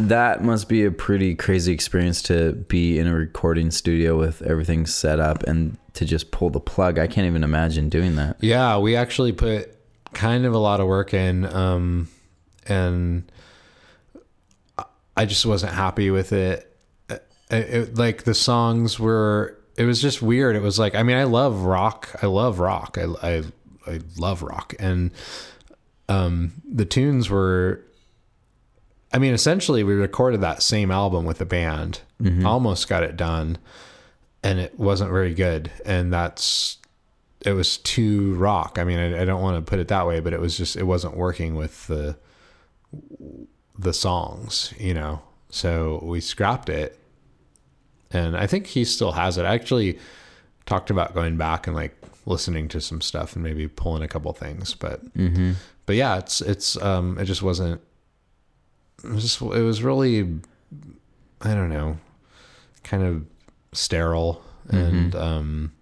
That 0.00 0.44
must 0.44 0.68
be 0.68 0.84
a 0.84 0.92
pretty 0.92 1.34
crazy 1.34 1.72
experience 1.72 2.22
to 2.22 2.52
be 2.52 3.00
in 3.00 3.08
a 3.08 3.14
recording 3.14 3.72
studio 3.72 4.16
with 4.16 4.42
everything 4.42 4.86
set 4.86 5.18
up 5.18 5.42
and 5.42 5.76
to 5.94 6.04
just 6.04 6.30
pull 6.30 6.50
the 6.50 6.60
plug. 6.60 7.00
I 7.00 7.08
can't 7.08 7.26
even 7.26 7.42
imagine 7.42 7.88
doing 7.88 8.14
that. 8.14 8.36
Yeah, 8.40 8.78
we 8.78 8.94
actually 8.94 9.32
put 9.32 9.74
kind 10.14 10.46
of 10.46 10.54
a 10.54 10.58
lot 10.58 10.78
of 10.78 10.86
work 10.86 11.12
in, 11.14 11.44
um, 11.46 12.08
and 12.68 13.30
I 15.16 15.24
just 15.24 15.44
wasn't 15.44 15.72
happy 15.72 16.10
with 16.12 16.32
it. 16.32 16.76
It, 17.10 17.26
it. 17.50 17.98
Like 17.98 18.22
the 18.22 18.34
songs 18.34 19.00
were, 19.00 19.58
it 19.76 19.84
was 19.84 20.00
just 20.00 20.22
weird. 20.22 20.54
It 20.54 20.62
was 20.62 20.78
like, 20.78 20.94
I 20.94 21.02
mean, 21.02 21.16
I 21.16 21.24
love 21.24 21.62
rock. 21.62 22.08
I 22.22 22.26
love 22.26 22.60
rock. 22.60 22.98
I 22.98 23.06
I, 23.20 23.42
I 23.84 24.00
love 24.16 24.42
rock, 24.42 24.76
and 24.78 25.10
um, 26.08 26.52
the 26.64 26.84
tunes 26.84 27.28
were. 27.28 27.84
I 29.12 29.18
mean, 29.18 29.32
essentially, 29.32 29.82
we 29.84 29.94
recorded 29.94 30.40
that 30.42 30.62
same 30.62 30.90
album 30.90 31.24
with 31.24 31.40
a 31.40 31.46
band. 31.46 32.00
Almost 32.44 32.88
got 32.88 33.02
it 33.02 33.16
done, 33.16 33.58
and 34.42 34.58
it 34.58 34.78
wasn't 34.78 35.10
very 35.10 35.34
good. 35.34 35.70
And 35.84 36.12
that's 36.12 36.76
it 37.46 37.52
was 37.52 37.78
too 37.78 38.34
rock. 38.34 38.78
I 38.78 38.84
mean, 38.84 38.98
I, 38.98 39.22
I 39.22 39.24
don't 39.24 39.40
want 39.42 39.64
to 39.64 39.68
put 39.70 39.78
it 39.78 39.88
that 39.88 40.06
way, 40.06 40.20
but 40.20 40.32
it 40.32 40.40
was 40.40 40.56
just 40.56 40.76
it 40.76 40.82
wasn't 40.84 41.16
working 41.16 41.54
with 41.54 41.86
the 41.86 42.16
the 43.78 43.92
songs, 43.92 44.74
you 44.78 44.92
know. 44.94 45.22
So 45.50 46.00
we 46.02 46.20
scrapped 46.20 46.68
it, 46.68 46.98
and 48.10 48.36
I 48.36 48.46
think 48.46 48.66
he 48.66 48.84
still 48.84 49.12
has 49.12 49.38
it. 49.38 49.44
I 49.44 49.54
actually 49.54 49.98
talked 50.66 50.90
about 50.90 51.14
going 51.14 51.36
back 51.38 51.66
and 51.66 51.74
like 51.74 51.96
listening 52.26 52.68
to 52.68 52.80
some 52.80 53.00
stuff 53.00 53.34
and 53.34 53.42
maybe 53.42 53.68
pulling 53.68 54.02
a 54.02 54.08
couple 54.08 54.30
things, 54.34 54.74
but 54.74 55.00
but 55.86 55.96
yeah, 55.96 56.18
it's 56.18 56.40
it's 56.42 56.76
um 56.82 57.18
it 57.18 57.24
just 57.24 57.42
wasn't. 57.42 57.80
It 59.04 59.10
was 59.10 59.22
just 59.22 59.40
it 59.40 59.62
was 59.62 59.82
really, 59.82 60.20
I 61.40 61.54
don't 61.54 61.68
know, 61.70 61.98
kind 62.82 63.02
of 63.02 63.24
sterile 63.72 64.42
and 64.70 65.14
um 65.14 65.72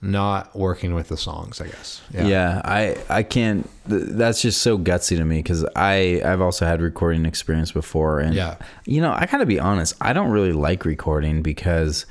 not 0.00 0.54
working 0.56 0.94
with 0.94 1.08
the 1.08 1.16
songs, 1.16 1.60
I 1.60 1.66
guess. 1.66 2.00
Yeah, 2.12 2.62
I 2.64 2.96
I 3.10 3.22
can't. 3.24 3.68
th- 3.88 4.02
That's 4.10 4.40
just 4.40 4.62
so 4.62 4.78
gutsy 4.78 5.16
to 5.16 5.24
me 5.24 5.38
because 5.38 5.64
I 5.74 6.22
I've 6.24 6.40
also 6.40 6.64
had 6.66 6.80
recording 6.80 7.26
experience 7.26 7.72
before, 7.72 8.20
and 8.20 8.34
Yeah. 8.34 8.56
you 8.86 9.00
know 9.00 9.10
I 9.12 9.26
gotta 9.26 9.46
be 9.46 9.58
honest. 9.58 9.94
I 10.00 10.12
don't 10.12 10.30
really 10.30 10.52
like 10.52 10.84
recording 10.84 11.42
because 11.42 12.06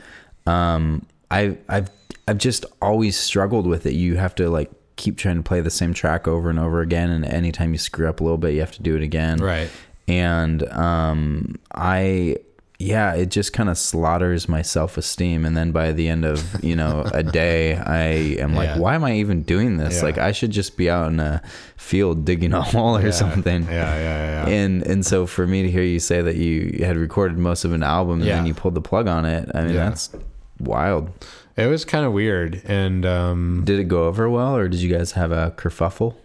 um 0.45 1.05
I 1.31 1.57
I've 1.69 1.89
I've 2.27 2.37
just 2.39 2.65
always 2.81 3.17
struggled 3.17 3.65
with 3.65 3.85
it. 3.85 3.93
You 3.93 4.17
have 4.17 4.35
to 4.35 4.49
like 4.49 4.69
keep 4.97 5.17
trying 5.17 5.37
to 5.37 5.43
play 5.43 5.61
the 5.61 5.69
same 5.71 5.93
track 5.93 6.27
over 6.27 6.49
and 6.49 6.59
over 6.59 6.81
again, 6.81 7.09
and 7.09 7.23
anytime 7.25 7.71
you 7.71 7.79
screw 7.79 8.09
up 8.09 8.19
a 8.19 8.23
little 8.23 8.37
bit, 8.37 8.53
you 8.53 8.59
have 8.59 8.73
to 8.73 8.83
do 8.83 8.95
it 8.95 9.01
again. 9.01 9.37
Right. 9.39 9.69
And 10.09 10.63
um 10.73 11.55
I 11.73 12.37
yeah, 12.79 13.15
it 13.15 13.31
just 13.31 13.53
kind 13.53 13.69
of 13.69 13.77
slaughters 13.77 14.47
my 14.47 14.61
self 14.61 14.97
esteem. 14.99 15.45
And 15.45 15.57
then 15.57 15.71
by 15.71 15.93
the 15.93 16.07
end 16.07 16.25
of, 16.25 16.63
you 16.63 16.75
know, 16.75 17.09
a 17.11 17.23
day, 17.23 17.75
I 17.75 18.03
am 18.39 18.53
like, 18.53 18.67
Yeah. 18.67 18.77
why 18.77 18.93
am 18.93 19.03
I 19.03 19.13
even 19.15 19.41
doing 19.41 19.77
this? 19.77 19.95
Yeah. 19.97 20.03
Like, 20.03 20.19
I 20.19 20.31
should 20.31 20.51
just 20.51 20.77
be 20.77 20.87
out 20.87 21.11
in 21.11 21.19
a 21.19 21.41
field 21.75 22.23
digging 22.23 22.53
a 22.53 22.61
hole 22.71 22.95
or 22.97 23.01
Yeah. 23.01 23.09
something. 23.11 23.63
Yeah, 23.63 23.71
yeah, 23.97 24.45
yeah. 24.45 24.49
And 24.53 24.83
and 24.83 25.03
so 25.03 25.25
for 25.25 25.47
me 25.47 25.63
to 25.63 25.71
hear 25.71 25.81
you 25.81 25.99
say 25.99 26.21
that 26.21 26.35
you 26.35 26.83
had 26.85 26.97
recorded 26.97 27.39
most 27.39 27.65
of 27.65 27.73
an 27.73 27.81
album 27.81 28.21
and 28.21 28.29
then 28.29 28.45
you 28.45 28.53
pulled 28.53 28.75
the 28.75 28.81
plug 28.81 29.07
on 29.07 29.25
it, 29.25 29.49
I 29.55 29.63
mean, 29.63 29.73
that's 29.73 30.11
wild. 30.59 31.09
It 31.57 31.65
was 31.65 31.85
kind 31.85 32.05
of 32.05 32.13
weird, 32.13 32.61
and 32.65 33.03
um, 33.05 33.63
Did 33.65 33.79
it 33.79 33.87
go 33.87 34.05
over 34.05 34.29
well 34.29 34.55
or 34.55 34.67
did 34.67 34.79
you 34.79 34.95
guys 34.95 35.13
have 35.13 35.31
a 35.31 35.51
kerfuffle? 35.57 36.15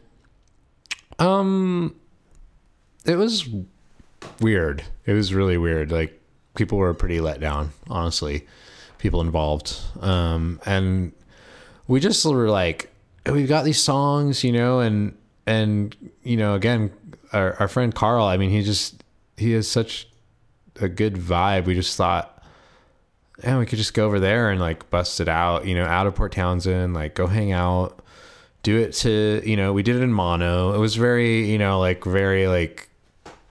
um, 1.19 1.95
it 3.05 3.17
was 3.17 3.49
weird. 4.41 4.85
It 5.07 5.13
was 5.15 5.33
really 5.35 5.57
weird. 5.57 5.91
Like 5.91 6.21
people 6.55 6.79
were 6.79 6.93
pretty 6.95 7.21
let 7.21 7.41
down, 7.41 7.71
honestly. 7.89 8.47
People 8.99 9.21
involved, 9.21 9.77
um, 10.01 10.61
and 10.65 11.13
we 11.89 11.99
just 11.99 12.25
were 12.25 12.49
like, 12.49 12.93
we've 13.27 13.49
got 13.49 13.65
these 13.65 13.83
songs, 13.83 14.45
you 14.45 14.53
know, 14.53 14.79
and 14.79 15.17
and 15.47 15.97
you 16.23 16.37
know, 16.37 16.55
again, 16.55 16.93
our 17.33 17.55
our 17.59 17.67
friend 17.69 17.93
Karl. 17.93 18.25
I 18.27 18.37
mean, 18.37 18.51
he 18.51 18.63
just 18.63 19.03
he 19.37 19.53
has 19.53 19.67
such 19.69 20.09
a 20.81 20.89
good 20.89 21.15
vibe. 21.15 21.65
We 21.65 21.75
just 21.75 21.97
thought. 21.97 22.32
And 23.43 23.59
we 23.59 23.67
could 23.67 23.79
just 23.79 23.95
go 23.95 24.07
over 24.07 24.21
there 24.21 24.51
and 24.51 24.61
like 24.61 24.89
bust 24.91 25.21
it 25.21 25.29
out, 25.29 25.67
you 25.67 25.75
know, 25.75 25.85
out 25.85 26.07
of 26.07 26.15
Port 26.15 26.33
Townsend, 26.33 26.95
like 26.95 27.15
go 27.15 27.27
hang 27.27 27.53
out, 27.53 28.01
do 28.63 28.79
it 28.79 28.93
to 28.95 29.43
you 29.45 29.57
know 29.57 29.73
we 29.73 29.83
did 29.83 29.97
it 29.97 30.03
in 30.03 30.13
mono. 30.13 30.75
It 30.75 30.79
was 30.79 30.97
very 30.97 31.51
you 31.51 31.59
know 31.59 31.81
like 31.81 32.05
very 32.05 32.47
like 32.47 32.89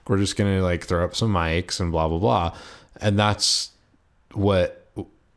we're 0.08 0.18
just 0.18 0.38
gonna 0.38 0.62
like 0.62 0.86
throw 0.86 1.04
up 1.04 1.16
some 1.16 1.34
mics 1.34 1.80
and 1.80 1.92
blah 1.92 2.08
blah 2.08 2.20
blah. 2.20 2.58
And 3.02 3.18
that's 3.18 3.72
what 4.34 4.82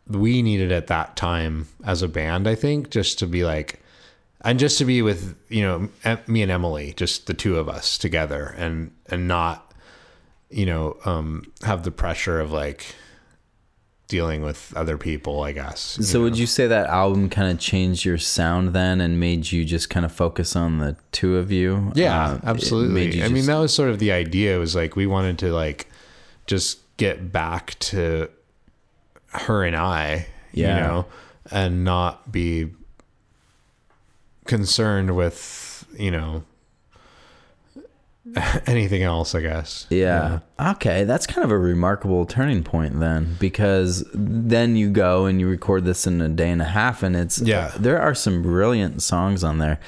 we 0.09 0.43
needed 0.43 0.71
at 0.73 0.87
that 0.89 1.17
time 1.17 1.67
as 1.85 2.03
a 2.03 2.09
band 2.09 2.47
i 2.47 2.55
think 2.55 2.91
just 2.91 3.19
to 3.19 3.27
be 3.27 3.45
like 3.45 3.81
and 4.43 4.59
just 4.59 4.77
to 4.79 4.85
be 4.85 5.01
with 5.01 5.37
you 5.49 5.63
know 5.63 5.89
me 6.27 6.43
and 6.43 6.53
emily 6.53 6.93
just 6.97 7.27
the 7.27 7.35
two 7.35 7.59
of 7.59 7.69
us 7.69 7.97
together 7.97 8.55
and 8.59 8.91
and 9.07 9.27
not 9.27 9.73
you 10.51 10.67
know 10.67 10.97
um 11.05 11.51
have 11.63 11.85
the 11.85 11.91
pressure 11.91 12.39
of 12.39 12.53
like 12.53 12.95
dealing 14.09 14.43
with 14.43 14.73
other 14.77 14.99
people, 14.99 15.43
I 15.43 15.53
guess. 15.53 15.81
So 16.03 16.23
would 16.23 16.37
you 16.39 16.47
say 16.47 16.67
that 16.67 16.87
album 16.89 17.31
kind 17.31 17.51
of 17.51 17.59
changed 17.59 18.05
your 18.05 18.19
sound 18.19 18.75
then 18.75 19.01
and 19.01 19.19
made 19.19 19.51
you 19.51 19.65
just 19.65 19.89
kind 19.91 20.05
of 20.05 20.13
focus 20.13 20.55
on 20.55 20.79
the 20.79 20.97
two 21.13 21.37
of 21.39 21.51
you? 21.51 21.91
Yeah, 21.95 22.33
Uh, 22.33 22.41
absolutely. 22.45 23.23
I 23.23 23.29
mean, 23.29 23.47
that 23.47 23.57
was 23.59 23.73
sort 23.75 23.89
of 23.91 23.99
the 23.99 24.13
idea. 24.13 24.59
Was 24.59 24.75
like 24.77 24.95
we 24.97 25.07
wanted 25.07 25.39
to 25.39 25.53
like 25.53 25.89
just 26.47 26.79
get 26.99 27.33
back 27.33 27.79
to 27.81 28.29
her 29.33 29.65
and 29.65 29.75
I, 29.75 30.27
Yeah. 30.53 30.75
you 30.77 30.81
know, 30.83 31.07
and 31.51 31.83
not 31.85 32.31
be 32.31 32.71
concerned 34.45 35.17
with 35.17 35.87
you 35.99 36.11
know 36.11 36.43
anything 38.67 39.03
else. 39.03 39.35
I 39.35 39.41
guess. 39.41 39.87
Yeah. 39.91 40.41
Okay, 40.59 41.05
that's 41.05 41.27
kind 41.27 41.45
of 41.45 41.51
a 41.51 41.59
remarkable 41.59 42.27
turning 42.27 42.63
point 42.63 42.99
then, 43.01 43.37
because 43.39 44.05
then 44.15 44.77
you 44.77 44.91
go 44.91 45.27
and 45.27 45.41
you 45.41 45.49
record 45.49 45.85
this 45.85 46.07
in 46.07 46.21
a 46.21 46.29
day 46.29 46.51
and 46.51 46.63
a 46.63 46.67
half, 46.67 47.03
and 47.03 47.17
it's 47.17 47.41
Yeah. 47.41 47.73
There 47.79 48.01
are 48.01 48.15
some 48.15 48.43
brilliant 48.43 49.03
songs 49.03 49.45
on 49.45 49.59
there. 49.59 49.81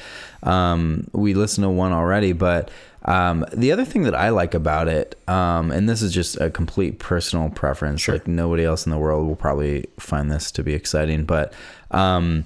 Um, 0.43 1.09
we 1.13 1.35
listened 1.35 1.65
to 1.65 1.71
one 1.71 1.93
already, 1.93 2.33
but 2.33 2.71
um, 3.05 3.45
the 3.53 3.73
other 3.73 3.85
thing 3.85 4.03
that 4.03 4.15
I 4.15 4.31
like 4.31 4.55
about 4.55 4.89
it, 4.89 5.19
um, 5.29 5.71
and 5.71 5.89
this 5.89 6.03
is 6.03 6.13
just 6.13 6.39
a 6.41 6.51
complete 6.51 6.99
personal 6.99 7.49
preference, 7.51 8.03
sure. 8.03 8.17
like 8.17 8.27
nobody 8.27 8.65
else 8.65 8.85
in 8.85 8.91
the 8.91 8.99
world 8.99 9.27
will 9.27 9.37
probably 9.37 9.87
find 9.99 10.31
this 10.31 10.51
to 10.53 10.63
be 10.63 10.75
exciting, 10.75 11.25
but. 11.25 11.53
Um, 11.91 12.45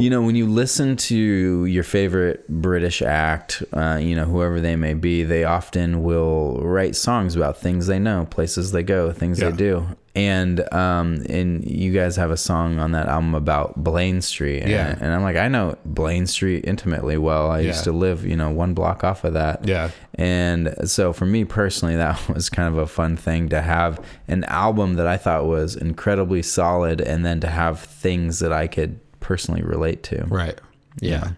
you 0.00 0.10
know, 0.10 0.22
when 0.22 0.34
you 0.34 0.46
listen 0.46 0.96
to 0.96 1.64
your 1.66 1.84
favorite 1.84 2.48
British 2.48 3.02
act, 3.02 3.62
uh, 3.72 3.98
you 4.00 4.16
know, 4.16 4.24
whoever 4.24 4.60
they 4.60 4.76
may 4.76 4.94
be, 4.94 5.22
they 5.22 5.44
often 5.44 6.02
will 6.02 6.58
write 6.62 6.96
songs 6.96 7.36
about 7.36 7.58
things 7.58 7.86
they 7.86 7.98
know, 7.98 8.26
places 8.30 8.72
they 8.72 8.82
go, 8.82 9.12
things 9.12 9.40
Yeah. 9.40 9.50
they 9.50 9.56
do. 9.56 9.86
And 10.16 10.60
um, 10.74 11.24
and 11.28 11.64
you 11.64 11.92
guys 11.92 12.16
have 12.16 12.32
a 12.32 12.36
song 12.36 12.80
on 12.80 12.90
that 12.92 13.06
album 13.06 13.34
about 13.36 13.82
Blaine 13.84 14.20
Street. 14.20 14.62
And, 14.62 14.70
Yeah. 14.70 14.96
and 15.00 15.14
I'm 15.14 15.22
like, 15.22 15.36
I 15.36 15.46
know 15.46 15.78
Blaine 15.84 16.26
Street 16.26 16.64
intimately 16.66 17.16
well. 17.16 17.48
I 17.50 17.60
used 17.60 17.84
to 17.84 17.92
live, 17.92 18.26
you 18.26 18.34
know, 18.36 18.50
one 18.50 18.74
block 18.74 19.04
off 19.04 19.22
of 19.22 19.34
that. 19.34 19.64
Yeah. 19.68 19.90
And 20.16 20.74
so 20.90 21.12
for 21.12 21.26
me 21.26 21.44
personally, 21.44 21.94
that 21.94 22.28
was 22.34 22.50
kind 22.50 22.66
of 22.68 22.76
a 22.76 22.88
fun 22.88 23.16
thing 23.16 23.50
to 23.50 23.62
have 23.62 24.04
an 24.26 24.42
album 24.44 24.94
that 24.94 25.06
I 25.06 25.16
thought 25.16 25.46
was 25.46 25.76
incredibly 25.76 26.42
solid 26.42 27.00
and 27.00 27.24
then 27.24 27.38
to 27.40 27.46
have 27.48 27.78
things 27.78 28.40
that 28.40 28.52
I 28.52 28.66
could 28.66 28.98
personally 29.20 29.62
relate 29.62 30.02
to. 30.04 30.24
Right. 30.26 30.58
Yeah. 31.00 31.32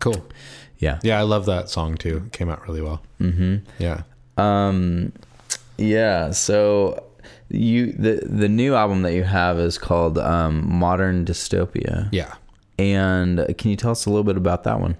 Cool. 0.00 0.24
Yeah. 0.78 0.98
Yeah, 1.02 1.18
I 1.18 1.22
love 1.22 1.46
that 1.46 1.70
song 1.70 1.96
too. 1.96 2.24
It 2.26 2.32
came 2.32 2.50
out 2.50 2.66
really 2.66 2.82
well. 2.82 3.02
Mm-hmm. 3.20 3.56
Yeah. 3.78 4.02
Um, 4.36 5.12
yeah. 5.78 6.30
So 6.32 7.04
you 7.48 7.92
the 7.92 8.22
the 8.24 8.48
new 8.48 8.74
album 8.74 9.02
that 9.02 9.12
you 9.12 9.24
have 9.24 9.58
is 9.58 9.78
called 9.78 10.18
um, 10.18 10.68
Modern 10.68 11.24
Dystopia. 11.24 12.08
Yeah. 12.12 12.34
And 12.78 13.54
can 13.58 13.70
you 13.70 13.76
tell 13.76 13.92
us 13.92 14.06
a 14.06 14.10
little 14.10 14.24
bit 14.24 14.36
about 14.36 14.64
that 14.64 14.80
one? 14.80 14.96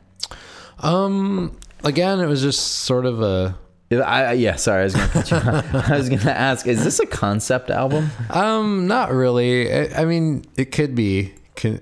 Um. 0.79 1.59
Again, 1.85 2.21
it 2.21 2.27
was 2.27 2.43
just 2.43 2.61
sort 2.85 3.07
of 3.07 3.21
a 3.23 3.59
I, 4.01 4.33
yeah, 4.33 4.57
sorry, 4.57 4.83
I 4.83 4.85
was 4.85 4.95
gonna 4.95 5.09
cut 5.09 5.31
you 5.31 5.37
off. 5.37 5.75
I 5.91 5.97
was 5.97 6.09
gonna 6.09 6.31
ask, 6.31 6.67
is 6.67 6.85
this 6.85 7.01
a 7.01 7.07
concept 7.07 7.71
album? 7.71 8.11
Um, 8.31 8.87
not 8.87 9.13
really. 9.13 9.73
I, 9.73 10.03
I 10.03 10.05
mean, 10.05 10.45
it 10.57 10.73
could 10.73 10.95
be, 10.95 11.35
can, 11.57 11.81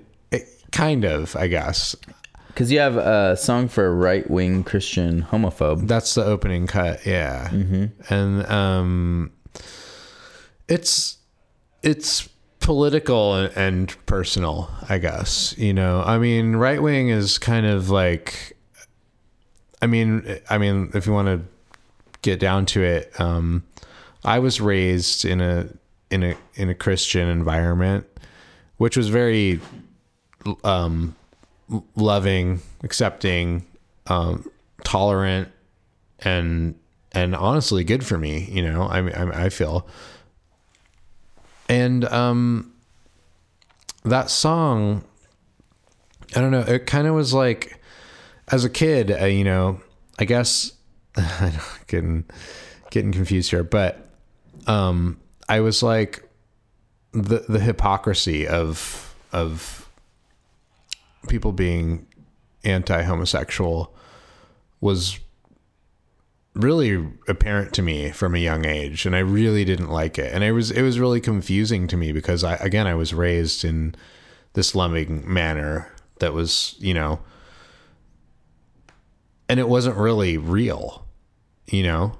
kind 0.71 1.05
of, 1.05 1.35
I 1.35 1.47
guess. 1.47 1.95
Because 2.47 2.71
you 2.71 2.79
have 2.79 2.97
a 2.97 3.37
song 3.37 3.69
for 3.69 3.85
a 3.85 3.91
right 3.91 4.29
wing 4.29 4.63
Christian 4.63 5.23
homophobe. 5.23 5.87
That's 5.87 6.15
the 6.15 6.25
opening 6.25 6.67
cut, 6.67 7.05
yeah. 7.05 7.49
Mm-hmm. 7.49 8.13
And 8.13 8.45
um, 8.47 9.31
it's 10.67 11.17
it's 11.81 12.27
political 12.59 13.35
and, 13.35 13.57
and 13.57 14.05
personal, 14.05 14.69
I 14.89 14.97
guess. 14.97 15.57
You 15.57 15.73
know, 15.73 16.03
I 16.05 16.17
mean, 16.17 16.57
right 16.57 16.81
wing 16.81 17.09
is 17.09 17.37
kind 17.37 17.65
of 17.65 17.89
like, 17.89 18.57
I 19.81 19.87
mean, 19.87 20.39
I 20.49 20.57
mean, 20.57 20.91
if 20.93 21.07
you 21.07 21.13
want 21.13 21.27
to 21.27 21.41
get 22.21 22.39
down 22.39 22.65
to 22.67 22.83
it, 22.83 23.17
um, 23.19 23.63
I 24.23 24.39
was 24.39 24.61
raised 24.61 25.25
in 25.25 25.41
a 25.41 25.69
in 26.09 26.23
a 26.23 26.35
in 26.55 26.69
a 26.69 26.75
Christian 26.75 27.29
environment, 27.29 28.05
which 28.77 28.97
was 28.97 29.07
very 29.07 29.61
um, 30.63 31.15
loving, 31.95 32.61
accepting, 32.83 33.65
um, 34.07 34.49
tolerant, 34.83 35.49
and 36.19 36.75
and 37.11 37.35
honestly 37.35 37.83
good 37.83 38.05
for 38.05 38.17
me. 38.17 38.47
You 38.51 38.63
know, 38.63 38.83
I 38.83 38.99
I, 39.09 39.45
I 39.45 39.49
feel. 39.49 39.87
And 41.69 42.03
um, 42.05 42.73
that 44.03 44.29
song, 44.29 45.03
I 46.35 46.41
don't 46.41 46.51
know. 46.51 46.61
It 46.61 46.85
kind 46.85 47.07
of 47.07 47.15
was 47.15 47.33
like, 47.33 47.79
as 48.49 48.65
a 48.65 48.69
kid, 48.69 49.09
uh, 49.09 49.25
you 49.25 49.45
know, 49.45 49.79
I 50.19 50.25
guess 50.25 50.73
I'm 51.15 51.53
getting 51.87 52.25
getting 52.89 53.11
confused 53.11 53.51
here, 53.51 53.63
but 53.63 54.09
um, 54.67 55.19
I 55.47 55.61
was 55.61 55.81
like 55.81 56.27
the 57.13 57.45
the 57.47 57.59
hypocrisy 57.59 58.47
of 58.47 59.15
of 59.31 59.80
people 61.27 61.51
being 61.51 62.07
anti-homosexual 62.63 63.93
was 64.79 65.19
really 66.53 67.07
apparent 67.27 67.73
to 67.73 67.81
me 67.81 68.11
from 68.11 68.35
a 68.35 68.39
young 68.39 68.65
age 68.65 69.05
and 69.05 69.15
I 69.15 69.19
really 69.19 69.63
didn't 69.63 69.89
like 69.89 70.19
it. 70.19 70.33
And 70.33 70.43
it 70.43 70.51
was 70.51 70.69
it 70.69 70.81
was 70.81 70.99
really 70.99 71.21
confusing 71.21 71.87
to 71.87 71.97
me 71.97 72.11
because 72.11 72.43
I 72.43 72.55
again 72.55 72.87
I 72.87 72.95
was 72.95 73.13
raised 73.13 73.63
in 73.63 73.95
this 74.53 74.75
loving 74.75 75.31
manner 75.31 75.91
that 76.19 76.33
was 76.33 76.75
you 76.79 76.93
know 76.93 77.21
and 79.47 79.59
it 79.59 79.69
wasn't 79.69 79.95
really 79.95 80.37
real 80.37 81.05
you 81.71 81.83
know? 81.83 82.13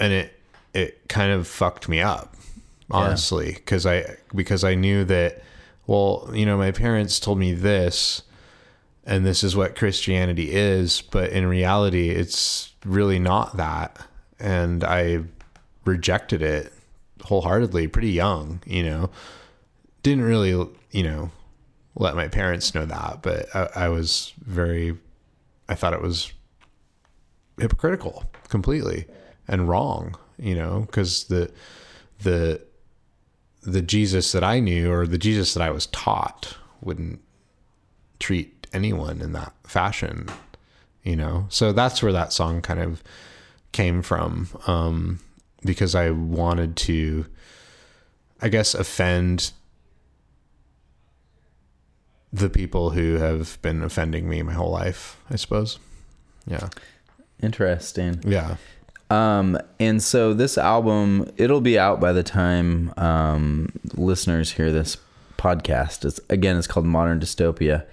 And 0.00 0.12
it 0.12 0.40
it 0.74 1.08
kind 1.08 1.30
of 1.30 1.46
fucked 1.46 1.88
me 1.88 2.00
up 2.00 2.34
honestly 2.90 3.52
because 3.52 3.86
I 3.86 4.16
because 4.34 4.64
I 4.64 4.74
knew 4.74 5.04
that 5.04 5.42
well 5.86 6.30
you 6.32 6.46
know 6.46 6.56
my 6.56 6.70
parents 6.70 7.20
told 7.20 7.38
me 7.38 7.52
this 7.52 8.22
and 9.06 9.24
this 9.24 9.44
is 9.44 9.54
what 9.54 9.76
Christianity 9.76 10.52
is, 10.52 11.02
but 11.02 11.30
in 11.30 11.46
reality, 11.46 12.10
it's 12.10 12.72
really 12.84 13.18
not 13.18 13.56
that. 13.56 13.98
And 14.38 14.82
I 14.82 15.24
rejected 15.84 16.42
it 16.42 16.72
wholeheartedly, 17.22 17.88
pretty 17.88 18.10
young, 18.10 18.62
you 18.66 18.82
know. 18.82 19.10
Didn't 20.02 20.24
really, 20.24 20.50
you 20.90 21.02
know, 21.02 21.30
let 21.94 22.16
my 22.16 22.28
parents 22.28 22.74
know 22.74 22.86
that, 22.86 23.20
but 23.22 23.54
I, 23.54 23.84
I 23.84 23.88
was 23.88 24.32
very, 24.38 24.96
I 25.68 25.74
thought 25.74 25.92
it 25.92 26.02
was 26.02 26.32
hypocritical 27.58 28.24
completely 28.48 29.06
and 29.46 29.68
wrong, 29.68 30.16
you 30.38 30.54
know, 30.54 30.80
because 30.80 31.24
the, 31.24 31.50
the, 32.22 32.60
the 33.64 33.82
Jesus 33.82 34.32
that 34.32 34.44
I 34.44 34.60
knew 34.60 34.92
or 34.92 35.06
the 35.06 35.18
Jesus 35.18 35.54
that 35.54 35.62
I 35.62 35.70
was 35.70 35.86
taught 35.86 36.56
wouldn't 36.80 37.20
treat 38.20 38.66
anyone 38.72 39.20
in 39.20 39.32
that 39.32 39.52
fashion, 39.64 40.28
you 41.02 41.16
know? 41.16 41.46
So 41.48 41.72
that's 41.72 42.02
where 42.02 42.12
that 42.12 42.32
song 42.32 42.60
kind 42.60 42.80
of 42.80 43.02
came 43.72 44.02
from. 44.02 44.48
Um, 44.66 45.20
because 45.64 45.94
I 45.94 46.10
wanted 46.10 46.76
to, 46.76 47.26
I 48.40 48.48
guess, 48.48 48.74
offend 48.74 49.52
the 52.32 52.50
people 52.50 52.90
who 52.90 53.14
have 53.14 53.60
been 53.62 53.82
offending 53.82 54.28
me 54.28 54.42
my 54.42 54.52
whole 54.52 54.70
life, 54.70 55.16
I 55.30 55.36
suppose. 55.36 55.78
Yeah. 56.46 56.68
Interesting. 57.42 58.20
Yeah. 58.26 58.56
Um, 59.14 59.58
and 59.78 60.02
so 60.02 60.34
this 60.34 60.58
album, 60.58 61.30
it'll 61.36 61.60
be 61.60 61.78
out 61.78 62.00
by 62.00 62.12
the 62.12 62.22
time 62.22 62.92
um, 62.96 63.70
listeners 63.94 64.52
hear 64.52 64.72
this 64.72 64.96
podcast. 65.38 66.04
It's 66.04 66.20
again, 66.28 66.56
it's 66.56 66.66
called 66.66 66.86
Modern 66.86 67.20
Dystopia. 67.20 67.86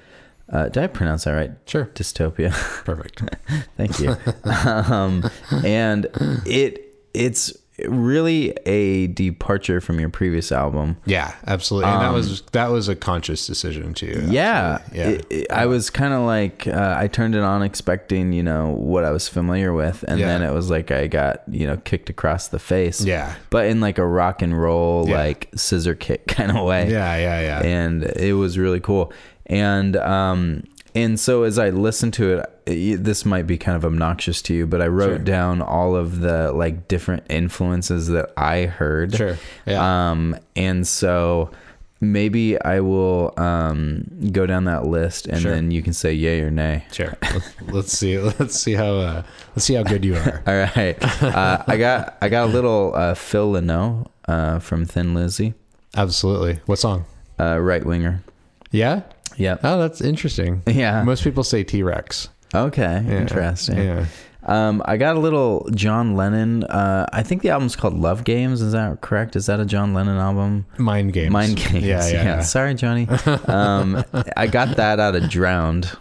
Uh, 0.49 0.65
did 0.65 0.83
I 0.83 0.87
pronounce 0.87 1.25
that 1.25 1.31
right? 1.31 1.51
Sure. 1.65 1.85
Dystopia. 1.93 2.51
Perfect. 2.83 3.23
Thank 3.77 3.99
you. 3.99 4.17
um, 4.51 5.29
and 5.63 6.07
it 6.45 6.87
it's 7.13 7.53
really 7.87 8.51
a 8.65 9.07
departure 9.07 9.81
from 9.81 9.99
your 9.99 10.09
previous 10.09 10.51
album. 10.51 10.97
Yeah, 11.05 11.33
absolutely. 11.47 11.89
And 11.91 12.01
that 12.01 12.13
was 12.13 12.41
that 12.53 12.67
was 12.71 12.87
a 12.89 12.95
conscious 12.95 13.45
decision 13.47 13.93
too. 13.93 14.23
Yeah. 14.29 14.81
Yeah. 14.93 15.07
It- 15.09 15.27
it- 15.29 15.51
I 15.51 15.65
was 15.65 15.89
kind 15.89 16.13
of 16.13 16.21
like 16.23 16.67
uh, 16.67 16.95
I 16.97 17.07
turned 17.07 17.35
it 17.35 17.41
on 17.41 17.63
expecting 17.63 18.33
you 18.33 18.43
know 18.43 18.69
what 18.69 19.03
I 19.03 19.11
was 19.11 19.27
familiar 19.27 19.73
with, 19.73 20.03
and 20.07 20.19
Yeah. 20.19 20.27
then 20.27 20.41
it 20.43 20.53
was 20.53 20.69
like 20.69 20.91
I 20.91 21.07
got 21.07 21.43
you 21.47 21.67
know 21.67 21.77
kicked 21.77 22.09
across 22.09 22.47
the 22.49 22.59
face. 22.59 23.01
Yeah. 23.03 23.35
but 23.49 23.65
in 23.65 23.81
like 23.81 23.97
a 23.97 24.05
rock 24.05 24.41
and 24.41 24.59
roll 24.59 25.07
Yeah. 25.07 25.17
like 25.17 25.49
scissor 25.55 25.95
kick 25.95 26.27
kind 26.37 26.51
of 26.55 26.63
way. 26.65 26.89
yeah, 26.91 27.15
yeah, 27.17 27.41
yeah. 27.41 27.61
and 27.63 28.03
it 28.03 28.33
was 28.33 28.57
really 28.57 28.79
cool. 28.79 29.11
And 29.47 29.95
um, 29.97 30.63
and 30.95 31.19
so 31.19 31.43
as 31.43 31.57
I 31.59 31.69
listened 31.69 32.13
to 32.15 32.39
it, 32.39 32.49
it, 32.65 32.97
this 33.03 33.25
might 33.25 33.47
be 33.47 33.57
kind 33.57 33.75
of 33.75 33.85
obnoxious 33.85 34.41
to 34.43 34.53
you, 34.53 34.65
but 34.67 34.81
I 34.81 34.87
wrote 34.87 35.07
Sure. 35.09 35.17
down 35.19 35.61
all 35.61 35.95
of 35.95 36.19
the 36.21 36.51
like 36.51 36.87
different 36.87 37.23
influences 37.29 38.07
that 38.09 38.31
I 38.37 38.65
heard. 38.65 39.15
Sure. 39.15 39.37
Yeah. 39.65 40.11
Um, 40.11 40.35
and 40.55 40.87
so 40.87 41.51
maybe 41.99 42.59
I 42.61 42.79
will 42.79 43.33
um 43.37 44.05
go 44.31 44.45
down 44.45 44.65
that 44.65 44.85
list, 44.85 45.27
and 45.27 45.41
Sure. 45.41 45.51
then 45.51 45.71
you 45.71 45.81
can 45.81 45.93
say 45.93 46.13
yay 46.13 46.41
or 46.41 46.51
nay. 46.51 46.85
Sure. 46.91 47.15
Let's, 47.21 47.53
let's 47.67 47.91
see. 47.93 48.17
Let's 48.19 48.59
see 48.59 48.73
how. 48.73 48.95
Uh, 48.95 49.23
let's 49.55 49.65
see 49.65 49.73
how 49.75 49.83
good 49.83 50.03
you 50.05 50.15
are. 50.15 50.43
All 50.47 50.55
right. 50.77 50.97
Uh, 51.23 51.63
I 51.67 51.77
got 51.77 52.17
I 52.21 52.29
got 52.29 52.43
a 52.49 52.51
little 52.51 52.93
uh, 52.95 53.13
Phil 53.15 53.51
Lynott 53.53 54.07
uh, 54.27 54.59
from 54.59 54.85
Thin 54.85 55.13
Lizzy, 55.13 55.53
Absolutely. 55.95 56.59
What 56.65 56.79
song? 56.79 57.05
uh, 57.39 57.57
right 57.59 57.85
winger. 57.85 58.23
Yeah. 58.71 59.01
Yep. 59.37 59.61
Oh, 59.63 59.79
that's 59.79 60.01
interesting. 60.01 60.61
Yeah. 60.67 61.03
Most 61.03 61.23
people 61.23 61.43
say 61.43 61.63
T 61.63 61.83
Rex. 61.83 62.29
Okay. 62.53 63.03
Yeah. 63.05 63.19
Interesting. 63.21 63.77
Yeah. 63.77 64.05
Um, 64.43 64.81
I 64.85 64.97
got 64.97 65.15
a 65.15 65.19
little 65.19 65.69
John 65.75 66.15
Lennon. 66.15 66.63
Uh, 66.63 67.05
I 67.13 67.21
think 67.23 67.43
the 67.43 67.51
album's 67.51 67.75
called 67.75 67.93
Love 67.93 68.23
Games. 68.23 68.61
Is 68.61 68.73
that 68.73 69.01
correct? 69.01 69.35
Is 69.35 69.45
that 69.45 69.59
a 69.59 69.65
John 69.65 69.93
Lennon 69.93 70.17
album? 70.17 70.65
Mind 70.77 71.13
games. 71.13 71.31
Mind 71.31 71.57
Games. 71.57 71.85
Yeah. 71.85 72.07
Yeah. 72.07 72.23
yeah. 72.23 72.39
Sorry, 72.41 72.73
Johnny. 72.73 73.07
Um, 73.47 74.03
I 74.35 74.47
got 74.47 74.77
that 74.77 74.99
out 74.99 75.15
of 75.15 75.29
Drowned. 75.29 75.95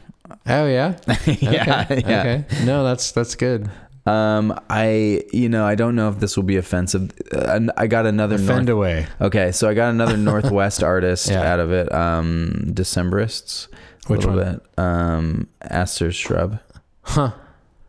Oh 0.46 0.66
yeah. 0.66 0.96
yeah. 1.26 1.84
Okay. 1.90 2.02
Yeah. 2.06 2.20
Okay. 2.20 2.44
No, 2.64 2.82
that's 2.84 3.12
that's 3.12 3.34
good. 3.34 3.70
Um, 4.10 4.58
I, 4.68 5.22
you 5.32 5.48
know, 5.48 5.64
I 5.64 5.74
don't 5.74 5.94
know 5.94 6.08
if 6.08 6.18
this 6.18 6.36
will 6.36 6.44
be 6.44 6.56
offensive. 6.56 7.10
Uh, 7.32 7.60
I 7.76 7.86
got 7.86 8.06
another 8.06 8.36
Fend 8.38 8.66
North- 8.66 8.68
away. 8.68 9.06
Okay, 9.20 9.52
so 9.52 9.68
I 9.68 9.74
got 9.74 9.90
another 9.90 10.16
Northwest 10.30 10.82
artist 10.82 11.28
Yeah. 11.28 11.52
out 11.52 11.60
of 11.60 11.72
it. 11.72 11.92
Um, 11.92 12.64
Decemberists. 12.68 13.68
A 13.68 14.12
Which 14.12 14.24
little 14.24 14.36
one? 14.42 14.52
bit. 14.54 14.62
Um, 14.78 15.46
Aster's 15.62 16.16
Shrub. 16.16 16.58
Huh. 17.02 17.32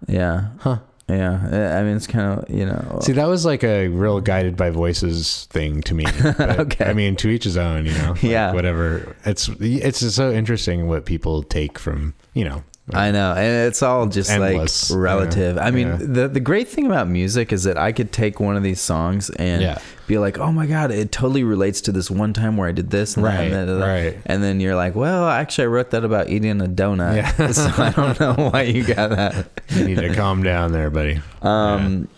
Yeah. 0.07 0.49
Huh. 0.59 0.79
Yeah. 1.09 1.77
I- 1.79 1.83
mean, 1.83 1.95
it's 1.97 2.07
kind 2.07 2.39
of 2.39 2.49
you 2.49 2.65
know. 2.65 2.99
See, 3.01 3.13
that 3.13 3.27
was 3.27 3.45
like 3.45 3.63
a 3.63 3.87
real 3.89 4.21
guided 4.21 4.55
by 4.55 4.69
voices 4.69 5.47
thing 5.51 5.81
to 5.81 5.93
me. 5.93 6.05
But, 6.37 6.59
Okay. 6.59 6.85
I 6.85 6.93
mean, 6.93 7.15
to 7.17 7.29
each 7.29 7.43
his 7.45 7.57
own, 7.57 7.85
you 7.85 7.93
know. 7.93 8.11
Like, 8.11 8.23
Yeah. 8.23 8.53
Whatever. 8.53 9.15
It's 9.25 9.49
it's 9.59 9.99
so 10.13 10.31
interesting 10.31 10.87
what 10.87 11.05
people 11.05 11.43
take 11.43 11.77
from 11.79 12.13
you 12.33 12.45
know. 12.45 12.63
I 12.93 13.11
know, 13.11 13.33
and 13.33 13.67
it's 13.67 13.81
all 13.83 14.07
just 14.07 14.29
Endless. 14.29 14.89
like 14.89 14.99
relative. 14.99 15.55
Yeah. 15.55 15.63
I 15.65 15.71
mean, 15.71 15.87
Yeah. 15.87 15.97
the 15.99 16.27
the 16.27 16.39
great 16.39 16.67
thing 16.67 16.85
about 16.87 17.07
music 17.07 17.53
is 17.53 17.63
that 17.63 17.77
I 17.77 17.91
could 17.93 18.11
take 18.11 18.39
one 18.39 18.57
of 18.57 18.63
these 18.63 18.81
songs 18.81 19.29
and 19.37 19.61
Yeah. 19.61 19.77
be 20.07 20.17
like, 20.17 20.37
"Oh 20.39 20.51
my 20.51 20.65
god, 20.65 20.91
it 20.91 21.11
totally 21.11 21.43
relates 21.45 21.79
to 21.81 21.91
this 21.93 22.11
one 22.11 22.33
time 22.33 22.57
where 22.57 22.67
I 22.67 22.73
did 22.73 22.89
this." 22.89 23.15
And 23.15 23.23
Right, 23.23 23.49
that, 23.49 23.69
and 23.69 23.81
that." 23.81 23.87
right. 23.87 24.17
And 24.25 24.43
then 24.43 24.59
you're 24.59 24.75
like, 24.75 24.93
"Well, 24.95 25.29
actually, 25.29 25.65
I 25.65 25.67
wrote 25.67 25.91
that 25.91 26.03
about 26.03 26.29
eating 26.29 26.59
a 26.59 26.65
donut." 26.65 27.15
Yeah. 27.15 27.51
so 27.51 27.71
I 27.77 27.91
don't 27.91 28.19
know 28.19 28.49
why 28.51 28.63
you 28.63 28.83
got 28.83 29.11
that. 29.11 29.45
You 29.71 29.85
need 29.85 29.95
to 29.99 30.13
calm 30.13 30.43
down 30.43 30.73
there, 30.73 30.89
buddy. 30.89 31.21
Um, 31.41 32.09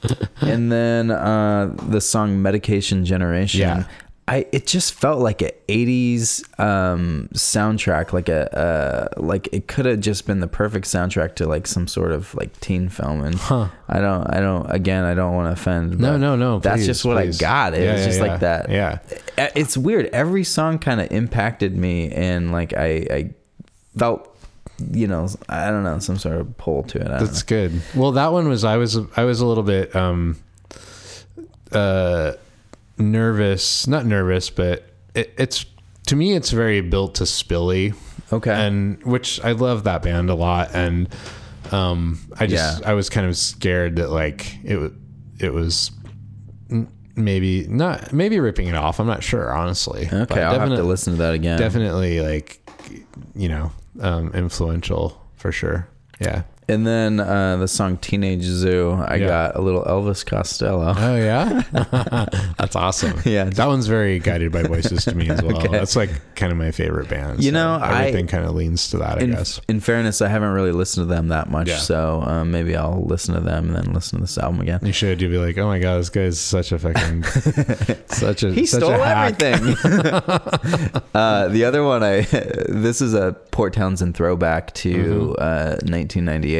and 0.41 0.71
then 0.71 1.12
uh, 1.12 1.71
the 1.89 2.02
song 2.02 2.41
"Medication 2.41 3.06
Generation." 3.06 3.60
Yeah. 3.62 3.84
I 4.26 4.46
it 4.54 4.66
just 4.68 4.94
felt 4.94 5.20
like 5.20 5.42
a 5.42 5.52
'80s 5.68 6.44
um, 6.58 7.28
soundtrack, 7.34 8.14
like 8.14 8.30
a 8.30 8.58
uh, 8.58 9.08
like 9.22 9.50
it 9.52 9.68
could 9.68 9.86
have 9.86 10.00
just 10.00 10.26
been 10.26 10.40
the 10.40 10.48
perfect 10.48 10.86
soundtrack 10.86 11.36
to 11.36 11.46
like 11.46 11.68
some 11.68 11.88
sort 11.90 12.14
of 12.14 12.34
like 12.36 12.58
teen 12.62 12.88
film. 12.88 13.22
And 13.22 13.36
Huh. 13.36 13.68
I 13.90 14.00
don't, 14.00 14.24
I 14.34 14.40
don't. 14.40 14.66
Again, 14.72 15.04
I 15.04 15.14
don't 15.14 15.34
want 15.36 15.48
to 15.48 15.52
offend. 15.62 16.00
No, 16.00 16.14
but 16.14 16.18
no, 16.20 16.36
no. 16.38 16.60
That's 16.60 16.78
please, 16.82 16.86
just 16.86 17.04
what 17.04 17.18
please. 17.22 17.38
I 17.42 17.42
got. 17.42 17.74
It 17.74 17.84
Yeah, 17.84 17.92
was 17.92 18.00
yeah, 18.02 18.08
just 18.08 18.20
yeah. 18.22 18.26
like 18.26 18.40
that. 18.40 18.70
Yeah. 18.70 19.00
Uh, 19.38 19.48
It's 19.56 19.76
weird. 19.76 20.06
Every 20.08 20.46
song 20.46 20.80
kind 20.80 21.02
of 21.02 21.12
impacted 21.12 21.76
me, 21.76 22.10
and 22.12 22.54
like 22.54 22.74
I, 22.78 22.88
I 23.12 23.30
felt, 23.98 24.34
you 24.90 25.06
know, 25.08 25.28
I 25.50 25.70
don't 25.70 25.84
know, 25.84 26.00
some 26.00 26.18
sort 26.18 26.38
of 26.38 26.58
pull 26.58 26.84
to 26.84 27.00
it. 27.02 27.08
I 27.12 27.20
That's 27.20 27.44
good. 27.44 27.82
Well, 27.94 28.14
that 28.14 28.32
one 28.32 28.48
was 28.48 28.64
I 28.64 28.78
was 28.78 28.98
I 29.18 29.26
was 29.26 29.42
a 29.42 29.46
little 29.46 29.64
bit 29.64 29.94
um 29.94 30.38
uh 31.74 32.34
nervous, 32.98 33.88
not 33.88 34.06
nervous, 34.06 34.50
but 34.50 34.90
it, 35.16 35.34
it's 35.38 35.66
to 36.08 36.16
me 36.16 36.34
it's 36.34 36.52
very 36.52 36.82
built 36.82 37.16
to 37.16 37.24
Spilly. 37.24 37.96
Okay. 38.32 38.52
And 38.52 39.04
which 39.04 39.40
I 39.44 39.52
love 39.52 39.84
that 39.84 40.02
band 40.02 40.30
a 40.30 40.36
lot 40.36 40.72
and 40.74 41.08
um 41.72 42.20
I 42.40 42.48
just 42.48 42.82
Yeah. 42.82 42.90
I 42.90 42.94
was 42.94 43.10
kind 43.10 43.28
of 43.28 43.38
scared 43.38 43.98
that 43.98 44.10
like 44.10 44.58
it 44.64 44.78
was 44.78 44.92
it 45.40 45.54
was 45.54 45.92
maybe 47.16 47.68
not 47.68 48.12
maybe 48.14 48.40
ripping 48.40 48.68
it 48.68 48.76
off. 48.76 49.00
I'm 49.00 49.08
not 49.08 49.24
sure 49.24 49.52
honestly. 49.52 50.08
But 50.10 50.32
okay, 50.32 50.42
I'll 50.42 50.60
have 50.60 50.70
to 50.70 50.84
listen 50.84 51.14
to 51.14 51.20
that 51.20 51.34
again. 51.34 51.60
Definitely 51.60 52.22
like 52.22 52.60
you 53.36 53.50
know, 53.50 53.72
um 54.02 54.32
influential 54.34 55.22
for 55.36 55.52
sure. 55.52 55.88
Yeah. 56.20 56.44
And 56.69 56.88
then 56.88 57.19
uh, 57.19 57.58
the 57.58 57.67
song 57.67 57.97
Teenage 57.97 58.43
Zoo, 58.43 58.91
I 58.91 59.15
Yeah. 59.15 59.28
got 59.28 59.56
a 59.58 59.62
little 59.62 59.84
Elvis 59.84 60.26
Costello. 60.26 60.93
Oh 60.97 61.15
yeah, 61.15 61.62
that's 62.58 62.76
awesome. 62.76 63.19
Yeah. 63.26 63.45
that 63.45 63.67
one's 63.67 63.88
very 63.88 64.19
guided 64.19 64.52
by 64.52 64.63
voices 64.63 65.04
to 65.06 65.15
me 65.15 65.30
as 65.30 65.41
well. 65.41 65.58
Okay. 65.58 65.67
That's 65.67 65.95
like 65.95 66.10
kind 66.36 66.52
of 66.52 66.58
my 66.58 66.71
favorite 66.71 67.10
band. 67.10 67.43
You 67.43 67.52
so 67.52 67.56
know, 67.56 67.73
I- 67.82 67.99
everything 68.06 68.28
kind 68.28 68.45
of 68.45 68.56
leans 68.56 68.89
to 68.91 68.97
that. 68.99 69.17
I 69.17 69.21
in, 69.21 69.32
guess. 69.32 69.60
in 69.67 69.80
fairness, 69.82 70.21
I 70.21 70.30
haven't 70.30 70.52
really 70.54 70.71
listened 70.71 71.08
to 71.08 71.13
them 71.13 71.28
that 71.30 71.49
much, 71.49 71.67
Yeah. 71.67 71.78
so 71.78 72.21
um, 72.26 72.52
maybe 72.52 72.76
I'll 72.78 73.04
listen 73.04 73.36
to 73.36 73.41
them 73.41 73.67
and 73.67 73.76
then 73.76 73.93
listen 73.93 74.19
to 74.19 74.23
this 74.23 74.38
album 74.38 74.62
again. 74.62 74.80
You 74.84 74.93
should. 74.93 75.21
You'd 75.21 75.32
be 75.32 75.38
like, 75.38 75.58
oh 75.58 75.67
my 75.67 75.80
god, 75.80 75.99
this 75.99 76.10
guy's 76.10 76.39
such 76.39 76.71
a 76.71 76.80
fucking, 76.80 77.23
such 78.08 78.43
a, 78.43 78.52
He 78.54 78.65
such 78.65 78.82
stole 78.82 78.93
a 78.93 79.06
everything. 79.06 79.76
uh, 81.13 81.47
the 81.49 81.65
other 81.65 81.84
one, 81.84 82.04
I 82.04 82.21
this 82.21 83.02
is 83.02 83.13
a 83.13 83.34
Port 83.52 83.73
Townsend 83.73 84.15
throwback 84.15 84.73
to 84.76 84.93
Mm-hmm. 84.93 85.32
uh, 85.39 85.76
1998. 85.91 86.53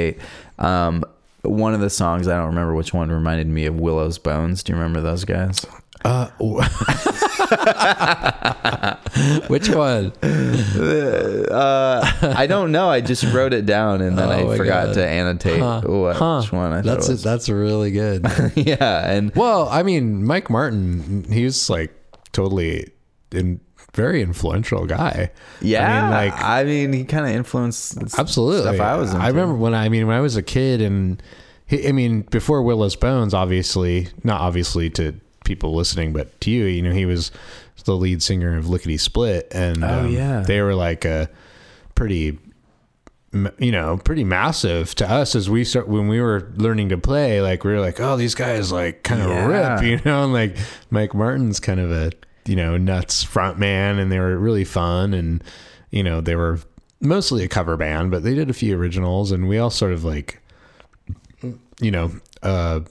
Um, 0.60 1.04
one 1.44 1.74
of 1.74 1.82
the 1.82 1.90
songs 1.90 2.28
I 2.28 2.38
don't 2.38 2.48
remember 2.48 2.74
which 2.74 2.94
one 2.94 3.10
reminded 3.12 3.48
me 3.48 3.66
of 3.66 3.76
Willow's 3.80 4.18
Bones. 4.18 4.64
Do 4.64 4.74
you 4.74 4.78
remember 4.78 5.02
those 5.02 5.26
guys? 5.26 5.66
Uh, 6.06 6.28
which 9.48 9.70
one? 9.70 10.12
Uh, 10.24 12.12
I 12.36 12.48
don't 12.48 12.72
know. 12.72 12.90
I 12.90 13.02
just 13.02 13.24
wrote 13.34 13.54
it 13.54 13.66
down 13.66 14.02
and 14.02 14.18
then 14.18 14.30
Oh 14.30 14.52
I 14.52 14.58
forgot 14.58 14.88
God. 14.88 14.94
to 14.96 15.08
annotate 15.08 15.60
Huh. 15.60 15.82
what, 15.86 16.16
Huh. 16.16 16.40
which 16.42 16.52
one 16.52 16.72
I 16.74 16.78
thought 16.78 16.86
That's 16.86 17.10
it 17.10 17.14
was. 17.14 17.24
that's 17.24 17.50
really 17.50 17.92
good. 17.92 18.26
yeah, 18.56 19.10
and 19.10 19.34
well, 19.36 19.68
I 19.70 19.84
mean, 19.84 20.24
Mike 20.26 20.50
Martin, 20.50 21.26
he's 21.32 21.70
like 21.70 21.94
totally 22.32 22.90
in 23.32 23.60
very 23.94 24.22
influential 24.22 24.86
guy. 24.86 25.32
yeah, 25.62 25.88
I 25.88 26.02
mean, 26.02 26.12
like 26.12 26.42
I 26.42 26.64
mean, 26.64 26.94
he 26.94 27.04
kind 27.06 27.26
of 27.26 27.32
influenced 27.32 27.98
absolutely 28.18 28.62
stuff 28.62 28.80
I 28.80 28.98
was. 28.98 29.12
Into. 29.14 29.24
I 29.24 29.28
remember 29.30 29.56
when 29.56 29.74
I 29.76 29.90
mean 29.90 30.08
when 30.08 30.16
I 30.16 30.20
was 30.22 30.36
a 30.36 30.42
kid 30.44 30.82
and 30.82 31.22
he, 31.68 31.88
I 31.88 31.92
mean 31.92 32.22
before 32.22 32.62
Willow's 32.64 32.96
Bones, 32.96 33.34
obviously 33.34 34.08
not 34.24 34.42
obviously 34.42 34.90
to 34.92 35.14
people 35.46 35.76
listening, 35.76 36.14
but 36.14 36.40
to 36.42 36.50
you, 36.52 36.66
you 36.66 36.82
know, 36.82 36.92
he 36.92 37.06
was 37.06 37.32
the 37.86 37.96
lead 37.96 38.24
singer 38.24 38.56
of 38.58 38.70
Lickety 38.70 38.98
Split, 38.98 39.48
and 39.52 39.84
Oh, 39.84 40.00
um, 40.06 40.10
yeah. 40.12 40.40
they 40.42 40.62
were 40.62 40.76
like 40.76 41.06
a 41.06 41.30
pretty. 41.96 42.40
You 43.58 43.72
know, 43.72 43.98
pretty 43.98 44.24
massive 44.24 44.94
to 44.94 45.10
us 45.10 45.36
as 45.36 45.50
we 45.50 45.64
start 45.64 45.88
when 45.88 46.08
we 46.08 46.22
were 46.22 46.52
learning 46.56 46.90
to 46.90 47.00
play. 47.00 47.42
Like 47.42 47.64
we 47.64 47.72
were 47.72 47.80
like, 47.80 48.00
oh, 48.00 48.16
these 48.16 48.36
guys 48.36 48.72
like 48.72 49.02
kind 49.02 49.24
of 49.24 49.28
Yeah. 49.30 49.48
rip, 49.80 49.84
you 49.86 50.00
know. 50.06 50.26
And 50.26 50.34
like 50.34 50.56
Mike 50.92 51.16
Martin's 51.16 51.60
kind 51.60 51.80
of 51.80 51.90
a 51.92 52.12
you 52.46 52.56
know 52.56 52.78
nuts 52.78 53.24
front 53.24 53.60
man, 53.60 54.00
and 54.00 54.12
they 54.12 54.20
were 54.20 54.38
really 54.38 54.66
fun. 54.66 55.14
And 55.14 55.44
you 55.92 56.04
know, 56.04 56.22
they 56.22 56.36
were 56.36 56.60
mostly 57.02 57.44
a 57.44 57.48
cover 57.48 57.78
band, 57.78 58.12
but 58.12 58.24
they 58.24 58.34
did 58.34 58.50
a 58.50 58.54
few 58.54 58.78
originals, 58.78 59.32
and 59.32 59.48
we 59.48 59.58
all 59.58 59.70
sort 59.70 59.94
of 59.94 60.04
like, 60.04 60.42
you 61.80 61.92
know, 61.92 62.12
uh, 62.42 62.82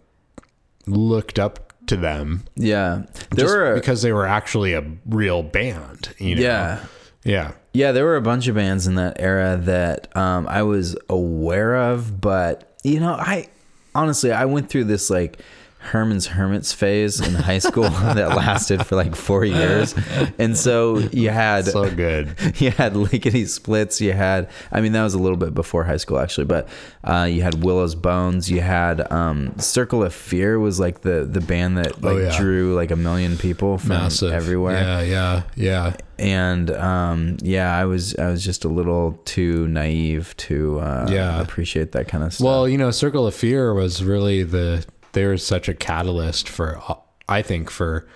looked 0.87 1.39
up 1.39 1.73
to 1.87 1.97
them. 1.97 2.45
Yeah, 2.55 3.05
there 3.31 3.45
just 3.45 3.55
were 3.55 3.75
because 3.75 4.03
they 4.03 4.13
were 4.13 4.27
actually 4.27 4.75
a 4.75 4.85
real 5.07 5.43
band. 5.43 6.15
You 6.19 6.37
know? 6.37 6.43
yeah. 6.43 6.85
yeah, 7.25 7.53
Yeah, 7.73 7.93
there 7.93 8.05
were 8.05 8.17
a 8.17 8.23
bunch 8.23 8.47
of 8.49 8.55
bands 8.55 8.87
in 8.87 8.95
that 8.97 9.17
era 9.19 9.59
that 9.65 10.15
um, 10.17 10.47
I 10.49 10.63
was 10.63 10.97
aware 11.09 11.77
of, 11.77 12.21
but 12.21 12.77
you 12.85 13.01
know, 13.01 13.15
I 13.15 13.49
honestly 13.95 14.33
I 14.33 14.45
went 14.45 14.69
through 14.69 14.85
this 14.85 15.11
like 15.11 15.41
Herman's 15.83 16.27
Hermits 16.29 16.73
phase 16.73 17.21
in 17.21 17.35
high 17.35 17.59
school 17.59 17.91
that 17.91 18.31
lasted 18.37 18.87
for 18.87 18.97
like 18.97 19.15
four 19.17 19.45
years, 19.45 19.95
and 20.39 20.57
so 20.57 20.99
you 20.99 21.31
had 21.31 21.67
so 21.67 21.91
good. 21.95 22.35
you 22.61 22.71
had 22.71 22.97
lickety 22.97 23.45
splits 23.47 24.01
you 24.01 24.13
had 24.13 24.49
i 24.71 24.81
mean 24.81 24.93
that 24.93 25.03
was 25.03 25.15
a 25.15 25.19
little 25.19 25.37
bit 25.37 25.55
before 25.55 25.85
high 25.85 25.97
school 25.97 26.19
actually 26.19 26.45
but 26.45 26.69
uh, 27.05 27.25
you 27.31 27.43
had 27.43 27.63
willow's 27.65 27.95
bones 27.95 28.51
you 28.51 28.61
had 28.61 29.11
um, 29.13 29.53
circle 29.59 30.03
of 30.03 30.15
fear 30.15 30.59
was 30.59 30.79
like 30.81 31.01
the 31.03 31.25
the 31.31 31.41
band 31.41 31.77
that 31.79 32.01
like 32.03 32.15
Oh, 32.15 32.19
yeah. 32.19 32.37
drew 32.39 32.75
like 32.75 32.91
a 32.91 32.97
million 32.97 33.37
people 33.37 33.79
from 33.79 33.89
Massive 33.91 34.33
everywhere 34.33 34.81
Yeah, 34.81 35.03
yeah, 35.03 35.43
yeah. 35.57 35.97
and 36.19 36.71
um, 36.71 37.37
yeah 37.43 37.77
i 37.77 37.85
was 37.85 38.15
i 38.17 38.29
was 38.29 38.45
just 38.45 38.65
a 38.65 38.69
little 38.69 39.19
too 39.25 39.67
naive 39.69 40.35
to 40.39 40.79
uh, 40.81 41.07
Yeah. 41.11 41.41
appreciate 41.41 41.93
that 41.93 42.09
kind 42.09 42.23
of 42.25 42.33
stuff 42.35 42.45
Well, 42.45 42.69
you 42.69 42.79
know, 42.79 42.91
Circle 42.91 43.27
of 43.27 43.35
Fear 43.35 43.75
was 43.75 44.03
really 44.05 44.43
the 44.45 44.85
they 45.13 45.25
were 45.27 45.37
such 45.39 45.69
a 45.69 45.75
catalyst 45.75 46.49
for 46.49 46.81
I 47.29 47.43
think 47.43 47.71
for 47.71 48.07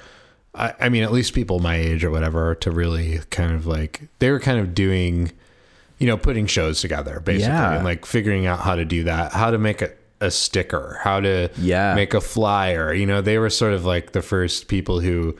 I, 0.54 0.74
I 0.80 0.88
mean 0.88 1.02
at 1.02 1.12
least 1.12 1.34
people 1.34 1.58
my 1.60 1.76
age 1.76 2.04
or 2.04 2.10
whatever 2.10 2.54
to 2.56 2.70
really 2.70 3.20
kind 3.30 3.52
of 3.52 3.66
like 3.66 4.02
they 4.18 4.30
were 4.30 4.40
kind 4.40 4.58
of 4.60 4.74
doing 4.74 5.32
you 5.98 6.06
know, 6.06 6.18
putting 6.18 6.46
shows 6.46 6.82
together 6.82 7.20
basically, 7.20 7.54
Yeah. 7.54 7.76
and 7.76 7.82
like 7.84 8.04
figuring 8.04 8.44
out 8.44 8.58
how 8.60 8.76
to 8.76 8.84
do 8.84 9.04
that, 9.04 9.32
how 9.32 9.50
to 9.50 9.56
make 9.56 9.80
a, 9.80 9.90
a 10.20 10.30
sticker, 10.30 11.00
how 11.02 11.20
to 11.20 11.48
Yeah. 11.56 11.94
make 11.94 12.12
a 12.12 12.20
flyer. 12.20 12.92
You 12.92 13.06
know, 13.06 13.22
they 13.22 13.38
were 13.38 13.48
sort 13.48 13.72
of 13.72 13.86
like 13.86 14.12
the 14.12 14.20
first 14.20 14.68
people 14.68 15.00
who 15.00 15.34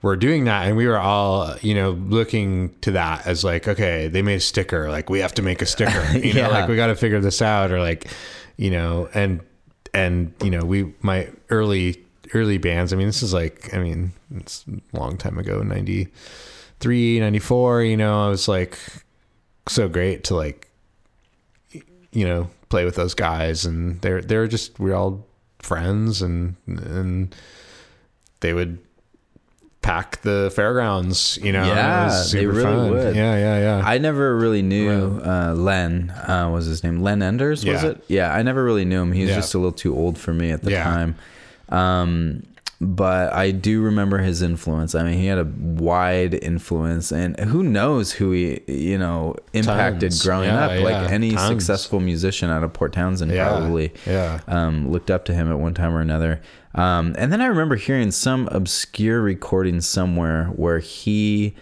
were 0.00 0.16
doing 0.16 0.44
that, 0.44 0.66
and 0.66 0.78
we 0.78 0.86
were 0.86 0.98
all, 0.98 1.54
you 1.60 1.74
know, 1.74 1.90
looking 1.90 2.74
to 2.80 2.92
that 2.92 3.26
as 3.26 3.44
like, 3.44 3.68
okay, 3.68 4.08
they 4.08 4.22
made 4.22 4.36
a 4.36 4.40
sticker, 4.40 4.90
like 4.90 5.10
we 5.10 5.18
have 5.20 5.34
to 5.34 5.42
make 5.42 5.60
a 5.60 5.66
sticker. 5.66 6.02
You 6.14 6.32
Yeah. 6.32 6.46
know, 6.46 6.50
like 6.52 6.68
we 6.70 6.76
got 6.76 6.86
to 6.86 6.96
figure 6.96 7.20
this 7.20 7.42
out, 7.42 7.70
or 7.70 7.78
like, 7.78 8.06
you 8.56 8.70
know, 8.70 9.10
and 9.12 9.40
and 9.94 10.32
you 10.42 10.50
know, 10.50 10.64
we 10.64 10.92
my 11.00 11.28
early 11.50 12.02
early 12.34 12.58
bands. 12.58 12.92
I 12.92 12.96
mean, 12.96 13.06
this 13.06 13.22
is 13.22 13.34
like, 13.34 13.74
I 13.74 13.78
mean, 13.78 14.12
it's 14.34 14.64
a 14.94 14.98
long 14.98 15.18
time 15.18 15.38
ago, 15.38 15.62
93, 15.62 17.20
94, 17.20 17.82
You 17.82 17.96
know, 17.96 18.26
I 18.26 18.28
was 18.28 18.48
like 18.48 18.78
so 19.68 19.88
great 19.88 20.24
to 20.24 20.34
like 20.34 20.68
you 22.12 22.26
know 22.26 22.50
play 22.68 22.84
with 22.84 22.94
those 22.94 23.14
guys 23.14 23.64
and 23.64 24.00
they're 24.00 24.20
they're 24.20 24.46
just 24.46 24.78
we're 24.78 24.94
all 24.94 25.24
friends 25.60 26.20
and 26.20 26.56
and 26.66 27.34
they 28.40 28.52
would 28.52 28.78
pack 29.82 30.20
the 30.22 30.50
fairgrounds 30.54 31.38
you 31.42 31.50
know 31.52 31.64
Yeah, 31.66 32.22
they 32.32 32.46
really 32.46 32.62
fun. 32.62 32.90
would. 32.90 33.16
yeah 33.16 33.36
yeah 33.36 33.58
yeah 33.58 33.82
I 33.84 33.98
never 33.98 34.36
really 34.36 34.62
knew 34.62 35.20
uh, 35.24 35.52
Len. 35.56 36.10
Uh, 36.10 36.48
was 36.52 36.66
his 36.66 36.82
name 36.84 37.02
Len 37.02 37.20
Enders? 37.22 37.64
Was 37.64 37.82
Yeah. 37.82 37.90
it? 37.90 38.04
Yeah, 38.08 38.32
I 38.32 38.42
never 38.42 38.62
really 38.64 38.84
knew 38.84 39.02
him. 39.02 39.10
He 39.12 39.22
was 39.22 39.30
Yeah. 39.30 39.36
just 39.36 39.54
a 39.54 39.58
little 39.58 39.72
too 39.72 39.94
old 39.94 40.18
for 40.18 40.32
me 40.32 40.50
at 40.52 40.62
the 40.62 40.70
Yeah. 40.70 40.84
time. 40.84 41.14
Um, 41.68 42.44
but 42.80 43.32
I 43.32 43.52
do 43.52 43.80
remember 43.80 44.18
his 44.18 44.42
influence. 44.42 44.94
I 44.96 45.04
mean, 45.04 45.18
he 45.18 45.26
had 45.26 45.38
a 45.38 45.44
wide 45.44 46.34
influence, 46.34 47.12
and 47.12 47.38
who 47.38 47.62
knows 47.62 48.10
who 48.12 48.32
he, 48.32 48.60
you 48.66 48.98
know, 48.98 49.36
impacted 49.52 50.10
Tons. 50.10 50.24
growing 50.24 50.48
Yeah, 50.48 50.66
up. 50.66 50.80
Like 50.82 51.10
any 51.12 51.30
tons. 51.32 51.48
successful 51.48 52.00
musician 52.00 52.50
out 52.50 52.64
of 52.64 52.72
Port 52.72 52.92
Townsend, 52.92 53.30
Yeah, 53.30 53.48
probably 53.48 53.92
yeah. 54.06 54.40
um, 54.48 54.90
looked 54.90 55.10
up 55.12 55.24
to 55.26 55.34
him 55.34 55.50
at 55.50 55.58
one 55.60 55.74
time 55.74 55.94
or 55.94 56.00
another. 56.00 56.40
Um, 56.74 57.14
and 57.18 57.32
then 57.32 57.40
I 57.40 57.46
remember 57.46 57.76
hearing 57.76 58.10
some 58.10 58.48
obscure 58.50 59.20
recording 59.20 59.80
somewhere 59.80 60.46
where 60.46 60.78
he 60.78 61.54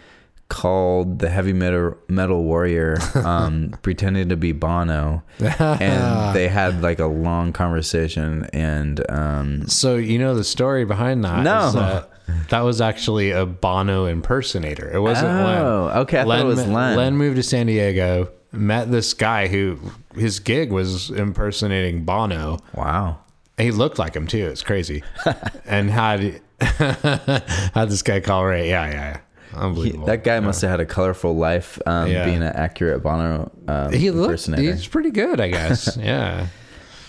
called 0.48 1.20
the 1.20 1.30
heavy 1.30 1.52
metal, 1.52 1.96
metal 2.08 2.42
warrior 2.42 2.98
um, 3.14 3.72
pretending 3.82 4.28
to 4.28 4.36
be 4.36 4.52
Bono, 4.52 5.22
and 5.38 6.34
they 6.34 6.48
had 6.48 6.82
like 6.82 6.98
a 6.98 7.06
long 7.06 7.52
conversation. 7.52 8.48
And 8.52 9.08
um, 9.10 9.68
so 9.68 9.96
you 9.96 10.18
know 10.18 10.34
the 10.34 10.44
story 10.44 10.84
behind 10.84 11.24
that 11.24 11.42
No. 11.42 11.70
that 11.72 12.10
that 12.50 12.60
was 12.60 12.80
actually 12.80 13.30
a 13.32 13.44
Bono 13.46 14.06
impersonator 14.06 14.88
it 14.92 15.00
wasn't 15.00 15.26
Len 15.28 15.62
Oh, 15.62 15.92
okay, 16.02 16.20
I 16.20 16.24
thought 16.24 16.38
it 16.40 16.44
was 16.44 16.64
Len. 16.66 16.96
Len 16.96 17.16
moved 17.16 17.36
to 17.36 17.42
San 17.42 17.66
Diego 17.66 18.30
met 18.52 18.90
this 18.90 19.14
guy 19.14 19.46
who 19.48 19.78
his 20.14 20.38
gig 20.40 20.70
was 20.72 21.10
impersonating 21.10 22.04
Bono 22.04 22.58
wow, 22.74 23.18
He 23.58 23.70
looked 23.70 23.98
like 23.98 24.14
him 24.16 24.26
too. 24.26 24.46
It's 24.46 24.62
crazy. 24.62 25.02
and 25.66 25.90
had 25.90 26.40
had 26.60 27.88
this 27.88 28.02
guy 28.02 28.20
call 28.20 28.44
Ray. 28.46 28.68
Yeah, 28.70 28.86
yeah, 28.86 28.92
yeah. 28.92 29.20
He- 29.50 29.56
Unbelievable. 29.56 30.06
that 30.06 30.22
guy 30.22 30.38
must 30.40 30.62
have 30.62 30.70
had 30.70 30.80
a 30.80 30.86
colorful 30.86 31.34
life, 31.36 31.78
um, 31.84 32.08
Yeah. 32.08 32.24
being 32.24 32.36
an 32.42 32.54
accurate 32.54 33.02
Bono 33.02 33.50
um, 33.66 33.92
he 33.92 34.10
looked. 34.12 34.46
He's 34.56 34.86
pretty 34.86 35.10
good, 35.10 35.40
I 35.40 35.48
guess. 35.48 35.96
yeah. 36.00 36.46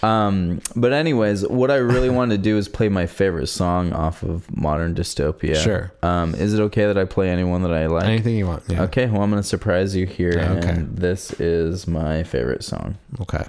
Um, 0.03 0.61
but 0.75 0.91
anyways, 0.93 1.47
what 1.47 1.69
I 1.69 1.75
really 1.75 2.09
wanted 2.09 2.37
to 2.37 2.41
do 2.41 2.57
is 2.57 2.67
play 2.67 2.89
my 2.89 3.05
favorite 3.05 3.45
song 3.47 3.93
off 3.93 4.23
of 4.23 4.49
Modern 4.57 4.95
Dystopia. 4.95 5.55
Sure. 5.55 5.93
Um, 6.01 6.33
is 6.33 6.55
it 6.55 6.59
okay 6.63 6.87
that 6.87 6.97
I 6.97 7.05
play 7.05 7.29
anyone 7.29 7.61
that 7.61 7.71
I 7.73 7.85
like? 7.85 8.05
Anything 8.05 8.35
you 8.35 8.47
want. 8.47 8.63
Yeah. 8.67 8.81
Okay, 8.85 9.05
well 9.05 9.21
I'm 9.21 9.29
gonna 9.29 9.43
surprise 9.43 9.95
you 9.95 10.07
here, 10.07 10.31
Okay. 10.57 10.67
and 10.69 10.97
this 10.97 11.31
is 11.39 11.87
my 11.87 12.23
favorite 12.23 12.63
song. 12.63 12.97
Okay. 13.21 13.45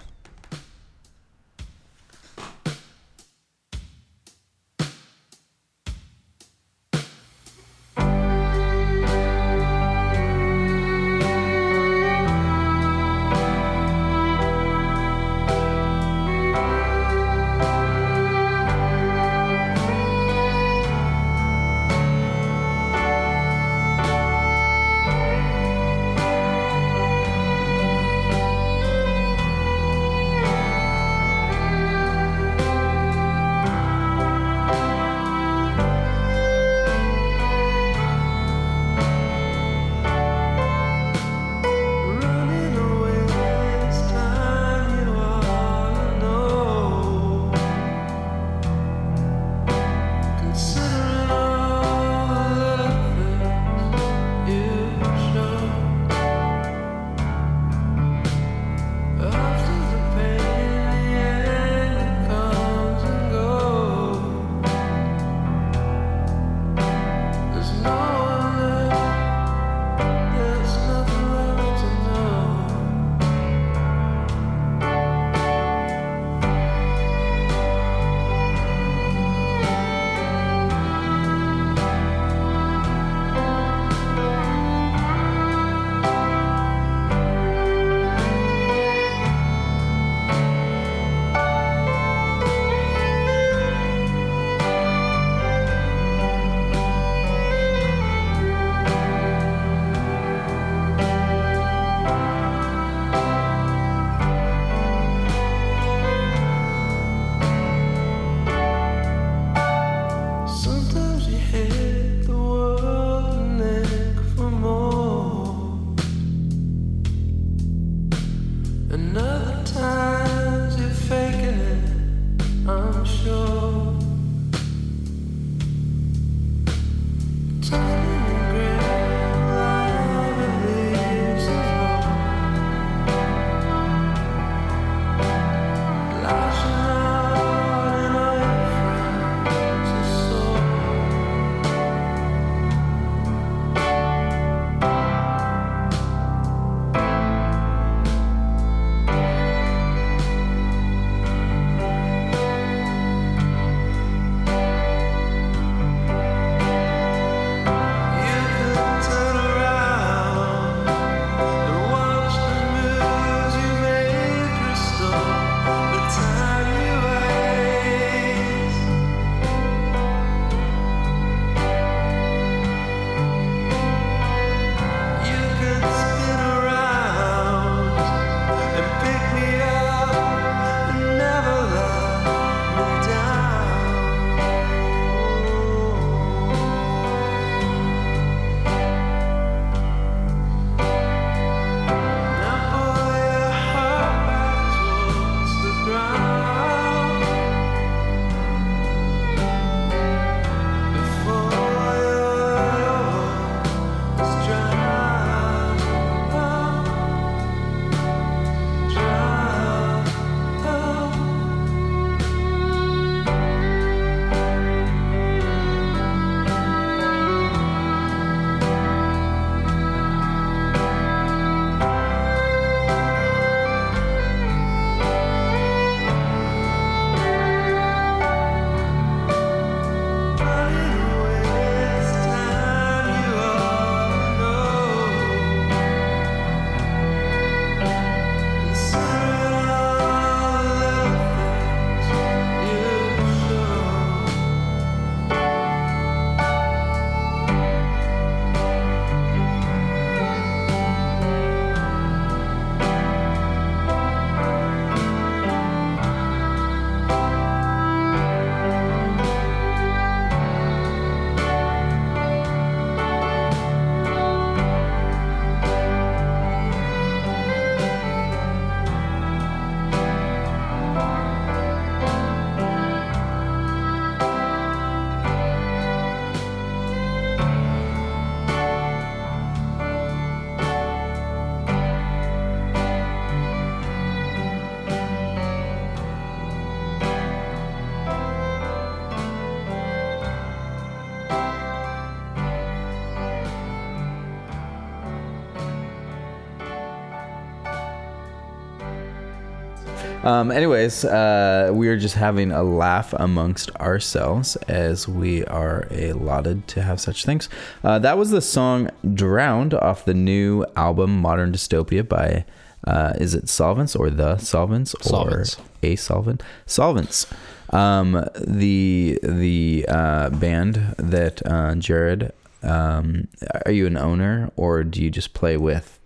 Um, 300.24 300.52
anyways, 300.52 301.04
uh, 301.04 301.72
we 301.74 301.88
are 301.88 301.96
just 301.96 302.14
having 302.14 302.52
a 302.52 302.62
laugh 302.62 303.12
amongst 303.14 303.74
ourselves 303.76 304.54
as 304.68 305.08
we 305.08 305.44
are 305.46 305.88
allotted 305.90 306.68
to 306.68 306.82
have 306.82 307.00
such 307.00 307.24
things. 307.24 307.48
Uh, 307.82 307.98
that 307.98 308.16
was 308.16 308.30
the 308.30 308.40
song 308.40 308.88
"Drowned" 309.14 309.74
off 309.74 310.04
the 310.04 310.14
new 310.14 310.64
album 310.76 311.20
"Modern 311.20 311.52
Dystopia" 311.52 312.08
by. 312.08 312.44
Uh, 312.84 313.12
is 313.20 313.32
it 313.32 313.48
Solvents 313.48 313.94
or 313.94 314.10
the 314.10 314.38
Solvents 314.38 314.94
or 314.94 315.02
Solvents. 315.02 315.56
a 315.84 315.94
Solvent? 315.94 316.42
Solvents. 316.66 317.26
Um, 317.70 318.28
the 318.36 319.18
the 319.22 319.86
uh, 319.88 320.30
band 320.30 320.94
that 320.98 321.42
uh, 321.46 321.74
Jarrod. 321.74 322.30
Um, 322.62 323.26
are 323.66 323.72
you 323.72 323.86
an 323.88 323.96
owner 323.96 324.52
or 324.54 324.84
do 324.84 325.02
you 325.02 325.10
just 325.10 325.34
play 325.34 325.56
with? 325.56 325.98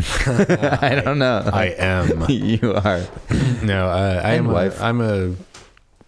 I 0.26 1.00
don't 1.04 1.18
know. 1.18 1.48
I 1.52 1.66
am. 1.78 2.24
you 2.28 2.74
are. 2.74 3.02
No, 3.62 3.88
uh, 3.88 4.20
I 4.24 4.32
And 4.34 4.46
am. 4.46 4.50
A, 4.50 4.52
wife. 4.52 4.80
I'm 4.82 5.00
a 5.00 5.34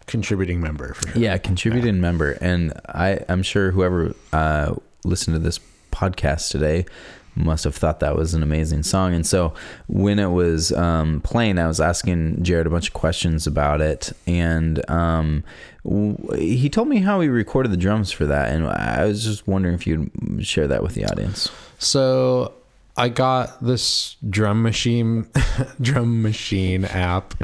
contributing 0.07 0.61
member 0.61 0.95
for 0.95 1.09
sure. 1.11 1.23
Yeah, 1.23 1.39
contributing 1.39 2.01
member, 2.01 2.33
and 2.41 2.73
I 2.89 3.21
I'm 3.29 3.43
sure 3.43 3.71
whoever 3.71 4.15
uh, 4.33 4.75
listened 5.05 5.35
to 5.35 5.39
this 5.41 5.61
podcast 5.91 6.51
today 6.51 6.87
must 7.35 7.65
have 7.65 7.75
thought 7.75 8.01
that 8.01 8.15
was 8.15 8.35
an 8.35 8.43
amazing 8.43 8.83
song. 8.83 9.15
And 9.15 9.27
so 9.27 9.55
when 9.87 10.19
it 10.19 10.27
was 10.27 10.71
um, 10.73 11.23
playing, 11.23 11.59
I 11.59 11.67
was 11.67 11.81
asking 11.81 12.37
Jarrod 12.43 12.67
a 12.67 12.71
bunch 12.71 12.89
of 12.89 12.93
questions 12.95 13.47
about 13.47 13.81
it, 13.81 14.13
and 14.27 14.89
um, 14.91 15.43
w- 15.83 16.17
he 16.37 16.69
told 16.69 16.89
me 16.89 16.99
how 16.99 17.21
he 17.23 17.29
recorded 17.29 17.73
the 17.73 17.79
drums 17.79 18.13
for 18.13 18.27
that, 18.27 18.51
and 18.53 18.67
I 18.67 19.07
was 19.07 19.25
just 19.25 19.47
wondering 19.49 19.75
if 19.75 19.87
you'd 19.87 20.11
share 20.47 20.69
that 20.69 20.83
with 20.83 20.95
the 20.95 21.07
audience. 21.07 21.51
So 21.79 22.53
I 22.97 23.09
got 23.09 23.63
this 23.63 24.17
drum 24.29 24.63
machine, 24.63 25.29
drum 25.81 26.23
machine 26.23 26.85
app 26.85 27.35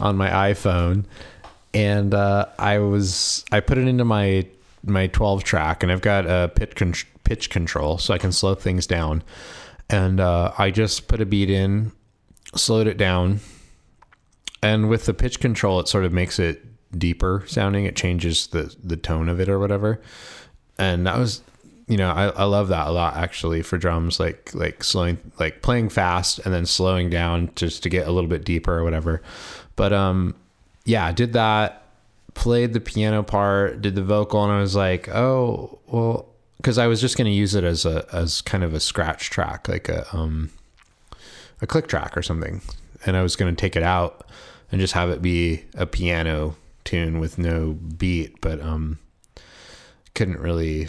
on 0.00 0.16
my 0.16 0.30
iPhone, 0.52 1.04
and 1.74 2.14
uh, 2.14 2.46
I 2.58 2.78
was 2.78 3.44
I 3.52 3.60
put 3.60 3.78
it 3.78 3.86
into 3.86 4.04
my 4.04 4.46
my 4.84 5.08
12 5.08 5.44
track, 5.44 5.82
and 5.82 5.92
I've 5.92 6.00
got 6.00 6.26
a 6.26 6.50
pitch 6.54 6.74
con- 6.76 6.94
pitch 7.24 7.50
control, 7.50 7.98
so 7.98 8.14
I 8.14 8.18
can 8.18 8.32
slow 8.32 8.54
things 8.54 8.86
down. 8.86 9.22
And 9.90 10.18
uh, 10.18 10.52
I 10.58 10.70
just 10.70 11.06
put 11.08 11.20
a 11.20 11.26
beat 11.26 11.50
in, 11.50 11.92
slowed 12.54 12.86
it 12.86 12.96
down, 12.96 13.40
and 14.62 14.88
with 14.88 15.06
the 15.06 15.14
pitch 15.14 15.40
control, 15.40 15.78
it 15.80 15.88
sort 15.88 16.04
of 16.04 16.12
makes 16.12 16.38
it 16.38 16.64
deeper 16.98 17.44
sounding. 17.46 17.84
It 17.84 17.96
changes 17.96 18.46
the 18.48 18.74
the 18.82 18.96
tone 18.96 19.28
of 19.28 19.40
it 19.40 19.48
or 19.48 19.58
whatever. 19.58 20.00
And 20.78 21.06
that 21.06 21.18
was, 21.18 21.42
you 21.88 21.96
know, 21.96 22.10
I, 22.10 22.28
I 22.30 22.44
love 22.44 22.68
that 22.68 22.88
a 22.88 22.90
lot 22.90 23.16
actually 23.16 23.62
for 23.62 23.78
drums, 23.78 24.18
like 24.18 24.52
like 24.54 24.82
slowing, 24.82 25.18
like 25.38 25.62
playing 25.62 25.88
fast 25.88 26.40
and 26.40 26.52
then 26.52 26.66
slowing 26.66 27.10
down 27.10 27.50
just 27.54 27.82
to 27.84 27.88
get 27.88 28.08
a 28.08 28.12
little 28.12 28.28
bit 28.28 28.44
deeper 28.44 28.76
or 28.76 28.82
whatever. 28.84 29.22
But 29.76 29.92
um, 29.92 30.34
yeah, 30.84 31.06
I 31.06 31.12
did 31.12 31.32
that. 31.34 31.82
Played 32.34 32.74
the 32.74 32.80
piano 32.80 33.22
part, 33.22 33.80
did 33.80 33.94
the 33.94 34.02
vocal, 34.02 34.42
and 34.42 34.52
I 34.52 34.60
was 34.60 34.76
like, 34.76 35.08
oh 35.08 35.78
well, 35.86 36.26
because 36.56 36.76
I 36.76 36.86
was 36.86 37.00
just 37.00 37.16
going 37.16 37.26
to 37.26 37.30
use 37.30 37.54
it 37.54 37.64
as 37.64 37.86
a 37.86 38.04
as 38.12 38.42
kind 38.42 38.64
of 38.64 38.74
a 38.74 38.80
scratch 38.80 39.30
track, 39.30 39.68
like 39.68 39.88
a 39.88 40.06
um 40.14 40.50
a 41.62 41.66
click 41.66 41.86
track 41.86 42.16
or 42.16 42.22
something. 42.22 42.60
And 43.06 43.16
I 43.16 43.22
was 43.22 43.36
going 43.36 43.54
to 43.54 43.60
take 43.60 43.76
it 43.76 43.82
out 43.82 44.28
and 44.72 44.80
just 44.80 44.94
have 44.94 45.08
it 45.08 45.22
be 45.22 45.64
a 45.74 45.86
piano 45.86 46.56
tune 46.84 47.20
with 47.20 47.38
no 47.38 47.72
beat, 47.96 48.40
but 48.40 48.60
um 48.60 48.98
couldn't 50.14 50.40
really 50.40 50.88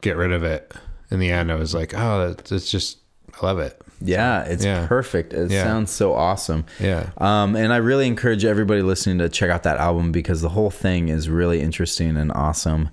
get 0.00 0.16
rid 0.16 0.32
of 0.32 0.44
it. 0.44 0.72
In 1.10 1.20
the 1.20 1.30
end, 1.30 1.50
I 1.50 1.54
was 1.54 1.74
like, 1.74 1.94
oh, 1.94 2.28
that's 2.34 2.52
it's 2.52 2.70
just 2.70 2.98
I 3.40 3.46
love 3.46 3.58
it. 3.58 3.80
Yeah, 4.00 4.42
it's 4.44 4.64
Yeah. 4.64 4.86
perfect. 4.86 5.32
It 5.32 5.50
Yeah. 5.50 5.64
sounds 5.64 5.90
so 5.90 6.12
awesome. 6.14 6.64
Yeah. 6.78 7.10
Um, 7.18 7.56
and 7.56 7.72
I 7.72 7.78
really 7.78 8.06
encourage 8.06 8.44
everybody 8.44 8.82
listening 8.82 9.18
to 9.18 9.28
check 9.28 9.50
out 9.50 9.62
that 9.64 9.78
album 9.78 10.12
because 10.12 10.40
the 10.40 10.50
whole 10.50 10.70
thing 10.70 11.08
is 11.08 11.28
really 11.28 11.60
interesting 11.60 12.16
and 12.16 12.30
awesome. 12.32 12.90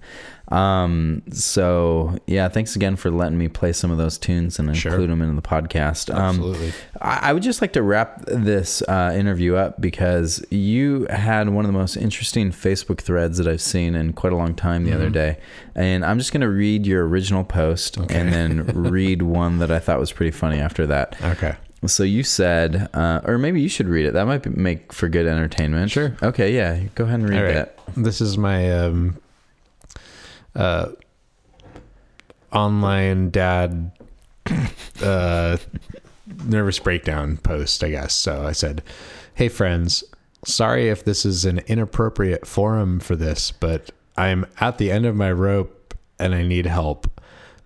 Um, 0.49 1.23
so 1.31 2.17
yeah, 2.27 2.49
thanks 2.49 2.75
again 2.75 2.95
for 2.95 3.09
letting 3.09 3.37
me 3.37 3.47
play 3.47 3.73
some 3.73 3.91
of 3.91 3.97
those 3.97 4.17
tunes 4.17 4.59
and 4.59 4.75
Sure. 4.75 4.91
include 4.91 5.09
them 5.09 5.21
in 5.21 5.35
the 5.35 5.41
podcast. 5.41 6.13
Um, 6.13 6.35
Absolutely. 6.35 6.73
I, 7.01 7.29
I 7.29 7.33
would 7.33 7.43
just 7.43 7.61
like 7.61 7.73
to 7.73 7.81
wrap 7.81 8.23
this 8.25 8.81
uh, 8.83 9.13
interview 9.15 9.55
up 9.55 9.81
because 9.81 10.45
you 10.51 11.07
had 11.09 11.49
one 11.49 11.65
of 11.65 11.71
the 11.71 11.77
most 11.77 11.97
interesting 11.97 12.51
Facebook 12.51 12.99
threads 12.99 13.37
that 13.37 13.47
I've 13.47 13.61
seen 13.61 13.95
in 13.95 14.13
quite 14.13 14.33
a 14.33 14.35
long 14.35 14.55
time 14.55 14.83
the 14.85 14.93
other 14.93 15.09
day, 15.09 15.37
and 15.73 16.05
I'm 16.05 16.17
just 16.19 16.31
going 16.31 16.41
to 16.41 16.49
read 16.49 16.85
your 16.85 17.07
original 17.07 17.43
post 17.43 17.97
and 17.97 18.31
then 18.31 18.65
read 18.89 19.21
one 19.23 19.59
that 19.59 19.71
I 19.71 19.79
thought 19.79 19.99
was 19.99 20.11
pretty 20.11 20.31
funny 20.31 20.59
after 20.59 20.85
that. 20.87 21.15
Okay. 21.23 21.55
So 21.87 22.03
you 22.03 22.23
said, 22.23 22.89
uh, 22.93 23.21
or 23.25 23.37
maybe 23.37 23.61
you 23.61 23.69
should 23.69 23.87
read 23.87 24.05
it. 24.05 24.13
That 24.13 24.25
might 24.25 24.43
be, 24.43 24.49
make 24.49 24.91
for 24.91 25.07
good 25.07 25.27
entertainment. 25.27 25.91
Sure. 25.91 26.15
Okay. 26.23 26.55
Yeah. 26.55 26.79
Go 26.95 27.03
ahead 27.03 27.19
and 27.19 27.29
read 27.29 27.41
right. 27.41 27.53
that. 27.53 27.79
This 27.95 28.21
is 28.21 28.37
my 28.37 28.71
um 28.71 29.17
uh 30.55 30.91
online 32.51 33.29
dad 33.29 33.91
uh 35.03 35.57
nervous 36.45 36.79
breakdown 36.79 37.37
post, 37.37 37.83
I 37.83 37.89
guess. 37.89 38.13
So 38.13 38.45
I 38.45 38.51
said, 38.51 38.81
"Hey 39.33 39.49
friends, 39.49 40.03
sorry 40.45 40.89
if 40.89 41.03
this 41.03 41.25
is 41.25 41.45
an 41.45 41.59
inappropriate 41.67 42.47
forum 42.47 42.99
for 42.99 43.15
this, 43.15 43.51
but 43.51 43.91
I'm 44.17 44.45
at 44.59 44.77
the 44.77 44.91
end 44.91 45.05
of 45.05 45.15
my 45.15 45.31
rope 45.31 45.93
and 46.19 46.33
I 46.33 46.43
need 46.43 46.65
help." 46.65 47.09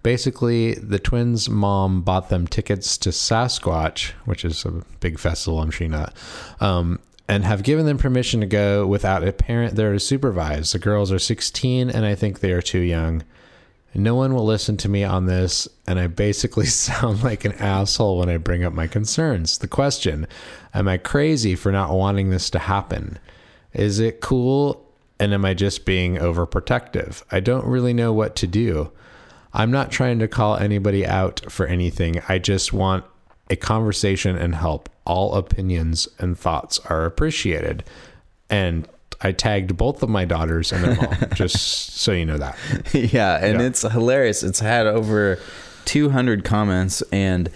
Basically, 0.01 0.75
the 0.75 0.97
twins' 0.97 1.49
mom 1.49 2.01
bought 2.01 2.29
them 2.29 2.47
tickets 2.47 2.97
to 2.99 3.09
Sasquatch, 3.09 4.11
which 4.23 4.45
is 4.45 4.63
a 4.63 4.71
big 5.01 5.19
festival, 5.19 5.59
I'm 5.59 5.71
sure 5.71 5.89
not, 5.89 6.13
um, 6.61 6.99
and 7.30 7.45
have 7.45 7.61
given 7.61 7.86
them 7.86 7.99
permission 7.99 8.39
to 8.39 8.47
go 8.47 8.88
without 8.88 9.25
a 9.25 9.32
parent 9.32 9.75
there 9.75 9.93
to 9.93 9.99
supervise. 9.99 10.71
The 10.71 10.80
girls 10.80 11.11
are 11.11 11.19
16, 11.19 11.88
and 11.88 12.03
I 12.03 12.15
think 12.15 12.39
they 12.39 12.51
are 12.51 12.61
too 12.61 12.80
young. 12.80 13.23
No 13.93 14.15
one 14.15 14.34
will 14.34 14.45
listen 14.45 14.77
to 14.77 14.89
me 14.89 15.03
on 15.03 15.27
this, 15.27 15.67
and 15.86 15.99
I 15.99 16.07
basically 16.07 16.65
sound 16.65 17.23
like 17.23 17.45
an 17.45 17.53
asshole 17.53 18.17
when 18.17 18.30
I 18.30 18.38
bring 18.38 18.63
up 18.63 18.73
my 18.73 18.88
concerns. 18.88 19.59
The 19.59 19.67
question 19.67 20.27
Am 20.73 20.88
I 20.88 20.97
crazy 20.97 21.53
for 21.53 21.71
not 21.71 21.91
wanting 21.91 22.32
this 22.32 22.49
to 22.49 22.59
happen? 22.59 23.19
Is 23.73 23.99
it 23.99 24.21
cool, 24.21 24.84
and 25.19 25.32
am 25.32 25.45
I 25.45 25.53
just 25.53 25.86
being 25.86 26.15
overprotective? 26.15 27.21
I 27.32 27.41
don't 27.41 27.65
really 27.65 27.93
know 27.93 28.11
what 28.11 28.36
to 28.38 28.47
do. 28.47 28.91
I'm 29.53 29.69
not 29.69 29.91
trying 29.91 30.17
to 30.17 30.27
call 30.27 30.57
anybody 30.57 31.05
out 31.05 31.51
for 31.51 31.67
anything. 31.67 32.23
I 32.27 32.39
just 32.39 32.73
want 32.73 33.05
a 33.51 33.55
conversation 33.55 34.36
and 34.36 34.55
help. 34.55 34.89
All 35.10 35.34
opinions 35.34 36.07
and 36.20 36.38
thoughts 36.38 36.80
are 36.88 37.03
appreciated. 37.05 37.84
And 38.49 38.88
I 39.22 39.32
tagged 39.32 39.76
both 39.76 40.03
of 40.03 40.10
my 40.10 40.24
daughters 40.24 40.72
and 40.72 40.84
their 40.84 40.95
mom, 40.95 41.16
just 41.34 41.95
so 41.97 42.12
you 42.12 42.26
know 42.26 42.38
that. 42.38 42.55
yeah, 42.93 43.43
and 43.43 43.60
Yeah. 43.60 43.66
it's 43.68 43.82
hilarious. 43.82 44.43
It's 44.43 44.60
had 44.60 44.86
over 44.88 45.39
200 45.86 46.43
comments, 46.45 47.01
and 47.12 47.49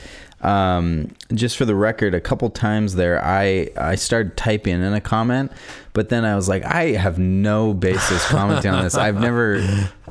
um, 0.44 1.10
just 1.34 1.58
for 1.58 1.66
the 1.66 1.76
record, 1.76 2.14
a 2.14 2.22
couple 2.22 2.50
times 2.50 2.96
there, 2.96 3.24
I 3.24 3.70
I 3.78 3.96
started 3.96 4.36
typing 4.38 4.82
in 4.84 4.94
a 4.94 5.02
comment, 5.02 5.52
but 5.94 6.10
then 6.10 6.26
I 6.26 6.36
was 6.36 6.48
like, 6.50 6.64
I 6.66 6.92
have 6.92 7.18
no 7.20 7.74
basis 7.74 8.26
commenting 8.28 8.72
on 8.72 8.84
this. 8.84 8.96
I've 8.96 9.20
never. 9.20 9.64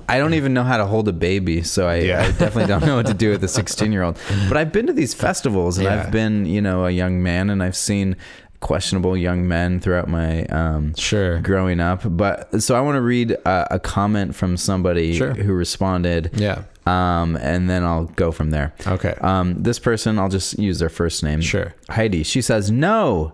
I 0.08 0.18
don't 0.18 0.34
even 0.34 0.52
know 0.52 0.64
how 0.64 0.78
to 0.78 0.86
hold 0.86 1.06
a 1.08 1.12
baby, 1.12 1.62
so 1.62 1.86
I, 1.86 1.96
Yeah. 2.00 2.22
I 2.22 2.26
definitely 2.32 2.66
don't 2.66 2.84
know 2.84 2.96
what 2.96 3.06
to 3.06 3.14
do 3.14 3.30
with 3.30 3.44
a 3.44 3.48
16 3.60 3.92
year 3.92 4.02
old. 4.02 4.18
But 4.48 4.56
I've 4.56 4.72
been 4.72 4.86
to 4.88 4.92
these 4.92 5.14
festivals, 5.14 5.78
and 5.78 5.84
Yeah. 5.84 6.02
I've 6.02 6.10
been, 6.10 6.44
you 6.44 6.60
know, 6.60 6.86
a 6.86 6.90
young 6.90 7.22
man, 7.22 7.50
and 7.50 7.62
I've 7.62 7.76
seen 7.76 8.16
questionable 8.60 9.16
young 9.16 9.46
men 9.48 9.80
throughout 9.80 10.08
my 10.08 10.44
um, 10.46 10.94
Sure. 10.96 11.40
growing 11.40 11.80
up. 11.80 12.00
But 12.04 12.62
so 12.62 12.74
I 12.74 12.80
want 12.80 12.96
to 12.96 13.00
read 13.00 13.32
a, 13.32 13.74
a 13.74 13.78
comment 13.80 14.34
from 14.34 14.56
somebody 14.56 15.16
Sure. 15.16 15.34
who 15.34 15.52
responded. 15.52 16.30
Yeah. 16.34 16.62
Um, 16.86 17.36
and 17.36 17.70
then 17.70 17.84
I'll 17.84 18.04
go 18.06 18.32
from 18.32 18.50
there. 18.50 18.74
Okay. 18.86 19.14
Um, 19.20 19.62
this 19.62 19.78
person, 19.78 20.18
I'll 20.18 20.28
just 20.28 20.58
use 20.58 20.78
their 20.78 20.88
first 20.88 21.22
name. 21.22 21.40
Sure. 21.40 21.74
Heidi. 21.90 22.22
She 22.22 22.42
says, 22.42 22.70
No. 22.70 23.32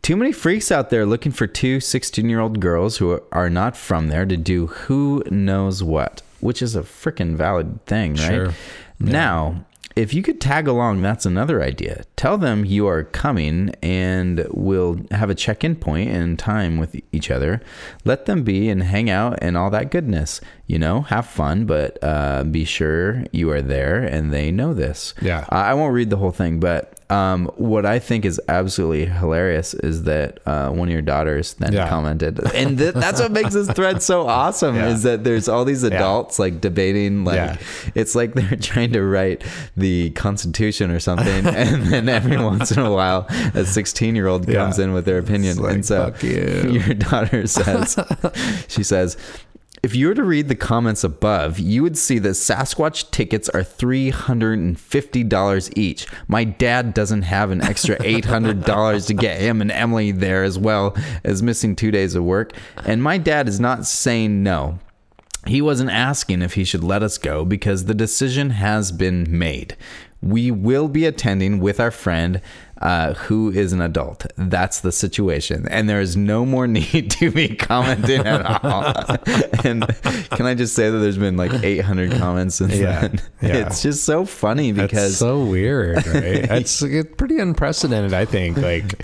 Too 0.00 0.16
many 0.16 0.32
freaks 0.32 0.70
out 0.70 0.90
there 0.90 1.04
looking 1.04 1.32
for 1.32 1.46
two 1.46 1.80
16 1.80 2.28
year 2.28 2.40
old 2.40 2.60
girls 2.60 2.98
who 2.98 3.20
are 3.32 3.50
not 3.50 3.76
from 3.76 4.08
there 4.08 4.24
to 4.26 4.36
do 4.36 4.66
who 4.68 5.22
knows 5.30 5.82
what, 5.82 6.22
which 6.40 6.62
is 6.62 6.76
a 6.76 6.82
freaking 6.82 7.36
valid 7.36 7.84
thing, 7.86 8.14
right? 8.14 8.30
Sure. 8.30 8.54
Now, 9.00 9.64
if 9.98 10.14
you 10.14 10.22
could 10.22 10.40
tag 10.40 10.68
along, 10.68 11.02
that's 11.02 11.26
another 11.26 11.60
idea. 11.60 12.04
Tell 12.14 12.38
them 12.38 12.64
you 12.64 12.86
are 12.86 13.02
coming 13.02 13.74
and 13.82 14.46
we'll 14.50 15.00
have 15.10 15.28
a 15.28 15.34
check 15.34 15.64
in 15.64 15.74
point 15.74 16.10
and 16.10 16.38
time 16.38 16.78
with 16.78 17.00
each 17.10 17.30
other. 17.30 17.60
Let 18.04 18.26
them 18.26 18.44
be 18.44 18.68
and 18.68 18.82
hang 18.82 19.10
out 19.10 19.38
and 19.42 19.56
all 19.56 19.70
that 19.70 19.90
goodness. 19.90 20.40
You 20.66 20.78
know, 20.78 21.02
have 21.02 21.26
fun, 21.26 21.66
but 21.66 21.98
uh, 22.02 22.44
be 22.44 22.64
sure 22.64 23.24
you 23.32 23.50
are 23.50 23.62
there 23.62 24.04
and 24.04 24.32
they 24.32 24.52
know 24.52 24.72
this. 24.72 25.14
Yeah. 25.20 25.44
I 25.48 25.68
I 25.68 25.74
won't 25.74 25.92
read 25.92 26.08
the 26.08 26.16
whole 26.16 26.30
thing, 26.30 26.60
but 26.60 26.97
um, 27.10 27.46
what 27.56 27.86
I 27.86 27.98
think 27.98 28.24
is 28.24 28.40
absolutely 28.48 29.06
hilarious 29.06 29.72
is 29.72 30.02
that 30.04 30.40
uh, 30.46 30.68
one 30.70 30.88
of 30.88 30.92
your 30.92 31.00
daughters 31.02 31.54
then 31.54 31.72
Yeah. 31.72 31.88
commented, 31.88 32.38
and 32.54 32.76
th- 32.76 32.94
that's 32.94 33.20
what 33.20 33.32
makes 33.32 33.54
this 33.54 33.70
thread 33.70 34.02
so 34.02 34.26
awesome. 34.28 34.76
Yeah. 34.76 34.88
Is 34.88 35.04
that 35.04 35.24
there's 35.24 35.48
all 35.48 35.64
these 35.64 35.82
adults 35.84 36.38
like 36.38 36.60
debating, 36.60 37.24
like 37.24 37.36
Yeah. 37.36 37.56
it's 37.94 38.14
like 38.14 38.34
they're 38.34 38.56
trying 38.60 38.92
to 38.92 39.02
write 39.02 39.42
the 39.76 40.10
Constitution 40.10 40.90
or 40.90 41.00
something, 41.00 41.46
and 41.46 41.86
then 41.86 42.08
every 42.08 42.36
once 42.36 42.72
in 42.72 42.78
a 42.80 42.92
while, 42.92 43.26
a 43.54 43.64
16 43.64 44.14
year 44.14 44.26
old 44.26 44.46
Yeah. 44.48 44.56
comes 44.56 44.78
in 44.78 44.92
with 44.92 45.04
their 45.06 45.18
opinion, 45.18 45.56
like, 45.58 45.74
and 45.76 45.86
so 45.86 46.12
you." 46.20 46.70
your 46.72 46.94
daughter 46.94 47.46
says, 47.46 47.96
she 48.68 48.82
says. 48.82 49.16
If 49.82 49.94
you 49.94 50.08
were 50.08 50.14
to 50.14 50.24
read 50.24 50.48
the 50.48 50.56
comments 50.56 51.04
above, 51.04 51.58
you 51.58 51.82
would 51.82 51.96
see 51.96 52.18
that 52.18 52.30
Sasquatch 52.30 53.10
tickets 53.10 53.48
are 53.50 53.62
$350 53.62 55.72
each. 55.76 56.06
My 56.26 56.44
dad 56.44 56.94
doesn't 56.94 57.22
have 57.22 57.50
an 57.50 57.62
extra 57.62 57.96
$800 57.98 59.06
to 59.06 59.14
get 59.14 59.40
him 59.40 59.60
and 59.60 59.70
Emily 59.70 60.12
there 60.12 60.42
as 60.42 60.58
well 60.58 60.96
as 61.22 61.42
missing 61.42 61.76
two 61.76 61.90
days 61.90 62.14
of 62.14 62.24
work. 62.24 62.52
And 62.84 63.02
my 63.02 63.18
dad 63.18 63.48
is 63.48 63.60
not 63.60 63.86
saying 63.86 64.42
no. 64.42 64.78
He 65.46 65.62
wasn't 65.62 65.90
asking 65.90 66.42
if 66.42 66.54
he 66.54 66.64
should 66.64 66.82
let 66.82 67.02
us 67.02 67.16
go 67.16 67.44
because 67.44 67.84
the 67.84 67.94
decision 67.94 68.50
has 68.50 68.92
been 68.92 69.26
made. 69.30 69.76
We 70.20 70.50
will 70.50 70.88
be 70.88 71.06
attending 71.06 71.60
with 71.60 71.78
our 71.78 71.92
friend 71.92 72.40
uh, 72.80 73.14
who 73.14 73.50
is 73.50 73.72
an 73.72 73.80
adult. 73.80 74.26
That's 74.36 74.80
the 74.80 74.92
situation. 74.92 75.66
And 75.68 75.88
there 75.88 76.00
is 76.00 76.16
no 76.16 76.46
more 76.46 76.66
need 76.78 77.10
to 77.12 77.30
be 77.30 77.48
commenting 77.56 78.20
at 78.24 78.64
all. 78.64 78.84
and 79.64 79.86
can 80.30 80.46
I 80.46 80.54
just 80.54 80.74
say 80.74 80.88
that 80.90 80.98
there's 80.98 81.18
been 81.18 81.36
like 81.36 81.52
800 81.52 82.12
comments 82.12 82.54
since 82.56 82.74
Yeah. 82.76 83.00
then? 83.00 83.22
Yeah. 83.42 83.56
It's 83.66 83.82
just 83.82 84.04
so 84.04 84.24
funny 84.24 84.70
That's 84.72 84.90
because. 84.92 85.16
so 85.18 85.44
weird, 85.44 86.06
right? 86.06 86.14
it's, 86.50 86.80
it's 86.82 87.14
pretty 87.16 87.38
unprecedented. 87.38 88.14
I 88.14 88.24
think. 88.24 88.56
Like, 88.58 89.02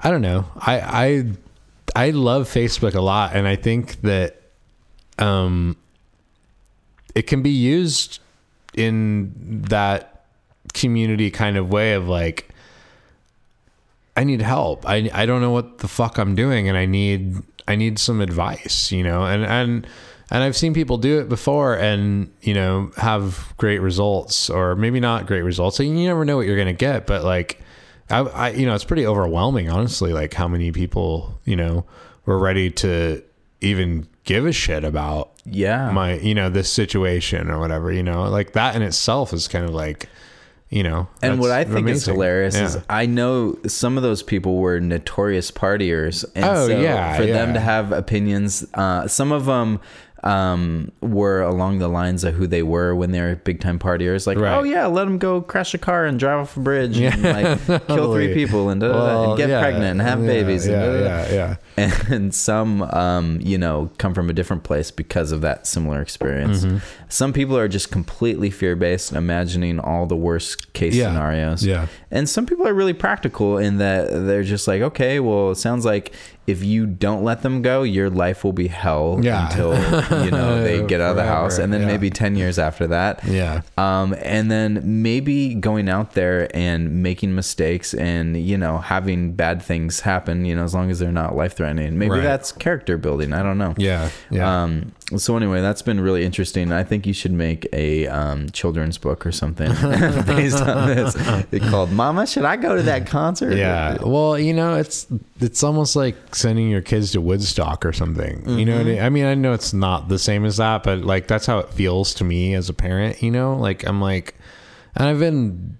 I 0.00 0.10
don't 0.10 0.22
know. 0.22 0.46
I 0.56 0.80
I 1.96 2.06
I 2.06 2.10
love 2.10 2.48
Facebook 2.48 2.94
a 2.94 3.00
lot, 3.00 3.36
and 3.36 3.46
I 3.46 3.54
think 3.56 4.00
that 4.02 4.40
um, 5.18 5.76
it 7.14 7.22
can 7.28 7.42
be 7.42 7.50
used 7.50 8.18
in 8.74 9.32
that 9.68 10.24
community 10.72 11.30
kind 11.30 11.56
of 11.56 11.70
way 11.70 11.92
of 11.92 12.08
like, 12.08 12.48
I 14.16 14.24
need 14.24 14.42
help. 14.42 14.88
I 14.88 15.10
I 15.12 15.26
don't 15.26 15.40
know 15.40 15.50
what 15.50 15.78
the 15.78 15.88
fuck 15.88 16.18
I'm 16.18 16.34
doing, 16.34 16.68
and 16.68 16.76
I 16.78 16.86
need 16.86 17.36
I 17.66 17.76
need 17.76 17.98
some 17.98 18.20
advice, 18.20 18.92
you 18.92 19.02
know, 19.02 19.24
and 19.24 19.44
and. 19.44 19.86
And 20.30 20.42
I've 20.42 20.56
seen 20.56 20.72
people 20.72 20.96
do 20.96 21.20
it 21.20 21.28
before 21.28 21.74
and, 21.76 22.32
you 22.40 22.54
know, 22.54 22.90
have 22.96 23.52
great 23.58 23.80
results 23.80 24.48
or 24.48 24.74
maybe 24.74 24.98
not 24.98 25.26
great 25.26 25.42
results. 25.42 25.76
So 25.76 25.82
you 25.82 25.92
never 25.92 26.24
know 26.24 26.36
what 26.36 26.46
you're 26.46 26.56
going 26.56 26.66
to 26.66 26.72
get. 26.72 27.06
But 27.06 27.24
like, 27.24 27.60
I, 28.08 28.20
I, 28.20 28.48
you 28.48 28.64
know, 28.64 28.74
it's 28.74 28.84
pretty 28.84 29.06
overwhelming, 29.06 29.68
honestly, 29.68 30.14
like 30.14 30.32
how 30.32 30.48
many 30.48 30.72
people, 30.72 31.38
you 31.44 31.56
know, 31.56 31.84
were 32.24 32.38
ready 32.38 32.70
to 32.70 33.22
even 33.60 34.08
give 34.24 34.46
a 34.46 34.52
shit 34.52 34.82
about 34.82 35.30
yeah. 35.44 35.90
my, 35.90 36.14
you 36.14 36.34
know, 36.34 36.48
this 36.48 36.72
situation 36.72 37.50
or 37.50 37.60
whatever, 37.60 37.92
you 37.92 38.02
know, 38.02 38.22
like 38.22 38.54
that 38.54 38.74
in 38.74 38.80
itself 38.80 39.34
is 39.34 39.46
kind 39.46 39.66
of 39.66 39.74
like, 39.74 40.08
you 40.74 40.82
know, 40.82 41.06
And 41.22 41.38
what 41.38 41.52
I 41.52 41.62
think 41.62 41.88
is 41.88 42.02
amazing. 42.08 42.14
hilarious 42.14 42.54
is 42.56 42.78
I 42.88 43.06
know 43.06 43.56
some 43.66 43.96
of 43.96 44.02
those 44.02 44.24
people 44.24 44.56
were 44.56 44.80
notorious 44.80 45.52
partiers, 45.52 46.24
and 46.34 46.44
Oh, 46.44 46.66
so 46.66 46.80
yeah, 46.80 47.16
for 47.16 47.24
them 47.26 47.54
to 47.54 47.60
have 47.60 47.92
opinions, 47.92 48.66
uh, 48.74 49.06
some 49.06 49.30
of 49.30 49.44
them 49.46 49.78
um, 50.24 50.90
were 51.02 51.42
along 51.42 51.78
the 51.78 51.88
lines 51.88 52.24
of 52.24 52.34
who 52.34 52.46
they 52.46 52.62
were 52.62 52.94
when 52.94 53.12
they 53.12 53.20
were 53.20 53.36
big 53.36 53.60
time 53.60 53.78
partiers. 53.78 54.26
Like, 54.26 54.38
Right. 54.38 54.56
oh 54.56 54.62
yeah, 54.62 54.86
let 54.86 55.04
them 55.04 55.18
go 55.18 55.40
crash 55.42 55.74
a 55.74 55.78
car 55.78 56.06
and 56.06 56.18
drive 56.18 56.38
off 56.40 56.56
a 56.56 56.60
bridge 56.60 56.98
and 56.98 57.22
like 57.22 57.66
kill 57.86 58.12
three 58.14 58.32
people 58.34 58.70
and, 58.70 58.80
da, 58.80 58.88
da, 58.88 58.92
da, 58.94 58.98
Well, 59.04 59.30
and 59.30 59.38
get 59.38 59.48
yeah, 59.50 59.60
pregnant 59.60 59.84
and 59.92 60.00
have 60.00 60.20
yeah, 60.20 60.26
babies. 60.26 60.66
Yeah, 60.66 60.82
and, 60.84 61.04
yeah, 61.04 61.56
yeah. 61.76 62.04
and 62.14 62.34
some 62.34 62.82
um, 62.82 63.38
you 63.42 63.58
know 63.58 63.90
come 63.98 64.14
from 64.14 64.30
a 64.30 64.32
different 64.32 64.62
place 64.64 64.90
because 64.90 65.30
of 65.30 65.42
that 65.42 65.66
similar 65.66 66.00
experience 66.00 66.64
Mm-hmm. 66.64 66.78
some 67.08 67.32
people 67.32 67.56
are 67.58 67.68
just 67.68 67.90
completely 67.90 68.48
fear-based 68.50 69.12
imagining 69.12 69.78
all 69.78 70.06
the 70.06 70.16
worst 70.16 70.72
case 70.72 70.94
scenarios 70.94 71.64
Yeah. 71.64 71.86
and 72.10 72.28
some 72.28 72.46
people 72.46 72.66
are 72.66 72.72
really 72.74 72.92
practical 72.92 73.58
in 73.58 73.78
that 73.78 74.08
they're 74.26 74.42
just 74.42 74.66
like 74.68 74.82
okay 74.82 75.20
well 75.20 75.50
it 75.50 75.56
sounds 75.56 75.84
like 75.84 76.12
if 76.46 76.62
you 76.62 76.86
don't 76.86 77.24
let 77.24 77.42
them 77.42 77.62
go 77.62 77.82
your 77.82 78.10
life 78.10 78.44
will 78.44 78.52
be 78.52 78.68
hell 78.68 79.18
Yeah. 79.22 79.46
until 79.48 79.74
you 80.24 80.30
know 80.30 80.62
they 80.62 80.84
get 80.86 81.00
out 81.00 81.10
of 81.12 81.16
the 81.16 81.24
house 81.24 81.58
and 81.58 81.72
then 81.72 81.82
yeah. 81.82 81.86
maybe 81.86 82.10
10 82.10 82.36
years 82.36 82.58
after 82.58 82.86
that 82.88 83.24
Yeah. 83.24 83.62
um, 83.78 84.14
and 84.20 84.50
then 84.50 84.82
maybe 85.02 85.54
going 85.54 85.88
out 85.88 86.12
there 86.12 86.54
and 86.54 87.02
making 87.02 87.34
mistakes 87.34 87.94
and 87.94 88.36
you 88.36 88.58
know 88.58 88.78
having 88.78 89.32
bad 89.32 89.62
things 89.62 90.00
happen 90.00 90.44
you 90.44 90.54
know 90.54 90.64
as 90.64 90.74
long 90.74 90.90
as 90.90 90.98
they're 90.98 91.12
not 91.12 91.34
life 91.34 91.54
threatening 91.56 91.98
maybe 91.98 92.10
Right. 92.16 92.22
that's 92.22 92.52
character 92.52 92.98
building 92.98 93.32
i 93.32 93.42
don't 93.42 93.58
know 93.58 93.74
Yeah. 93.78 94.10
Yeah. 94.30 94.62
um, 94.64 94.92
so 95.18 95.36
anyway 95.36 95.60
that's 95.60 95.82
been 95.82 96.00
really 96.00 96.24
interesting 96.24 96.72
i 96.72 96.82
think 96.82 97.06
you 97.06 97.12
should 97.12 97.30
make 97.30 97.66
a 97.74 98.06
um, 98.08 98.48
children's 98.50 98.96
book 98.96 99.26
or 99.26 99.32
something 99.32 99.68
based 100.26 100.62
on 100.62 100.88
this 100.88 101.14
it's 101.52 101.68
called 101.68 101.92
mama 101.92 102.26
should 102.26 102.44
i 102.46 102.56
go 102.56 102.74
to 102.74 102.82
that 102.82 103.06
concert 103.06 103.56
Yeah. 103.56 103.98
Well, 104.02 104.38
you 104.38 104.54
know, 104.54 104.76
it's 104.76 105.06
it's 105.40 105.62
almost 105.62 105.94
like 105.94 106.16
sending 106.34 106.70
your 106.70 106.80
kids 106.80 107.12
to 107.12 107.20
Woodstock 107.20 107.84
or 107.84 107.92
something. 107.92 108.48
You 108.58 108.64
know 108.64 108.72
what 108.76 108.80
I 108.80 108.84
mean? 108.84 109.00
I 109.02 109.08
mean, 109.10 109.24
I 109.26 109.34
know 109.34 109.52
it's 109.52 109.72
not 109.74 110.08
the 110.08 110.18
same 110.18 110.44
as 110.46 110.56
that, 110.56 110.82
but 110.84 111.00
like 111.00 111.26
that's 111.26 111.46
how 111.46 111.58
it 111.58 111.68
feels 111.70 112.14
to 112.14 112.24
me 112.24 112.54
as 112.54 112.68
a 112.68 112.72
parent, 112.72 113.22
you 113.22 113.30
know? 113.30 113.56
Like 113.56 113.86
I'm 113.86 114.00
like 114.00 114.34
and 114.94 115.06
I've 115.06 115.18
been 115.18 115.78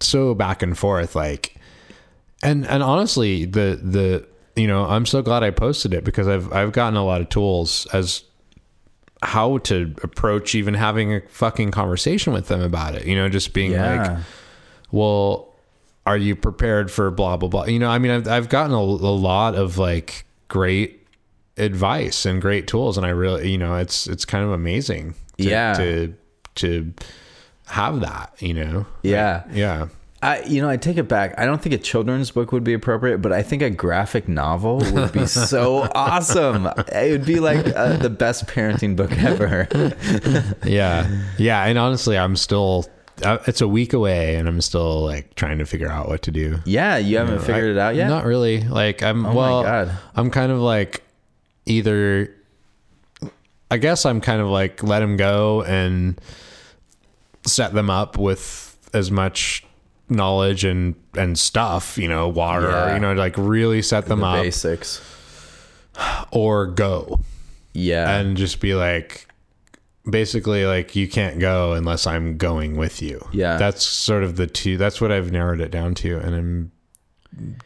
so 0.00 0.34
back 0.34 0.62
and 0.62 0.76
forth 0.78 1.14
like 1.16 1.56
and 2.42 2.66
and 2.66 2.82
honestly, 2.82 3.44
the 3.44 3.78
the 3.82 4.26
you 4.54 4.66
know, 4.66 4.84
I'm 4.84 5.06
so 5.06 5.22
glad 5.22 5.42
I 5.42 5.50
posted 5.50 5.94
it 5.94 6.04
because 6.04 6.28
I've 6.28 6.52
I've 6.52 6.72
gotten 6.72 6.96
a 6.96 7.04
lot 7.04 7.20
of 7.20 7.28
tools 7.28 7.86
as 7.92 8.22
how 9.22 9.58
to 9.58 9.94
approach 10.02 10.54
even 10.54 10.74
having 10.74 11.14
a 11.14 11.20
fucking 11.28 11.70
conversation 11.70 12.32
with 12.32 12.48
them 12.48 12.60
about 12.60 12.94
it. 12.94 13.06
You 13.06 13.16
know, 13.16 13.28
just 13.28 13.52
being 13.54 13.72
yeah 13.72 14.12
like 14.12 14.18
well, 14.90 15.54
are 16.04 16.16
you 16.18 16.36
prepared 16.36 16.90
for 16.90 17.10
blah 17.10 17.36
blah 17.36 17.48
blah? 17.48 17.64
You 17.64 17.78
know, 17.78 17.88
I 17.88 17.98
mean, 17.98 18.10
I've 18.10 18.28
I've 18.28 18.48
gotten 18.48 18.72
a, 18.74 18.78
a 18.78 19.14
lot 19.14 19.54
of 19.54 19.78
like 19.78 20.24
great 20.48 21.06
advice 21.56 22.26
and 22.26 22.40
great 22.40 22.66
tools, 22.66 22.96
and 22.96 23.06
I 23.06 23.10
really, 23.10 23.50
you 23.50 23.58
know, 23.58 23.76
it's 23.76 24.06
it's 24.06 24.24
kind 24.24 24.44
of 24.44 24.50
amazing. 24.50 25.14
To, 25.38 25.44
Yeah. 25.44 25.74
To 25.74 26.14
to 26.56 26.92
have 27.66 28.00
that, 28.00 28.34
you 28.40 28.54
know. 28.54 28.86
yeah 29.02 29.44
Yeah. 29.52 29.88
I, 30.22 30.42
you 30.44 30.62
know, 30.62 30.68
I 30.68 30.76
take 30.76 30.98
it 30.98 31.08
back. 31.08 31.34
I 31.36 31.44
don't 31.44 31.60
think 31.60 31.74
a 31.74 31.78
children's 31.78 32.30
book 32.30 32.52
would 32.52 32.62
be 32.62 32.74
appropriate, 32.74 33.18
but 33.18 33.32
I 33.32 33.42
think 33.42 33.60
a 33.60 33.70
graphic 33.70 34.28
novel 34.28 34.78
would 34.92 35.10
be 35.12 35.26
so 35.26 35.88
awesome. 35.96 36.66
It 36.92 37.10
would 37.10 37.26
be 37.26 37.40
like 37.40 37.66
uh, 37.74 37.96
the 37.96 38.08
best 38.08 38.46
parenting 38.46 38.94
book 38.94 39.10
ever. 39.12 39.66
Yeah. 40.64 41.24
Yeah. 41.38 41.64
And 41.64 41.76
honestly, 41.78 42.16
I'm 42.16 42.36
still. 42.36 42.86
Uh, 43.22 43.38
it's 43.46 43.60
a 43.60 43.68
week 43.68 43.92
away, 43.92 44.36
and 44.36 44.48
I'm 44.48 44.60
still 44.60 45.02
like 45.04 45.34
trying 45.34 45.58
to 45.58 45.66
figure 45.66 45.88
out 45.90 46.08
what 46.08 46.22
to 46.22 46.30
do. 46.30 46.58
Yeah, 46.64 46.96
you 46.96 47.18
haven't 47.18 47.40
figured 47.40 47.66
I- 47.66 47.70
it 47.70 47.78
out 47.78 47.94
yet. 47.96 48.08
Not 48.08 48.24
really. 48.24 48.62
Like 48.62 49.02
I'm. 49.02 49.26
Oh 49.26 49.28
my 49.30 49.34
well, 49.34 49.62
God. 49.64 49.90
I'm 50.14 50.30
kind 50.30 50.50
of 50.52 50.60
like 50.60 51.02
either. 51.66 52.34
I 53.70 53.78
guess 53.78 54.06
I'm 54.06 54.20
kind 54.20 54.40
of 54.40 54.48
like 54.48 54.82
let 54.82 55.00
them 55.00 55.16
go 55.16 55.62
and 55.62 56.20
set 57.46 57.74
them 57.74 57.90
up 57.90 58.16
with 58.18 58.78
as 58.94 59.10
much 59.10 59.64
knowledge 60.08 60.64
and 60.64 60.94
and 61.16 61.38
stuff, 61.38 61.96
you 61.98 62.08
know, 62.08 62.28
water, 62.28 62.68
Yeah. 62.70 62.94
you 62.94 63.00
know, 63.00 63.12
like 63.14 63.36
really 63.38 63.82
set 63.82 64.06
them 64.06 64.20
the 64.20 64.26
up 64.26 64.42
basics. 64.42 65.00
or 66.30 66.66
go 66.66 67.20
Yeah, 67.74 68.18
and 68.18 68.36
just 68.36 68.60
be 68.60 68.74
like 68.74 69.26
basically 70.10 70.66
like 70.66 70.96
you 70.96 71.06
can't 71.08 71.38
go 71.38 71.74
unless 71.74 72.06
I'm 72.06 72.36
going 72.36 72.76
with 72.76 73.00
you. 73.02 73.26
Yeah. 73.32 73.56
That's 73.56 73.84
sort 73.84 74.24
of 74.24 74.36
the 74.36 74.46
two 74.46 74.76
that's 74.76 75.00
what 75.00 75.12
I've 75.12 75.30
narrowed 75.30 75.60
it 75.60 75.70
down 75.70 75.94
to 75.96 76.18
and 76.18 76.34
I'm 76.34 76.71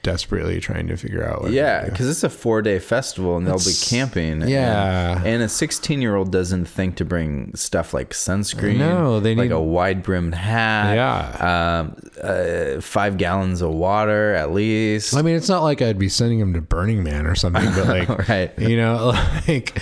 desperately 0.03 0.61
trying 0.61 0.87
to 0.87 0.97
figure 0.97 1.25
out 1.25 1.51
yeah, 1.51 1.85
because 1.87 2.09
it's 2.09 2.23
a 2.23 2.31
four 2.31 2.63
day 2.63 2.79
festival 2.79 3.37
and 3.37 3.47
they'll 3.47 3.55
be 3.57 3.63
It's- 3.63 3.89
camping. 3.91 4.43
and- 4.43 4.49
yeah. 4.51 5.21
and, 5.25 5.43
a 5.43 5.49
sixteen 5.49 6.01
year 6.01 6.15
old 6.15 6.31
doesn't 6.31 6.67
think 6.67 6.97
to 6.97 7.05
bring 7.05 7.55
stuff 7.57 7.93
like 7.93 8.11
sunscreen. 8.11 8.77
No, 8.79 9.19
they 9.21 9.31
need 9.35 9.39
like 9.43 9.51
need- 9.51 9.57
a 9.57 9.61
wide 9.61 10.03
brimmed 10.03 10.35
hat. 10.35 10.95
Yeah. 10.95 11.81
um, 11.81 11.97
uh, 12.23 12.81
five 12.81 13.17
gallons 13.19 13.61
of 13.61 13.71
water 13.73 14.35
at 14.35 14.53
least. 14.53 15.15
I 15.17 15.23
mean, 15.23 15.35
it's 15.37 15.49
not 15.49 15.63
like 15.63 15.83
I'd 15.83 15.99
be 15.99 16.09
sending 16.09 16.39
him 16.39 16.55
to 16.55 16.61
Burning 16.61 17.03
Man 17.03 17.27
or 17.27 17.35
something, 17.35 17.65
but 17.75 17.87
like, 18.09 18.29
Right. 18.29 18.59
you 18.59 18.77
know, 18.77 19.13
like, 19.49 19.81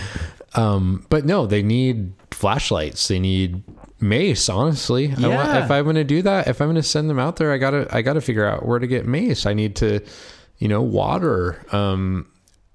um, 0.55 1.07
but 1.11 1.25
no, 1.25 1.47
they 1.47 1.63
need 1.63 2.13
flashlights. 2.31 3.09
They 3.09 3.19
need 3.19 3.63
mace. 4.01 4.49
Honestly, 4.49 5.07
I 5.09 5.11
want, 5.11 5.23
Yeah. 5.23 5.65
if 5.65 5.71
I'm 5.71 5.85
going 5.85 5.97
to 5.97 6.05
do 6.05 6.23
that, 6.23 6.49
if 6.49 6.61
I'm 6.61 6.67
going 6.67 6.77
to 6.77 6.83
send 6.83 7.09
them 7.11 7.19
out 7.19 7.37
there, 7.37 7.53
I 7.53 7.59
gotta, 7.59 7.87
I 7.91 8.03
gotta 8.03 8.21
figure 8.21 8.47
out 8.47 8.67
where 8.67 8.79
to 8.79 8.87
get 8.87 9.07
mace. 9.07 9.47
I 9.47 9.55
need 9.55 9.77
to, 9.77 10.01
you 10.59 10.69
know, 10.69 10.83
water. 10.83 11.65
Um, 11.73 12.27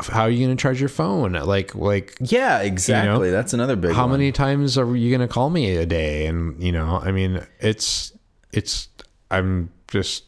how 0.01 0.23
are 0.23 0.29
you 0.29 0.45
going 0.45 0.55
to 0.55 0.61
charge 0.61 0.79
your 0.79 0.89
phone? 0.89 1.33
Like, 1.33 1.75
like, 1.75 2.15
yeah, 2.21 2.59
exactly. 2.59 3.31
That's 3.31 3.53
another 3.53 3.75
big. 3.75 3.91
how 3.93 4.03
one. 4.03 4.11
many 4.11 4.31
times 4.31 4.77
are 4.77 4.95
you 4.95 5.09
going 5.15 5.27
to 5.27 5.31
call 5.33 5.49
me 5.49 5.75
a 5.75 5.85
day? 5.85 6.25
And 6.25 6.61
you 6.63 6.71
know, 6.71 6.99
I 7.03 7.11
mean, 7.11 7.45
it's, 7.59 8.13
it's, 8.53 8.87
I'm 9.29 9.71
just, 9.89 10.23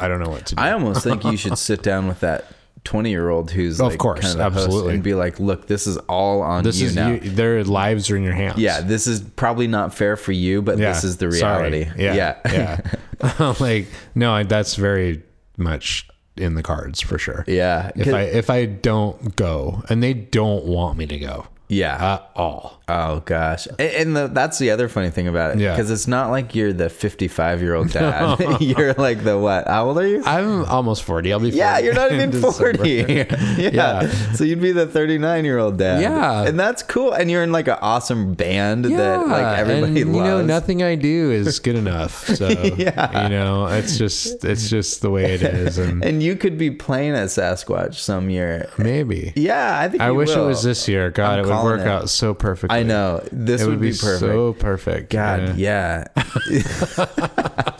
I 0.00 0.06
don't 0.08 0.20
know 0.20 0.30
what 0.30 0.46
to 0.46 0.54
do. 0.54 0.62
I 0.62 0.72
almost 0.72 1.02
think 1.02 1.24
you 1.24 1.36
should 1.36 1.58
sit 1.58 1.82
down 1.82 2.06
with 2.06 2.20
that 2.20 2.46
20 2.88 3.10
year 3.10 3.28
old 3.28 3.50
who's 3.50 3.80
Of 3.80 3.88
like 3.90 3.98
course, 3.98 4.20
kind 4.20 4.40
of 4.40 4.56
absolutely. 4.56 4.94
and 4.94 5.02
be 5.02 5.12
like, 5.12 5.38
look, 5.38 5.66
this 5.66 5.86
is 5.86 5.98
all 6.08 6.40
on 6.40 6.64
this 6.64 6.80
you 6.80 6.86
is 6.86 6.96
now. 6.96 7.10
you, 7.10 7.20
their 7.20 7.62
lives 7.64 8.10
are 8.10 8.16
in 8.16 8.22
your 8.22 8.32
hands. 8.32 8.56
yeah, 8.58 8.80
this 8.80 9.06
is 9.06 9.20
probably 9.20 9.66
not 9.66 9.92
fair 9.92 10.16
for 10.16 10.32
you, 10.32 10.62
but 10.62 10.78
Yeah, 10.78 10.92
this 10.94 11.04
is 11.04 11.18
the 11.18 11.30
sorry. 11.30 11.70
reality. 11.70 12.02
Yeah, 12.02 12.14
Yeah. 12.50 12.80
yeah. 13.20 13.54
like 13.60 13.88
no, 14.14 14.42
that's 14.44 14.74
very 14.76 15.22
much 15.58 16.08
in 16.38 16.54
the 16.54 16.62
cards 16.62 17.02
for 17.02 17.18
sure. 17.18 17.44
Yeah. 17.46 17.90
If 17.94 18.08
I 18.14 18.22
if 18.22 18.48
I 18.48 18.64
don't 18.64 19.36
go 19.36 19.82
and 19.90 20.02
they 20.02 20.14
don't 20.14 20.64
want 20.64 20.96
me 20.96 21.04
to 21.08 21.18
go 21.18 21.46
yeah. 21.68 22.14
at 22.14 22.30
all, 22.36 22.77
Oh 22.88 23.20
gosh, 23.26 23.66
and, 23.66 23.80
and 23.80 24.16
the, 24.16 24.26
that's 24.28 24.58
the 24.58 24.70
other 24.70 24.88
funny 24.88 25.10
thing 25.10 25.28
about 25.28 25.52
it, 25.54 25.60
Yeah. 25.60 25.74
because 25.74 25.90
it's 25.90 26.06
not 26.08 26.30
like 26.30 26.54
you're 26.54 26.72
the 26.72 26.88
55 26.88 27.60
year 27.60 27.74
old 27.74 27.90
dad. 27.90 28.38
you're 28.60 28.94
like 28.94 29.24
the 29.24 29.38
what? 29.38 29.66
How 29.66 29.86
old 29.88 29.98
are 29.98 30.06
you? 30.06 30.22
I'm 30.24 30.64
almost 30.64 31.02
forty. 31.04 31.32
I'll 31.32 31.38
be 31.40 31.50
40 31.50 31.56
yeah, 31.58 31.78
you're 31.78 31.94
not 31.94 32.12
even 32.12 32.32
40. 32.32 32.90
yeah. 32.90 33.58
Yeah. 33.58 34.08
so 34.32 34.44
you'd 34.44 34.60
be 34.62 34.72
the 34.72 34.86
39 34.86 35.44
year 35.44 35.58
old 35.58 35.76
dad. 35.78 36.00
Yeah. 36.02 36.44
and 36.46 36.58
that's 36.58 36.82
cool. 36.82 37.12
And 37.12 37.30
you're 37.30 37.42
in 37.42 37.52
like 37.52 37.68
an 37.68 37.78
awesome 37.80 38.34
band 38.34 38.84
that 38.86 39.26
like 39.28 39.58
everybody 39.58 40.02
and, 40.02 40.12
loves. 40.14 40.26
You 40.26 40.30
know, 40.32 40.42
nothing 40.42 40.82
I 40.82 40.94
do 40.94 41.30
is 41.30 41.58
good 41.58 41.76
enough. 41.76 42.26
So 42.26 42.48
Yeah. 42.48 43.24
you 43.24 43.28
know, 43.28 43.66
it's 43.66 43.98
just 43.98 44.44
it's 44.44 44.70
just 44.70 45.02
the 45.02 45.10
way 45.10 45.34
it 45.34 45.42
is, 45.42 45.78
and 45.78 46.02
and 46.04 46.22
you 46.22 46.36
could 46.36 46.56
be 46.56 46.70
playing 46.70 47.12
at 47.14 47.28
Sasquatch 47.28 47.94
some 47.96 48.30
year. 48.30 48.68
maybe. 48.78 49.32
Yeah, 49.36 49.78
I 49.78 49.88
think 49.88 50.02
I 50.02 50.10
wish 50.10 50.30
will. 50.30 50.44
it 50.44 50.48
was 50.48 50.62
this 50.62 50.88
year. 50.88 51.10
God, 51.10 51.38
I'm 51.40 51.44
it 51.44 51.48
would 51.48 51.64
work 51.64 51.80
it. 51.80 51.86
out 51.86 52.08
so 52.08 52.32
perfectly. 52.34 52.77
I 52.78 52.82
know 52.84 53.26
this 53.32 53.62
would, 53.62 53.70
would 53.70 53.80
be, 53.80 53.90
be 53.92 53.96
perfect. 53.98 54.20
so 54.20 54.52
perfect. 54.54 55.10
God, 55.10 55.56
Yeah. 55.56 56.04
yeah. 56.16 57.06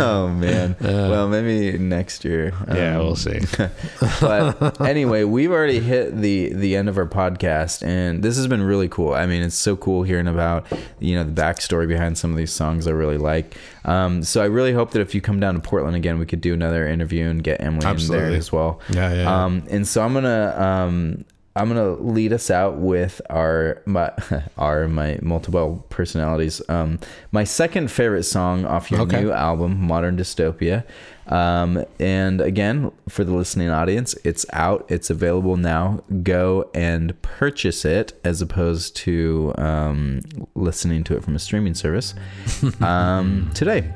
oh 0.00 0.28
man. 0.28 0.76
well, 0.80 1.28
maybe 1.28 1.76
next 1.78 2.24
year. 2.24 2.52
Yeah, 2.68 2.96
Um, 2.98 3.04
we'll 3.04 3.16
see. 3.16 3.40
but 4.20 4.80
anyway, 4.80 5.24
we've 5.24 5.50
already 5.50 5.80
hit 5.80 6.16
the 6.20 6.52
the 6.52 6.76
end 6.76 6.88
of 6.88 6.98
our 6.98 7.06
podcast, 7.06 7.86
and 7.86 8.22
this 8.22 8.36
has 8.36 8.46
been 8.46 8.62
really 8.62 8.88
cool. 8.88 9.14
I 9.14 9.26
mean, 9.26 9.42
it's 9.42 9.54
so 9.56 9.76
cool 9.76 10.02
hearing 10.02 10.28
about 10.28 10.66
you 10.98 11.14
know 11.16 11.24
the 11.24 11.32
backstory 11.32 11.86
behind 11.88 12.18
some 12.18 12.30
of 12.30 12.36
these 12.36 12.52
songs 12.52 12.86
I 12.86 12.92
really 12.92 13.18
like. 13.18 13.56
Um, 13.84 14.22
so 14.22 14.42
I 14.42 14.46
really 14.46 14.72
hope 14.72 14.92
that 14.92 15.00
if 15.00 15.14
you 15.14 15.20
come 15.20 15.40
down 15.40 15.54
to 15.54 15.60
Portland 15.60 15.96
again, 15.96 16.18
we 16.18 16.26
could 16.26 16.40
do 16.40 16.54
another 16.54 16.86
interview 16.86 17.26
and 17.28 17.42
get 17.42 17.60
Emily 17.60 17.86
in 17.86 18.06
there 18.08 18.32
as 18.32 18.50
well. 18.50 18.80
Yeah, 18.90 19.12
yeah, 19.12 19.22
yeah. 19.22 19.44
Um, 19.44 19.62
and 19.70 19.86
so 19.86 20.02
I'm 20.02 20.14
gonna 20.14 20.54
um, 20.58 21.24
I'm 21.56 21.68
gonna 21.68 21.90
lead 21.94 22.32
us 22.32 22.50
out 22.50 22.78
with 22.78 23.20
our 23.30 23.80
my 23.86 24.10
our 24.58 24.88
my 24.88 25.18
multiple 25.22 25.86
personalities. 25.88 26.60
Um, 26.68 26.98
my 27.30 27.44
second 27.44 27.90
favorite 27.92 28.24
song 28.24 28.64
off 28.64 28.90
your 28.90 29.02
Okay. 29.02 29.22
new 29.22 29.30
album, 29.30 29.80
Modern 29.80 30.16
Dystopia. 30.16 30.84
Um, 31.28 31.84
and 32.00 32.40
again, 32.40 32.90
for 33.08 33.24
the 33.24 33.32
listening 33.32 33.70
audience, 33.70 34.14
it's 34.24 34.44
out. 34.52 34.84
It's 34.88 35.08
available 35.10 35.56
now. 35.56 36.02
Go 36.22 36.70
and 36.74 37.20
purchase 37.22 37.84
it 37.84 38.12
as 38.24 38.42
opposed 38.42 38.96
to 38.96 39.54
um, 39.56 40.20
listening 40.54 41.04
to 41.04 41.16
it 41.16 41.22
from 41.24 41.34
a 41.36 41.38
streaming 41.38 41.74
service 41.74 42.14
um, 42.80 43.50
today. 43.54 43.90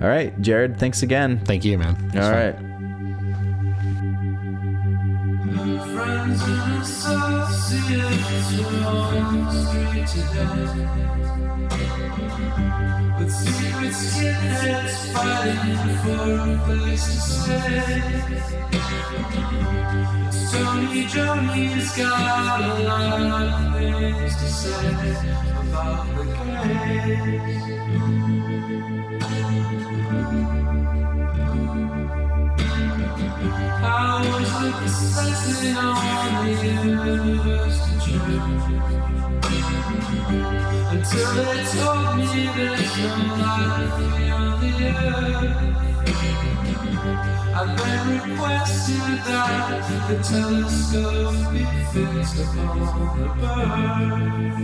All 0.00 0.08
right, 0.08 0.40
Jarrod. 0.40 0.78
Thanks 0.78 1.02
again. 1.02 1.40
Thank 1.44 1.64
you, 1.64 1.76
man. 1.76 1.96
All 2.16 2.30
right. 2.30 2.69
Friends 5.50 6.40
and 6.42 6.80
associates 6.80 8.50
were 8.56 8.84
on 8.86 9.44
the 9.44 9.52
street 9.66 10.06
today. 10.06 10.66
With 13.18 13.32
secret 13.32 13.92
skinheads 13.92 14.96
fighting 15.12 15.96
for 16.02 16.30
a 16.38 16.58
place 16.64 17.04
to 17.04 17.18
stay. 17.20 18.02
It's 20.28 20.40
Tony 20.52 21.02
Joni's 21.06 21.90
got 21.96 22.60
a 22.60 22.84
lot 22.84 23.42
of 23.42 23.74
things 23.74 24.32
to 24.36 24.46
say 24.46 24.94
about 25.58 26.06
the 26.14 26.24
gays. 26.46 28.19
I 34.02 34.82
was 34.82 34.94
setting 35.14 35.76
on 35.76 36.46
the 36.46 36.66
university 36.66 37.98
church 38.04 38.62
Until 40.90 41.34
they 41.34 41.64
told 41.74 42.16
me 42.16 42.48
there's 42.56 42.98
no 42.98 43.14
life 43.44 44.16
beyond 44.16 44.62
the 44.62 44.74
earth 44.96 45.89
I 47.60 47.62
then 47.76 48.30
requested 48.30 49.18
that 49.26 49.84
the 50.08 50.16
telescope 50.22 51.52
be 51.52 51.64
fixed 51.92 52.38
upon 52.40 52.78
the 53.20 53.28
bird. 53.40 54.54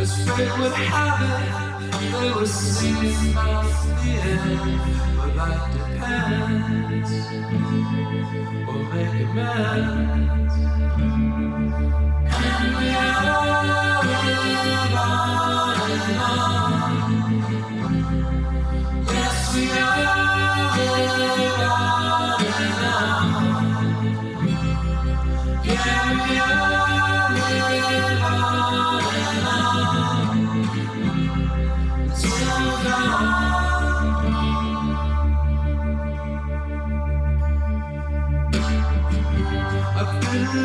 As 0.00 0.16
fate 0.24 0.58
would 0.58 0.72
have 0.72 1.66
it, 1.66 1.69
they 2.00 2.30
were 2.32 2.46
singing 2.46 3.30
about 3.32 3.64
the 3.84 4.10
end, 4.10 4.80
but 5.16 5.30
that 5.36 5.60
depends. 5.74 7.10
We'll 8.66 8.84
make 8.84 9.20
amends. 9.28 10.54
And 12.32 12.76
we 12.78 12.88
all 12.94 14.02
live 14.10 14.94
on 14.94 15.80
and 15.90 16.20
on. 16.28 17.02
Yes, 19.06 19.38
we 19.54 19.64
all 19.70 20.76
live 20.76 21.60
on 21.60 22.09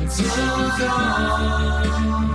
Until 0.00 0.78
dawn. 0.78 2.27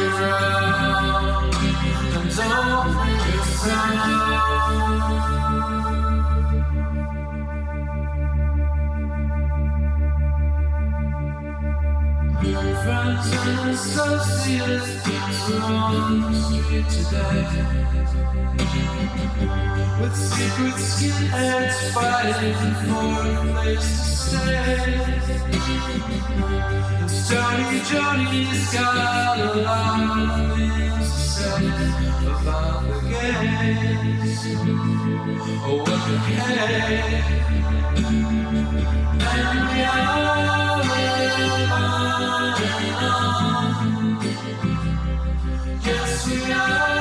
Around 0.00 1.54
and 1.54 2.36
don't 2.36 2.94
make 2.96 3.34
a 3.34 3.44
sound. 3.44 5.41
Friends 12.42 13.30
and 13.32 13.70
associates 13.70 15.08
are 15.48 15.62
on 15.62 16.22
the 16.22 16.32
street 16.32 16.88
today 16.90 17.46
With 20.00 20.16
secret 20.16 20.74
skinheads 20.74 21.78
fighting 21.94 22.74
for 22.88 23.14
a 23.30 23.52
place 23.52 23.90
to 23.96 24.04
stay 24.26 24.82
And 26.98 27.08
Stony 27.08 27.80
Johnny's 27.88 28.62
got 28.74 29.38
a 29.38 29.40
lot 29.62 30.00
of 30.10 30.56
things 30.56 31.06
to 31.12 31.18
say 31.30 31.62
About 32.26 32.82
the 32.88 32.98
gays 33.08 34.34
Oh, 35.64 35.76
what 35.78 36.00
the 36.08 36.18
heck? 36.18 37.22
And 39.20 39.58
we 39.68 39.82
are 39.84 40.22
Yes, 45.84 46.28
we 46.28 46.52
are. 46.52 46.91